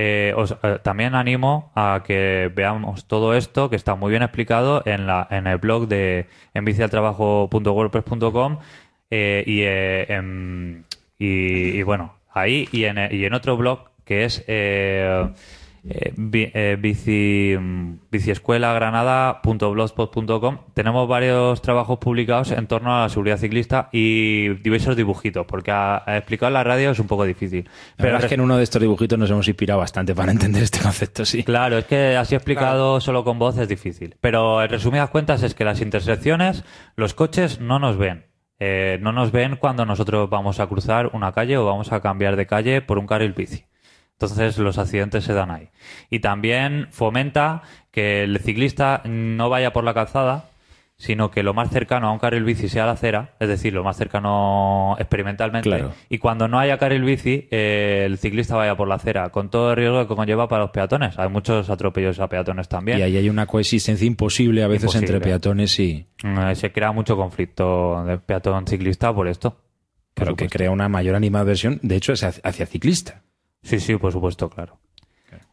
eh, 0.00 0.32
os- 0.36 0.54
eh, 0.62 0.78
también 0.82 1.16
animo 1.16 1.72
a 1.74 2.04
que 2.06 2.52
veamos 2.54 3.06
todo 3.08 3.34
esto 3.34 3.68
que 3.68 3.74
está 3.74 3.96
muy 3.96 4.10
bien 4.10 4.22
explicado 4.22 4.80
en, 4.86 5.08
la, 5.08 5.26
en 5.30 5.48
el 5.48 5.58
blog 5.58 5.88
de 5.88 6.28
envicialtrabajo.wordpress.com 6.54 8.58
eh, 9.10 9.42
y, 9.44 9.62
eh, 9.62 10.06
en- 10.12 10.84
y, 11.18 11.82
bueno, 11.82 12.14
ahí 12.32 12.68
en, 12.84 12.96
y 13.10 13.24
en 13.24 13.34
otro 13.34 13.56
blog 13.56 13.88
que 14.04 14.24
es 14.24 14.44
eh, 15.84 16.08
eh, 16.08 16.12
bi- 16.16 16.50
eh, 16.54 16.76
bici, 16.80 17.54
mm, 17.58 17.92
biciescuelagranada.blogspot.com 18.10 20.58
tenemos 20.74 21.08
varios 21.08 21.62
trabajos 21.62 21.98
publicados 21.98 22.50
en 22.52 22.66
torno 22.66 22.96
a 22.96 23.02
la 23.02 23.08
seguridad 23.08 23.38
ciclista 23.38 23.88
y 23.92 24.48
diversos 24.62 24.96
dibujitos, 24.96 25.46
porque 25.46 25.70
a, 25.70 26.02
a 26.06 26.16
explicar 26.16 26.48
en 26.48 26.54
la 26.54 26.64
radio 26.64 26.90
es 26.90 26.98
un 26.98 27.06
poco 27.06 27.24
difícil. 27.24 27.68
La 27.96 28.04
verdad 28.06 28.22
es 28.24 28.28
que 28.28 28.34
en 28.34 28.40
uno 28.40 28.56
de 28.56 28.64
estos 28.64 28.80
dibujitos 28.82 29.18
nos 29.18 29.30
hemos 29.30 29.46
inspirado 29.48 29.80
bastante 29.80 30.14
para 30.14 30.32
entender 30.38 30.62
este 30.62 30.80
concepto, 30.80 31.24
sí. 31.24 31.42
Claro, 31.44 31.78
es 31.78 31.84
que 31.86 32.16
así 32.16 32.34
explicado 32.34 33.00
solo 33.00 33.24
con 33.24 33.38
voz 33.38 33.58
es 33.58 33.68
difícil. 33.68 34.16
Pero 34.20 34.62
en 34.62 34.68
resumidas 34.70 35.10
cuentas 35.10 35.42
es 35.42 35.54
que 35.54 35.64
las 35.64 35.80
intersecciones, 35.80 36.64
los 36.96 37.14
coches 37.14 37.60
no 37.60 37.78
nos 37.78 37.96
ven. 37.96 38.26
Eh, 38.60 38.98
no 39.00 39.12
nos 39.12 39.30
ven 39.30 39.56
cuando 39.56 39.86
nosotros 39.86 40.28
vamos 40.28 40.58
a 40.58 40.66
cruzar 40.66 41.10
una 41.12 41.30
calle 41.32 41.56
o 41.56 41.64
vamos 41.64 41.92
a 41.92 42.00
cambiar 42.00 42.34
de 42.34 42.46
calle 42.46 42.82
por 42.82 42.98
un 42.98 43.06
carril 43.06 43.32
bici. 43.32 43.64
Entonces 44.20 44.58
los 44.58 44.78
accidentes 44.78 45.22
se 45.22 45.32
dan 45.32 45.52
ahí. 45.52 45.68
Y 46.10 46.18
también 46.18 46.88
fomenta 46.90 47.62
que 47.92 48.24
el 48.24 48.38
ciclista 48.40 49.00
no 49.04 49.48
vaya 49.48 49.72
por 49.72 49.84
la 49.84 49.94
calzada, 49.94 50.46
sino 50.96 51.30
que 51.30 51.44
lo 51.44 51.54
más 51.54 51.70
cercano 51.70 52.08
a 52.08 52.12
un 52.12 52.18
carril 52.18 52.42
bici 52.42 52.68
sea 52.68 52.84
la 52.84 52.92
acera, 52.92 53.36
es 53.38 53.46
decir, 53.48 53.72
lo 53.72 53.84
más 53.84 53.96
cercano 53.96 54.96
experimentalmente. 54.98 55.68
Claro. 55.68 55.92
Y 56.08 56.18
cuando 56.18 56.48
no 56.48 56.58
haya 56.58 56.78
carril 56.78 57.04
bici, 57.04 57.46
eh, 57.52 58.02
el 58.06 58.18
ciclista 58.18 58.56
vaya 58.56 58.76
por 58.76 58.88
la 58.88 58.96
acera, 58.96 59.28
con 59.30 59.48
todo 59.50 59.70
el 59.70 59.76
riesgo 59.76 60.08
que 60.08 60.16
conlleva 60.16 60.48
para 60.48 60.62
los 60.64 60.72
peatones. 60.72 61.16
Hay 61.16 61.28
muchos 61.28 61.70
atropellos 61.70 62.18
a 62.18 62.28
peatones 62.28 62.68
también. 62.68 62.98
Y 62.98 63.02
ahí 63.02 63.16
hay 63.16 63.28
una 63.30 63.46
coexistencia 63.46 64.04
imposible 64.04 64.64
a 64.64 64.66
veces 64.66 64.86
Imposible. 64.92 65.06
entre 65.14 65.20
peatones 65.28 65.78
y 65.78 66.06
Eh, 66.24 66.54
Se 66.56 66.72
crea 66.72 66.90
mucho 66.90 67.16
conflicto 67.16 68.02
de 68.04 68.18
peatón-ciclista 68.18 69.14
por 69.14 69.28
esto. 69.28 69.56
Por 70.14 70.34
que 70.34 70.48
crea 70.48 70.72
una 70.72 70.88
mayor 70.88 71.14
animadversión, 71.14 71.78
de 71.82 71.94
hecho, 71.94 72.12
hacia 72.14 72.66
ciclista. 72.66 73.22
Sí, 73.62 73.80
sí, 73.80 73.96
por 73.96 74.12
supuesto, 74.12 74.48
claro. 74.48 74.78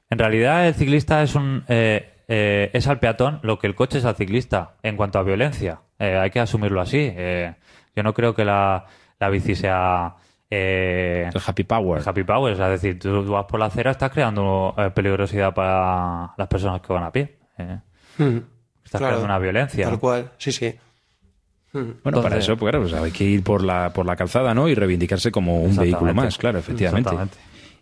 En 0.09 0.19
realidad, 0.19 0.67
el 0.67 0.75
ciclista 0.75 1.23
es 1.23 1.35
un 1.35 1.63
eh, 1.67 2.11
eh, 2.27 2.69
es 2.73 2.87
al 2.87 2.99
peatón 2.99 3.39
lo 3.43 3.57
que 3.59 3.67
el 3.67 3.75
coche 3.75 3.97
es 3.97 4.05
al 4.05 4.15
ciclista 4.15 4.75
en 4.83 4.95
cuanto 4.97 5.19
a 5.19 5.23
violencia. 5.23 5.79
Eh, 5.99 6.15
hay 6.17 6.29
que 6.29 6.39
asumirlo 6.39 6.81
así. 6.81 6.99
Eh, 7.01 7.53
yo 7.95 8.03
no 8.03 8.13
creo 8.13 8.33
que 8.35 8.45
la, 8.45 8.85
la 9.19 9.29
bici 9.29 9.55
sea 9.55 10.15
eh, 10.49 11.29
El 11.33 11.41
happy 11.45 11.63
power. 11.63 12.01
happy 12.07 12.23
power. 12.23 12.53
Es 12.53 12.59
decir, 12.59 12.99
tú, 12.99 13.25
tú 13.25 13.31
vas 13.31 13.45
por 13.45 13.59
la 13.59 13.65
acera, 13.67 13.91
estás 13.91 14.11
creando 14.11 14.75
eh, 14.77 14.91
peligrosidad 14.91 15.53
para 15.53 16.33
las 16.37 16.47
personas 16.47 16.81
que 16.81 16.93
van 16.93 17.03
a 17.03 17.11
pie. 17.11 17.37
Eh, 17.57 17.79
Mm, 18.17 18.37
estás 18.85 18.99
claro, 19.01 19.05
creando 19.07 19.25
una 19.25 19.39
violencia. 19.39 19.89
Tal 19.89 19.99
cual, 19.99 20.31
sí, 20.37 20.53
sí. 20.53 20.73
Bueno, 21.73 22.21
para 22.21 22.37
eso, 22.37 22.55
pues, 22.55 22.71
claro, 22.71 22.85
pues 22.87 22.93
hay 22.93 23.11
que 23.11 23.25
ir 23.25 23.43
por 23.43 23.61
la, 23.61 23.91
por 23.91 24.05
la 24.05 24.15
calzada, 24.15 24.53
¿no? 24.53 24.69
Y 24.69 24.75
reivindicarse 24.75 25.31
como 25.31 25.61
un 25.61 25.75
vehículo 25.75 26.13
más, 26.13 26.37
claro, 26.37 26.59
efectivamente. 26.59 27.09
Exactamente. 27.09 27.37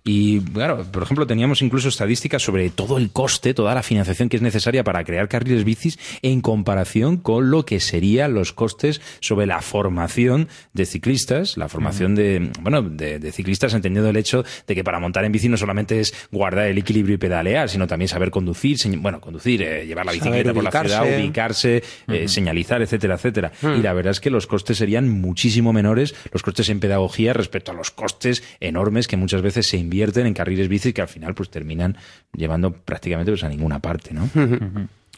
Y 0.06 0.41
claro, 0.41 0.84
por 0.91 1.04
ejemplo, 1.04 1.26
teníamos 1.26 1.62
incluso 1.62 1.88
estadísticas 1.88 2.41
sobre 2.41 2.70
todo 2.70 2.97
el 2.97 3.12
coste, 3.12 3.54
toda 3.54 3.74
la 3.74 3.84
financiación 3.84 4.28
que 4.28 4.36
es 4.36 4.41
necesaria 4.41 4.84
para 4.84 5.06
crear 5.06 5.30
carriles 5.30 5.64
bicis 5.64 5.97
en 6.22 6.41
comparación 6.41 7.16
con 7.16 7.49
lo 7.49 7.64
que 7.64 7.80
serían 7.80 8.34
los 8.34 8.51
costes 8.51 8.99
sobre 9.22 9.45
la 9.45 9.62
formación 9.62 10.49
de 10.74 10.86
ciclistas, 10.86 11.56
la 11.56 11.70
formación 11.70 12.16
de, 12.16 12.51
bueno, 12.60 12.82
de, 12.82 13.20
de 13.20 13.32
ciclistas 13.32 13.74
entendiendo 13.74 14.10
el 14.10 14.18
hecho 14.18 14.43
de 14.68 14.76
que 14.76 14.84
para 14.84 14.99
montar 14.99 15.24
en 15.24 15.32
bici 15.32 15.47
no 15.47 15.56
solamente 15.56 16.01
es 16.01 16.14
guardar 16.34 16.68
el 16.68 16.78
equilibrio 16.78 17.16
y 17.16 17.18
pedalear, 17.18 17.70
sino 17.70 17.88
también 17.88 18.10
saber 18.10 18.30
conducir, 18.30 18.78
bueno, 18.97 19.22
conducir, 19.22 19.62
eh, 19.62 19.86
llevar 19.88 20.06
la 20.06 20.12
Saber 20.12 20.32
bicicleta 20.32 20.54
por 20.54 20.64
la 20.64 20.70
ubicarse. 20.70 20.95
ciudad, 20.95 21.20
ubicarse, 21.24 21.84
eh, 22.10 22.28
señalizar, 22.28 22.82
etcétera, 22.82 23.16
etcétera. 23.16 23.51
Y 23.62 23.82
la 23.82 23.93
verdad 23.93 24.12
es 24.12 24.20
que 24.20 24.30
los 24.30 24.47
costes 24.47 24.80
serían 24.80 25.08
muchísimo 25.08 25.72
menores, 25.72 26.14
los 26.34 26.43
costes 26.43 26.68
en 26.68 26.82
pedagogía 26.82 27.32
respecto 27.32 27.72
a 27.72 27.74
los 27.74 27.89
costes 27.89 28.43
enormes 28.60 29.08
que 29.08 29.16
muchas 29.16 29.41
veces 29.41 29.66
se 29.68 29.78
invierten 29.78 29.92
en 30.01 30.33
carriles 30.33 30.67
bici 30.67 30.93
que 30.93 31.01
al 31.01 31.07
final 31.07 31.33
pues 31.35 31.49
terminan 31.49 31.97
llevando 32.35 32.71
prácticamente 32.71 33.31
pues 33.31 33.43
a 33.43 33.49
ninguna 33.49 33.79
parte, 33.79 34.13
¿no? 34.13 34.29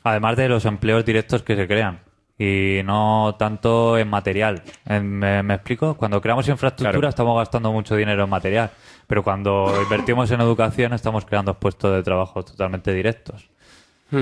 Además 0.04 0.38
de 0.38 0.50
los 0.50 0.66
empleos 0.66 1.06
directos 1.06 1.42
que 1.44 1.56
se 1.56 1.68
crean. 1.68 2.00
Y 2.38 2.82
no 2.84 3.36
tanto 3.40 3.98
en 3.98 4.10
material. 4.10 4.62
En- 4.86 5.08
¿Me, 5.20 5.42
me 5.42 5.54
explico? 5.54 5.96
Cuando 5.96 6.20
creamos 6.22 6.48
infraestructura 6.50 7.00
Claro. 7.00 7.10
estamos 7.10 7.38
gastando 7.38 7.72
mucho 7.72 7.96
dinero 7.96 8.26
en 8.26 8.30
material. 8.30 8.72
Pero 9.08 9.24
cuando 9.24 9.74
invertimos 9.82 10.30
en 10.32 10.42
educación 10.42 10.92
estamos 10.94 11.24
creando 11.26 11.54
puestos 11.54 11.96
de 11.96 12.04
trabajo 12.04 12.44
totalmente 12.44 12.94
directos. 12.94 13.50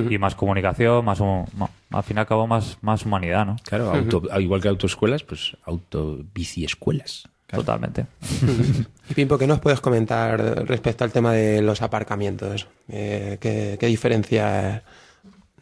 Y 0.10 0.18
más 0.18 0.34
comunicación, 0.34 1.04
más, 1.04 1.20
ma- 1.20 1.70
al 1.92 2.04
fin 2.04 2.18
y 2.18 2.20
al 2.22 2.26
cabo 2.26 2.48
más, 2.48 2.78
más 2.82 3.06
humanidad, 3.06 3.46
¿no? 3.46 3.58
Claro, 3.64 3.92
auto- 3.92 4.24
igual 4.40 4.62
que 4.62 4.68
autoescuelas, 4.70 5.24
pues 5.24 5.58
auto 5.66 6.20
bici 6.34 6.64
escuelas. 6.66 7.28
Totalmente. 7.56 8.06
Y 9.10 9.14
Pimpo, 9.16 9.38
¿qué 9.38 9.46
nos 9.48 9.60
puedes 9.60 9.82
comentar 9.82 10.40
respecto 10.66 11.04
al 11.04 11.12
tema 11.12 11.34
de 11.34 11.62
los 11.62 11.82
aparcamientos? 11.82 12.68
Eh, 12.88 13.38
¿qué, 13.42 13.76
qué 13.78 13.88
diferencias 13.88 14.82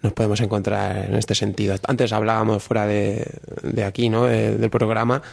nos 0.03 0.13
podemos 0.13 0.39
encontrar 0.41 1.05
en 1.09 1.15
este 1.15 1.33
sentido? 1.33 1.75
Antes 1.87 2.13
hablábamos 2.13 2.61
fuera 2.61 2.85
de, 2.85 3.25
de 3.63 3.83
aquí, 3.83 4.09
¿no? 4.09 4.25
De- 4.25 4.57
del 4.57 4.69
programa, 4.69 5.23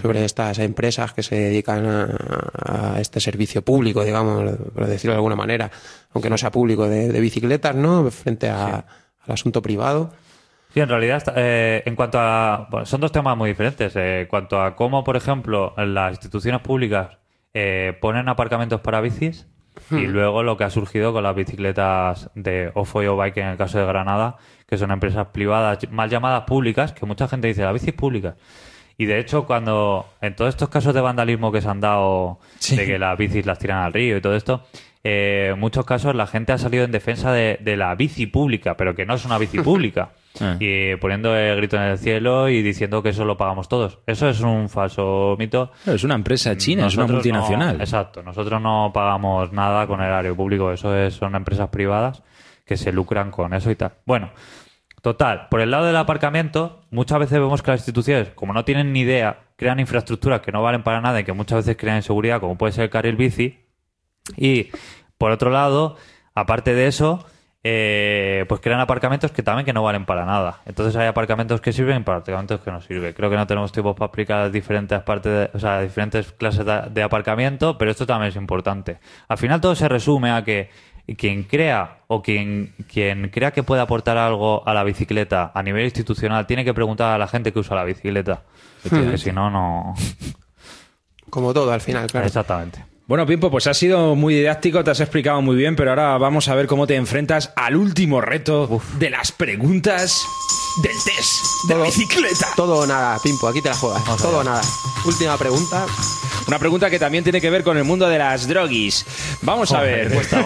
sobre 0.00 0.24
estas 0.24 0.58
empresas 0.60 1.12
que 1.12 1.22
se 1.22 1.34
dedican 1.34 1.84
a, 1.84 2.94
a 2.94 3.00
este 3.00 3.20
servicio 3.20 3.62
público, 3.62 4.04
digamos, 4.04 4.56
por 4.72 4.86
decirlo 4.86 5.12
de 5.12 5.16
alguna 5.18 5.36
manera, 5.36 5.70
aunque 6.14 6.30
no 6.30 6.38
sea 6.38 6.50
público, 6.50 6.88
de, 6.88 7.08
de 7.12 7.20
bicicletas, 7.20 7.74
¿no? 7.74 8.10
Frente 8.10 8.48
a- 8.48 8.86
al 9.26 9.32
asunto 9.34 9.60
privado. 9.60 10.12
Sí, 10.72 10.80
en 10.80 10.88
realidad, 10.88 11.16
está- 11.16 11.34
eh, 11.36 11.82
en 11.84 11.96
cuanto 11.96 12.18
a. 12.20 12.68
bueno, 12.70 12.86
son 12.86 13.00
dos 13.00 13.10
temas 13.12 13.36
muy 13.36 13.48
diferentes. 13.50 13.94
Eh, 13.96 14.22
en 14.22 14.26
cuanto 14.26 14.62
a 14.62 14.76
cómo, 14.76 15.02
por 15.04 15.16
ejemplo, 15.16 15.74
las 15.76 16.12
instituciones 16.12 16.60
públicas 16.60 17.18
eh, 17.54 17.96
ponen 18.00 18.28
aparcamientos 18.28 18.80
para 18.80 19.00
bicis 19.00 19.46
y 19.90 20.06
luego 20.06 20.42
lo 20.42 20.56
que 20.56 20.64
ha 20.64 20.70
surgido 20.70 21.12
con 21.12 21.22
las 21.24 21.34
bicicletas 21.34 22.30
de 22.34 22.70
Ofo 22.74 23.02
y 23.02 23.08
Bike 23.08 23.38
en 23.38 23.46
el 23.48 23.56
caso 23.56 23.78
de 23.78 23.86
Granada, 23.86 24.36
que 24.68 24.76
son 24.76 24.90
empresas 24.92 25.28
privadas 25.32 25.78
mal 25.90 26.08
llamadas 26.10 26.42
públicas, 26.44 26.92
que 26.92 27.06
mucha 27.06 27.26
gente 27.28 27.48
dice, 27.48 27.62
la 27.62 27.72
bici 27.72 27.88
es 27.88 27.94
pública. 27.94 28.36
Y 28.98 29.06
de 29.06 29.18
hecho, 29.18 29.46
cuando 29.46 30.06
en 30.20 30.36
todos 30.36 30.50
estos 30.50 30.68
casos 30.68 30.92
de 30.94 31.00
vandalismo 31.00 31.50
que 31.50 31.60
se 31.62 31.68
han 31.68 31.80
dado, 31.80 32.38
Sí. 32.58 32.76
de 32.76 32.86
que 32.86 32.98
las 32.98 33.16
bicis 33.18 33.46
las 33.46 33.58
tiran 33.58 33.78
al 33.82 33.92
río 33.92 34.16
y 34.18 34.20
todo 34.20 34.36
esto, 34.36 34.62
eh, 35.02 35.50
en 35.54 35.58
muchos 35.58 35.84
casos 35.86 36.14
la 36.14 36.26
gente 36.26 36.52
ha 36.52 36.58
salido 36.58 36.84
en 36.84 36.92
defensa 36.92 37.32
de, 37.32 37.58
de 37.60 37.76
la 37.76 37.94
bici 37.94 38.26
pública, 38.26 38.76
pero 38.76 38.94
que 38.94 39.06
no 39.06 39.14
es 39.14 39.24
una 39.24 39.38
bici 39.38 39.58
pública. 39.62 40.10
Ah. 40.40 40.56
Y 40.60 40.94
poniendo 40.96 41.34
el 41.34 41.56
grito 41.56 41.76
en 41.76 41.82
el 41.82 41.98
cielo 41.98 42.48
y 42.48 42.62
diciendo 42.62 43.02
que 43.02 43.08
eso 43.08 43.24
lo 43.24 43.36
pagamos 43.36 43.68
todos. 43.68 43.98
Eso 44.06 44.28
es 44.28 44.40
un 44.40 44.68
falso 44.68 45.34
mito. 45.38 45.72
Claro, 45.82 45.96
es 45.96 46.04
una 46.04 46.14
empresa 46.14 46.56
china, 46.56 46.86
es 46.86 46.96
una 46.96 47.06
multinacional. 47.08 47.78
no- 47.78 47.82
exacto. 47.82 48.22
Nosotros 48.22 48.60
no 48.62 48.90
pagamos 48.94 49.52
nada 49.52 49.86
con 49.86 50.00
el 50.00 50.06
erario 50.06 50.36
público. 50.36 50.70
Eso 50.72 50.96
es- 50.96 51.14
son 51.14 51.34
empresas 51.34 51.68
privadas 51.70 52.22
que 52.64 52.76
se 52.76 52.92
lucran 52.92 53.30
con 53.32 53.52
eso 53.54 53.70
y 53.72 53.74
tal. 53.76 53.92
Bueno, 54.06 54.30
total. 55.02 55.48
Por 55.50 55.60
el 55.60 55.70
lado 55.72 55.86
del 55.86 55.96
aparcamiento, 55.96 56.82
muchas 56.90 57.18
veces 57.18 57.38
vemos 57.40 57.62
que 57.62 57.72
las 57.72 57.80
instituciones, 57.80 58.28
como 58.30 58.52
no 58.52 58.64
tienen 58.64 58.92
ni 58.92 59.00
idea, 59.00 59.40
crean 59.56 59.80
infraestructuras 59.80 60.40
que 60.42 60.52
no 60.52 60.62
valen 60.62 60.82
para 60.84 61.00
nada 61.00 61.20
y 61.20 61.24
que 61.24 61.32
muchas 61.32 61.58
veces 61.66 61.76
crean 61.76 61.96
inseguridad, 61.96 62.40
como 62.40 62.56
puede 62.56 62.72
ser 62.72 62.84
el 62.84 62.90
carril 62.90 63.16
bici. 63.16 63.58
Y 64.36 64.68
por 65.18 65.32
otro 65.32 65.50
lado, 65.50 65.96
aparte 66.34 66.72
de 66.74 66.86
eso, 66.86 67.26
eh, 67.62 68.44
pues 68.48 68.60
crean 68.60 68.80
aparcamientos 68.80 69.32
que 69.32 69.42
también 69.42 69.66
que 69.66 69.72
no 69.72 69.82
valen 69.82 70.06
para 70.06 70.24
nada. 70.24 70.60
Entonces 70.66 70.96
hay 70.96 71.06
aparcamientos 71.08 71.60
que 71.60 71.72
sirven 71.72 71.98
y 71.98 72.00
aparcamientos 72.00 72.60
que 72.60 72.70
no 72.70 72.80
sirven. 72.80 73.12
Creo 73.12 73.28
que 73.30 73.36
no 73.36 73.46
tenemos 73.46 73.70
tiempo 73.72 73.94
para 73.94 74.06
explicar 74.06 74.50
diferentes 74.50 75.00
partes, 75.02 75.32
de- 75.32 75.50
o 75.56 75.58
sea, 75.58 75.80
diferentes 75.82 76.32
clases 76.32 76.64
de, 76.64 76.82
de 76.90 77.02
aparcamiento, 77.02 77.76
pero 77.76 77.90
esto 77.90 78.06
también 78.06 78.30
es 78.30 78.36
importante. 78.36 78.98
Al 79.28 79.38
final 79.38 79.60
todo 79.60 79.74
se 79.74 79.88
resume 79.88 80.30
a 80.30 80.42
que 80.44 80.70
quien 81.18 81.42
crea 81.42 81.98
o 82.06 82.22
quien, 82.22 82.74
quien 82.90 83.30
crea 83.30 83.50
que 83.50 83.62
puede 83.64 83.82
aportar 83.82 84.16
algo 84.16 84.66
a 84.66 84.72
la 84.72 84.84
bicicleta 84.84 85.50
a 85.54 85.62
nivel 85.62 85.84
institucional 85.84 86.46
tiene 86.46 86.64
que 86.64 86.72
preguntar 86.72 87.12
a 87.12 87.18
la 87.18 87.26
gente 87.26 87.52
que 87.52 87.58
usa 87.58 87.74
la 87.76 87.84
bicicleta. 87.84 88.42
Que 88.88 89.18
si 89.18 89.32
no, 89.32 89.50
no. 89.50 89.94
Como 91.28 91.52
todo, 91.52 91.72
al 91.72 91.80
final, 91.80 92.06
claro. 92.10 92.26
Exactamente. 92.26 92.84
Bueno, 93.10 93.26
Pimpo, 93.26 93.50
pues 93.50 93.66
has 93.66 93.76
sido 93.76 94.14
muy 94.14 94.36
didáctico, 94.36 94.84
te 94.84 94.92
has 94.92 95.00
explicado 95.00 95.42
muy 95.42 95.56
bien, 95.56 95.74
pero 95.74 95.90
ahora 95.90 96.16
vamos 96.16 96.46
a 96.46 96.54
ver 96.54 96.68
cómo 96.68 96.86
te 96.86 96.94
enfrentas 96.94 97.50
al 97.56 97.74
último 97.74 98.20
reto 98.20 98.80
de 99.00 99.10
las 99.10 99.32
preguntas 99.32 100.24
del 100.84 100.94
test 101.04 101.44
de 101.66 101.74
la 101.74 101.82
bicicleta. 101.86 102.46
Todo 102.54 102.76
o 102.78 102.86
nada, 102.86 103.18
Pimpo, 103.20 103.48
aquí 103.48 103.60
te 103.62 103.68
la 103.70 103.74
juegas. 103.74 104.04
todo 104.16 104.38
o 104.38 104.44
nada. 104.44 104.60
Última 105.04 105.36
pregunta. 105.36 105.86
Una 106.46 106.60
pregunta 106.60 106.88
que 106.88 107.00
también 107.00 107.24
tiene 107.24 107.40
que 107.40 107.50
ver 107.50 107.64
con 107.64 107.76
el 107.76 107.82
mundo 107.82 108.08
de 108.08 108.16
las 108.16 108.46
droguis. 108.46 109.04
Vamos 109.42 109.72
a 109.72 109.80
ver. 109.80 110.14
Vuestro, 110.14 110.44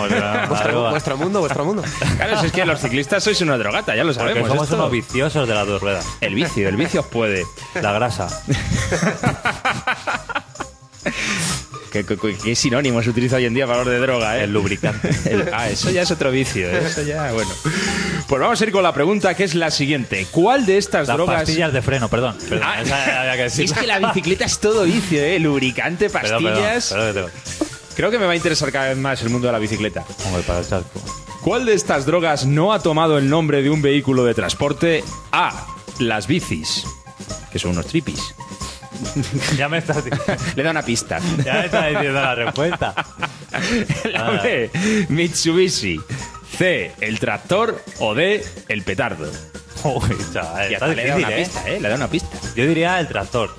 mundo, 1.18 1.40
vuestro 1.40 1.66
mundo. 1.66 1.82
Claro, 2.16 2.40
si 2.40 2.46
es 2.46 2.52
que 2.52 2.64
los 2.64 2.80
ciclistas 2.80 3.22
sois 3.22 3.42
una 3.42 3.58
drogata, 3.58 3.94
ya 3.94 4.04
lo 4.04 4.14
Porque 4.14 4.30
sabemos. 4.30 4.48
somos 4.48 4.64
esto- 4.64 4.76
unos 4.76 4.90
viciosos 4.90 5.46
de 5.46 5.54
las 5.54 5.66
dos 5.66 5.82
ruedas. 5.82 6.06
El 6.22 6.34
vicio, 6.34 6.66
el 6.66 6.78
vicio 6.78 7.02
os 7.02 7.06
puede. 7.08 7.44
La 7.82 7.92
grasa. 7.92 8.42
¿Qué, 12.02 12.04
qué- 12.42 12.56
sinónimo 12.56 13.02
se 13.02 13.10
utiliza 13.10 13.36
hoy 13.36 13.44
en 13.44 13.54
día 13.54 13.66
para 13.66 13.80
hablar 13.80 13.94
de 13.94 14.00
droga, 14.00 14.38
eh? 14.38 14.44
El 14.44 14.52
lubricante. 14.52 15.10
El- 15.30 15.48
ah, 15.54 15.68
eso 15.70 15.90
ya 15.90 16.02
es 16.02 16.10
otro 16.10 16.30
vicio, 16.32 16.68
¿eh? 16.68 16.82
Eso 16.86 17.02
ya, 17.02 17.32
bueno. 17.32 17.50
Pues 18.26 18.40
vamos 18.40 18.60
a 18.60 18.64
ir 18.64 18.72
con 18.72 18.82
la 18.82 18.92
pregunta 18.92 19.34
que 19.34 19.44
es 19.44 19.54
la 19.54 19.70
siguiente. 19.70 20.26
¿Cuál 20.30 20.66
de 20.66 20.78
estas 20.78 21.06
Las 21.08 21.16
drogas... 21.16 21.36
pastillas 21.42 21.72
de 21.72 21.82
freno, 21.82 22.08
perdón. 22.08 22.36
Perdón, 22.48 22.66
Ah. 22.68 22.82
esa 22.82 23.20
había 23.20 23.36
que 23.36 23.42
decirlo. 23.44 23.72
Es 23.74 23.78
que 23.80 23.86
la 23.86 23.98
bicicleta 24.00 24.44
es 24.44 24.58
todo 24.58 24.82
vicio, 24.84 25.22
¿eh? 25.22 25.38
Lubricante, 25.38 26.10
pastillas... 26.10 26.88
perdón, 26.90 27.12
perdón, 27.14 27.30
perdón. 27.30 27.68
Creo 27.94 28.10
que 28.10 28.18
me 28.18 28.26
va 28.26 28.32
a 28.32 28.36
interesar 28.36 28.72
cada 28.72 28.88
vez 28.88 28.98
más 28.98 29.22
el 29.22 29.30
mundo 29.30 29.46
de 29.46 29.52
la 29.52 29.58
bicicleta. 29.60 30.04
Hombre, 30.26 30.42
para. 30.42 30.62
¿Cuál 31.42 31.64
de 31.66 31.74
estas 31.74 32.06
drogas 32.06 32.44
no 32.44 32.72
ha 32.72 32.80
tomado 32.80 33.18
el 33.18 33.28
nombre 33.30 33.62
de 33.62 33.70
un 33.70 33.82
vehículo 33.82 34.24
de 34.24 34.34
transporte? 34.34 35.04
A. 35.30 35.66
Las 36.00 36.26
bicis, 36.26 36.84
que 37.52 37.58
son 37.60 37.70
unos 37.72 37.86
tripis. 37.86 38.34
Ya 39.56 39.68
me 39.68 39.78
estás, 39.78 40.02
Le 40.56 40.62
da 40.62 40.70
una 40.70 40.82
pista. 40.82 41.18
ya 41.44 41.54
me 41.54 41.64
estás 41.66 41.88
diciendo 41.90 42.20
la 42.20 42.34
respuesta. 42.34 42.94
La 44.12 44.30
B. 44.42 44.70
Mitsubishi. 45.08 46.00
C. 46.58 46.92
El 47.00 47.18
tractor. 47.18 47.82
O 48.00 48.14
D. 48.14 48.44
El 48.68 48.82
petardo. 48.82 49.30
Uy, 49.84 50.16
chaval, 50.32 50.70
Y 50.70 50.74
está 50.74 50.86
hasta 50.86 50.96
le 50.96 51.06
da 51.06 51.16
difícil, 51.16 51.24
una 51.26 51.30
¿eh? 51.36 51.44
pista, 51.44 51.68
¿eh? 51.70 51.80
Le 51.80 51.88
da 51.88 51.94
una 51.96 52.08
pista. 52.08 52.28
Yo 52.56 52.66
diría 52.66 52.98
el 53.00 53.08
tractor. 53.08 53.54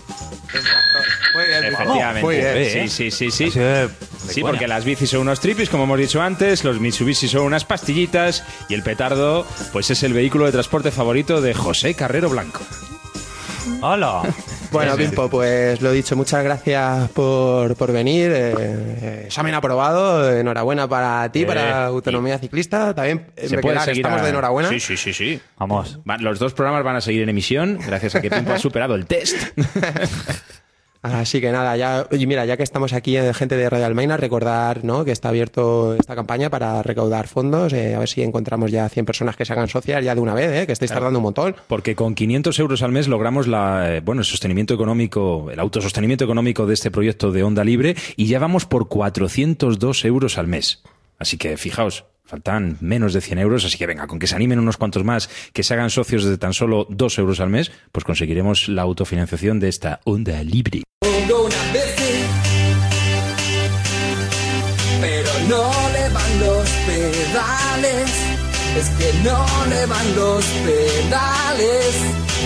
Muy 1.35 1.45
bien. 1.45 1.63
Efectivamente. 1.65 2.21
Muy 2.21 2.35
bien. 2.37 2.89
Sí, 2.89 2.89
sí, 2.89 3.11
sí, 3.11 3.31
sí. 3.31 3.45
Así 3.49 3.59
de- 3.59 3.89
Sí, 4.27 4.41
coña. 4.41 4.53
porque 4.53 4.67
las 4.67 4.83
bicis 4.85 5.11
son 5.11 5.19
unos 5.21 5.39
tripis, 5.39 5.69
como 5.69 5.83
hemos 5.83 5.99
dicho 5.99 6.19
antes, 6.19 6.63
los 6.63 6.79
Mitsubishi 6.79 7.27
son 7.27 7.43
unas 7.43 7.63
pastillitas 7.63 8.43
y 8.69 8.73
el 8.73 8.81
petardo, 8.81 9.45
pues 9.71 9.91
es 9.91 10.01
el 10.01 10.13
vehículo 10.13 10.45
de 10.47 10.51
transporte 10.51 10.89
favorito 10.89 11.41
de 11.41 11.53
José 11.53 11.93
Carrero 11.93 12.27
Blanco. 12.29 12.61
¡Hola! 13.81 14.21
Bueno, 14.71 14.95
Sí, 14.95 15.03
sí, 15.03 15.07
Pimpo, 15.07 15.29
pues 15.29 15.81
lo 15.81 15.91
dicho, 15.91 16.15
muchas 16.15 16.43
gracias 16.43 17.09
por, 17.11 17.75
por 17.75 17.91
venir. 17.91 18.31
eh, 18.33 19.23
examen 19.25 19.53
aprobado, 19.53 20.31
enhorabuena 20.37 20.87
para 20.87 21.31
ti, 21.31 21.43
Eh, 21.43 21.45
para 21.45 21.85
Autonomía 21.85 22.37
Ciclista. 22.39 22.93
También 22.93 23.27
en 23.37 23.51
Bequelar 23.51 23.89
estamos 23.89 24.19
a- 24.21 24.23
de 24.23 24.29
enhorabuena. 24.29 24.69
Sí, 24.69 24.79
sí, 24.79 24.97
sí, 24.97 25.13
sí. 25.13 25.39
Vamos. 25.57 25.99
Va- 26.09 26.17
Los 26.17 26.39
dos 26.39 26.53
programas 26.53 26.83
van 26.83 26.97
a 26.97 27.01
seguir 27.01 27.21
en 27.23 27.29
emisión 27.29 27.79
gracias 27.85 28.15
a 28.15 28.21
que 28.21 28.29
Pimpo 28.29 28.51
ha 28.53 28.59
superado 28.59 28.95
el 28.95 29.05
test. 29.05 29.37
Así 31.13 31.39
que 31.39 31.51
nada, 31.51 31.77
ya, 31.77 32.07
y 32.09 32.25
mira, 32.25 32.45
ya 32.45 32.57
que 32.57 32.63
estamos 32.63 32.93
aquí 32.93 33.15
en 33.15 33.31
gente 33.35 33.55
de 33.55 33.69
Radio 33.69 33.85
Almaina, 33.85 34.17
recordar 34.17 34.83
¿no? 34.83 35.05
que 35.05 35.11
está 35.11 35.29
abierto 35.29 35.93
esta 35.93 36.15
campaña 36.15 36.49
para 36.49 36.81
recaudar 36.81 37.27
fondos, 37.27 37.73
eh, 37.73 37.93
a 37.93 37.99
ver 37.99 38.09
si 38.09 38.23
encontramos 38.23 38.71
ya 38.71 38.89
100 38.89 39.05
personas 39.05 39.35
que 39.35 39.45
se 39.45 39.53
hagan 39.53 39.67
socias 39.67 40.03
ya 40.03 40.15
de 40.15 40.21
una 40.21 40.33
vez, 40.33 40.63
eh, 40.63 40.65
que 40.65 40.71
estáis 40.71 40.91
tardando 40.91 41.19
un 41.19 41.23
montón. 41.23 41.55
Porque 41.67 41.95
con 41.95 42.15
500 42.15 42.57
euros 42.57 42.81
al 42.81 42.91
mes 42.91 43.07
logramos 43.07 43.47
la, 43.47 43.97
eh, 43.97 43.99
bueno, 43.99 44.21
el 44.21 44.25
sostenimiento 44.25 44.73
económico, 44.73 45.51
el 45.51 45.59
autosostenimiento 45.59 46.25
económico 46.25 46.65
de 46.65 46.73
este 46.73 46.89
proyecto 46.89 47.31
de 47.31 47.43
Onda 47.43 47.63
Libre 47.63 47.95
y 48.15 48.25
ya 48.25 48.39
vamos 48.39 48.65
por 48.65 48.87
402 48.87 50.05
euros 50.05 50.39
al 50.39 50.47
mes. 50.47 50.81
Así 51.19 51.37
que 51.37 51.55
fijaos, 51.55 52.05
faltan 52.23 52.77
menos 52.81 53.13
de 53.13 53.21
100 53.21 53.39
euros, 53.39 53.63
así 53.63 53.77
que 53.77 53.85
venga, 53.85 54.07
con 54.07 54.17
que 54.17 54.27
se 54.27 54.35
animen 54.35 54.59
unos 54.59 54.77
cuantos 54.77 55.03
más, 55.03 55.29
que 55.53 55.63
se 55.63 55.73
hagan 55.75 55.91
socios 55.91 56.23
de 56.23 56.37
tan 56.37 56.53
solo 56.53 56.87
2 56.89 57.19
euros 57.19 57.39
al 57.39 57.49
mes, 57.49 57.71
pues 57.91 58.03
conseguiremos 58.03 58.67
la 58.69 58.81
autofinanciación 58.81 59.59
de 59.59 59.69
esta 59.69 60.01
Onda 60.03 60.41
Libre. 60.43 60.81
Pero 65.01 65.29
no 65.49 65.71
le 65.93 66.09
van 66.09 66.39
los 66.39 66.69
pedales. 66.87 68.09
Es 68.77 68.89
que 68.97 69.13
no 69.23 69.45
le 69.69 69.85
van 69.85 70.15
los 70.15 70.45
pedales. 70.65 71.95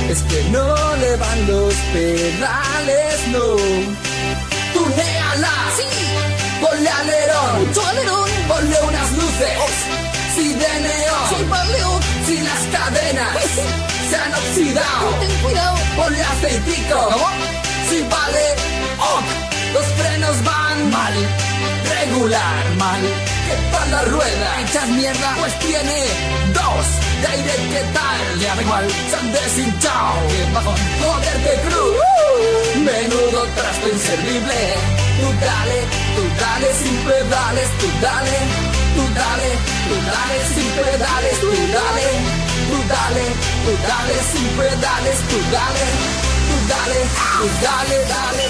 Es 0.09 0.21
que 0.23 0.43
no 0.51 0.95
le 0.95 1.15
van 1.15 1.47
los 1.47 1.73
pedales, 1.93 3.27
no. 3.31 3.55
Tuneala, 4.73 5.53
sí. 5.77 5.89
Ponle 6.61 6.89
alerón, 6.89 7.67
mucho 7.67 7.85
alerón. 7.85 8.29
Ponle 8.47 8.77
unas 8.87 9.11
luces, 9.11 9.71
sí 10.35 10.53
de 10.53 10.73
neón. 10.81 11.29
Sí, 11.29 11.35
ponle 11.47 11.79
Si 12.25 12.39
las 12.41 12.61
cadenas 12.75 13.37
se 14.09 14.15
han 14.15 14.33
oxidado, 14.33 15.09
ten 15.19 15.31
cuidado. 15.43 15.77
Ponle 15.95 16.21
aceitico, 16.21 17.19
si 17.89 18.01
vale, 18.03 18.78
ok. 18.99 19.49
Los 19.73 19.85
frenos 19.97 20.43
van 20.43 20.89
mal, 20.89 21.13
regular 21.97 22.65
mal. 22.77 23.01
¿Qué 23.47 23.55
tal 23.71 23.91
la 23.91 24.01
rueda? 24.03 24.61
¿Echas 24.61 24.87
mierda? 24.89 25.35
Pues 25.39 25.59
tiene 25.59 26.05
dos. 26.53 26.85
De 27.21 27.27
aire, 27.27 27.53
¿qué 27.73 27.83
tal? 27.93 28.39
Ya 28.39 28.55
da 28.55 28.61
igual, 28.61 28.85
se 29.09 29.15
han 29.15 29.31
deshinchado. 29.31 30.13
¡Qué 30.29 30.53
bajón! 30.53 30.75
¡Joder, 31.01 31.37
qué 31.43 31.55
cruz! 31.67 31.95
Menudo 32.77 33.45
trasto 33.55 33.89
inservible. 33.89 34.59
Tú 35.19 35.27
dale, 35.45 35.79
tú 36.15 36.23
dale 36.39 36.69
sin 36.81 36.95
pedales, 37.07 37.69
tú 37.79 37.87
dale. 38.01 38.37
Tú 38.95 39.03
dale, 39.19 39.49
tú 39.87 39.95
dale 40.09 40.37
sin 40.53 40.69
pedales, 40.77 41.35
tú 41.41 41.49
dale. 41.75 42.07
Tú 42.69 42.77
dale, 42.87 43.25
tú 43.65 43.71
dale 43.89 44.17
sin 44.33 44.47
pedales, 44.57 45.11
tú 45.11 45.17
dale. 45.17 45.19
Tú 45.19 45.47
dale, 45.49 45.49
tú 45.49 45.51
dale, 45.51 45.79
dale. 45.83 46.28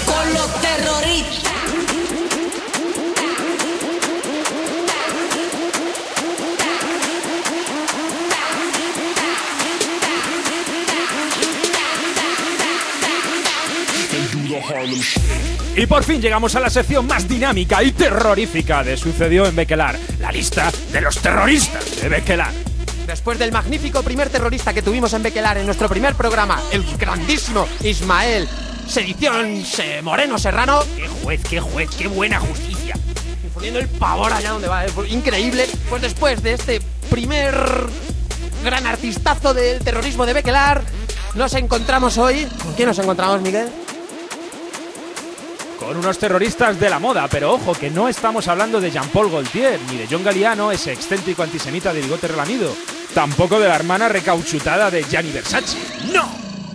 Con 0.04 0.34
los 0.34 0.60
terroristas. 0.60 1.50
Y 15.76 15.86
por 15.86 16.04
fin 16.04 16.20
llegamos 16.20 16.54
a 16.56 16.60
la 16.60 16.68
sección 16.68 17.06
más 17.06 17.26
dinámica 17.26 17.82
y 17.82 17.92
terrorífica 17.92 18.84
de 18.84 18.96
Sucedió 18.96 19.46
en 19.46 19.56
Bequelar, 19.56 19.98
la 20.18 20.30
lista 20.30 20.70
de 20.92 21.00
los 21.00 21.18
terroristas 21.18 22.00
de 22.00 22.08
Bequelar. 22.08 22.69
Después 23.10 23.40
del 23.40 23.50
magnífico 23.50 24.04
primer 24.04 24.30
terrorista 24.30 24.72
que 24.72 24.82
tuvimos 24.82 25.12
en 25.14 25.22
Bequelar 25.24 25.58
en 25.58 25.66
nuestro 25.66 25.88
primer 25.88 26.14
programa, 26.14 26.60
el 26.70 26.84
grandísimo 26.96 27.66
Ismael 27.82 28.48
Sedición 28.86 29.64
Se- 29.64 30.00
Moreno 30.00 30.38
Serrano, 30.38 30.80
¡Qué 30.96 31.08
juez, 31.08 31.40
qué 31.50 31.60
juez, 31.60 31.90
qué 31.98 32.06
buena 32.06 32.38
justicia! 32.38 32.94
infundiendo 33.44 33.80
el 33.80 33.88
pavor 33.88 34.32
allá 34.32 34.50
donde 34.52 34.68
va, 34.68 34.84
increíble. 35.08 35.68
Pues 35.88 36.02
después 36.02 36.40
de 36.40 36.52
este 36.52 36.80
primer 37.10 37.52
gran 38.62 38.86
artistazo 38.86 39.54
del 39.54 39.80
terrorismo 39.80 40.24
de 40.24 40.34
Bequelar, 40.34 40.84
nos 41.34 41.52
encontramos 41.54 42.16
hoy. 42.16 42.46
¿Con 42.62 42.74
quién 42.74 42.86
nos 42.88 42.98
encontramos, 43.00 43.40
Miguel? 43.42 43.68
Con 45.80 45.96
unos 45.96 46.16
terroristas 46.16 46.78
de 46.78 46.88
la 46.88 47.00
moda, 47.00 47.26
pero 47.28 47.54
ojo, 47.54 47.72
que 47.72 47.90
no 47.90 48.08
estamos 48.08 48.46
hablando 48.46 48.80
de 48.80 48.92
Jean-Paul 48.92 49.30
Gaultier, 49.32 49.80
ni 49.90 49.96
de 49.98 50.06
John 50.08 50.22
Galliano, 50.22 50.70
ese 50.70 50.92
excéntrico 50.92 51.42
antisemita 51.42 51.92
de 51.92 52.02
bigote 52.02 52.28
relamido. 52.28 52.72
Tampoco 53.14 53.58
de 53.58 53.68
la 53.68 53.74
hermana 53.74 54.08
recauchutada 54.08 54.90
de 54.90 55.04
Gianni 55.04 55.32
Versace. 55.32 55.76
¡No! 56.12 56.28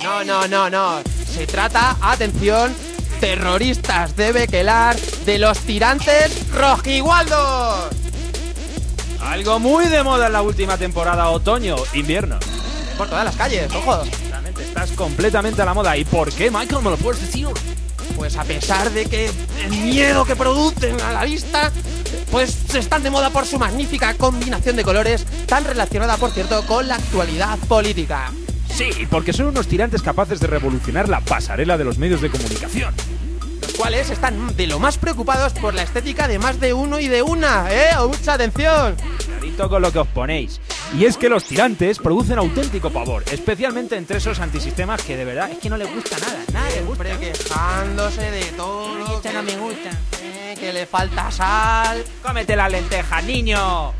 No, 0.03 0.23
no, 0.23 0.47
no, 0.47 0.69
no. 0.69 1.01
Se 1.33 1.47
trata, 1.47 1.97
atención, 2.01 2.75
terroristas 3.19 4.15
de 4.15 4.31
Bequelar 4.31 4.95
de 5.25 5.39
los 5.39 5.59
tirantes 5.61 6.47
rojigualdos. 6.51 7.89
Algo 9.21 9.59
muy 9.59 9.87
de 9.87 10.03
moda 10.03 10.27
en 10.27 10.33
la 10.33 10.41
última 10.41 10.77
temporada, 10.77 11.29
otoño, 11.29 11.75
invierno. 11.93 12.37
Por 12.97 13.09
todas 13.09 13.25
las 13.25 13.35
calles, 13.35 13.73
ojo. 13.73 14.03
Realmente 14.29 14.63
estás 14.63 14.91
completamente 14.91 15.61
a 15.61 15.65
la 15.65 15.73
moda. 15.73 15.97
¿Y 15.97 16.05
por 16.05 16.31
qué, 16.31 16.51
Michael? 16.51 16.83
¿Me 16.83 16.91
lo 16.91 16.97
puedes 16.97 17.21
decir? 17.21 17.47
Pues 18.15 18.37
a 18.37 18.43
pesar 18.43 18.91
de 18.91 19.05
que 19.05 19.29
el 19.63 19.71
miedo 19.71 20.25
que 20.25 20.35
producen 20.35 20.99
a 21.01 21.11
la 21.11 21.25
vista, 21.25 21.71
pues 22.31 22.73
están 22.73 23.03
de 23.03 23.09
moda 23.09 23.29
por 23.29 23.45
su 23.45 23.59
magnífica 23.59 24.13
combinación 24.13 24.75
de 24.75 24.83
colores, 24.83 25.25
tan 25.45 25.63
relacionada, 25.65 26.17
por 26.17 26.31
cierto, 26.31 26.65
con 26.65 26.87
la 26.87 26.95
actualidad 26.95 27.57
política. 27.67 28.31
Sí, 28.73 28.89
porque 29.09 29.31
son 29.31 29.47
unos 29.47 29.67
tirantes 29.67 30.01
capaces 30.01 30.39
de 30.39 30.47
revolucionar 30.47 31.07
la 31.07 31.21
pasarela 31.21 31.77
de 31.77 31.85
los 31.85 31.97
medios 31.97 32.21
de 32.21 32.29
comunicación. 32.29 32.93
Los 33.61 33.73
cuales 33.73 34.09
están 34.09 34.55
de 34.55 34.67
lo 34.67 34.79
más 34.79 34.97
preocupados 34.97 35.53
por 35.53 35.73
la 35.73 35.83
estética 35.83 36.27
de 36.27 36.39
más 36.39 36.59
de 36.59 36.73
uno 36.73 36.99
y 36.99 37.07
de 37.07 37.21
una, 37.21 37.67
¿eh? 37.71 37.91
¡Mucha 38.05 38.33
atención! 38.33 38.95
Cuidadito 39.25 39.69
con 39.69 39.81
lo 39.81 39.91
que 39.91 39.99
os 39.99 40.07
ponéis. 40.07 40.59
Y 40.93 41.05
es 41.05 41.17
que 41.17 41.27
los 41.27 41.43
tirantes 41.43 41.99
producen 41.99 42.37
auténtico 42.37 42.89
pavor, 42.89 43.23
especialmente 43.29 43.97
entre 43.97 44.17
esos 44.17 44.39
antisistemas 44.39 45.01
que 45.01 45.17
de 45.17 45.25
verdad 45.25 45.51
es 45.51 45.57
que 45.57 45.69
no 45.69 45.75
les 45.77 45.93
gusta 45.93 46.17
nada, 46.19 46.39
nada 46.53 46.69
les 46.69 46.85
gusta. 46.85 47.03
Siempre 47.03 47.31
quejándose 47.33 48.31
de 48.31 48.45
todo. 48.55 49.15
Esto 49.17 49.33
no 49.33 49.43
me 49.43 49.57
gusta. 49.57 49.89
eh, 50.21 50.55
que 50.57 50.71
le 50.71 50.85
falta 50.85 51.29
sal. 51.31 52.03
¡Cómete 52.23 52.55
la 52.55 52.69
lenteja, 52.69 53.21
niño! 53.21 53.93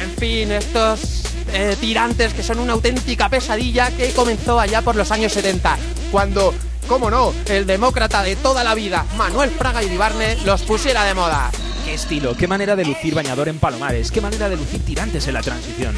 En 0.00 0.16
fin, 0.16 0.50
estos 0.52 1.19
eh, 1.52 1.76
tirantes 1.80 2.34
que 2.34 2.42
son 2.42 2.58
una 2.58 2.72
auténtica 2.72 3.28
pesadilla 3.28 3.90
que 3.90 4.12
comenzó 4.12 4.58
allá 4.58 4.82
por 4.82 4.96
los 4.96 5.10
años 5.10 5.32
70, 5.32 5.76
cuando, 6.10 6.54
cómo 6.86 7.10
no, 7.10 7.32
el 7.46 7.66
demócrata 7.66 8.22
de 8.22 8.36
toda 8.36 8.64
la 8.64 8.74
vida, 8.74 9.04
Manuel 9.16 9.50
Fraga 9.50 9.82
Iribarne, 9.82 10.36
los 10.44 10.62
pusiera 10.62 11.04
de 11.04 11.14
moda. 11.14 11.50
¡Qué 11.84 11.94
estilo! 11.94 12.36
¡Qué 12.36 12.46
manera 12.46 12.76
de 12.76 12.84
lucir 12.84 13.14
bañador 13.14 13.48
en 13.48 13.58
palomares! 13.58 14.10
¡Qué 14.10 14.20
manera 14.20 14.48
de 14.48 14.56
lucir 14.56 14.84
tirantes 14.84 15.26
en 15.26 15.34
la 15.34 15.42
transición! 15.42 15.94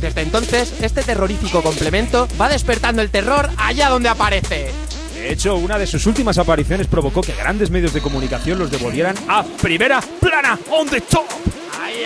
Desde 0.00 0.22
entonces, 0.22 0.74
este 0.80 1.02
terrorífico 1.02 1.62
complemento 1.62 2.26
va 2.40 2.48
despertando 2.48 3.02
el 3.02 3.10
terror 3.10 3.48
allá 3.56 3.88
donde 3.88 4.08
aparece. 4.08 4.72
De 5.14 5.32
hecho, 5.32 5.54
una 5.54 5.78
de 5.78 5.86
sus 5.86 6.04
últimas 6.06 6.38
apariciones 6.38 6.88
provocó 6.88 7.20
que 7.20 7.32
grandes 7.32 7.70
medios 7.70 7.92
de 7.92 8.00
comunicación 8.00 8.58
los 8.58 8.72
devolvieran 8.72 9.14
a 9.28 9.44
primera 9.44 10.00
plana, 10.20 10.58
on 10.70 10.88
the 10.88 11.00
top. 11.00 11.26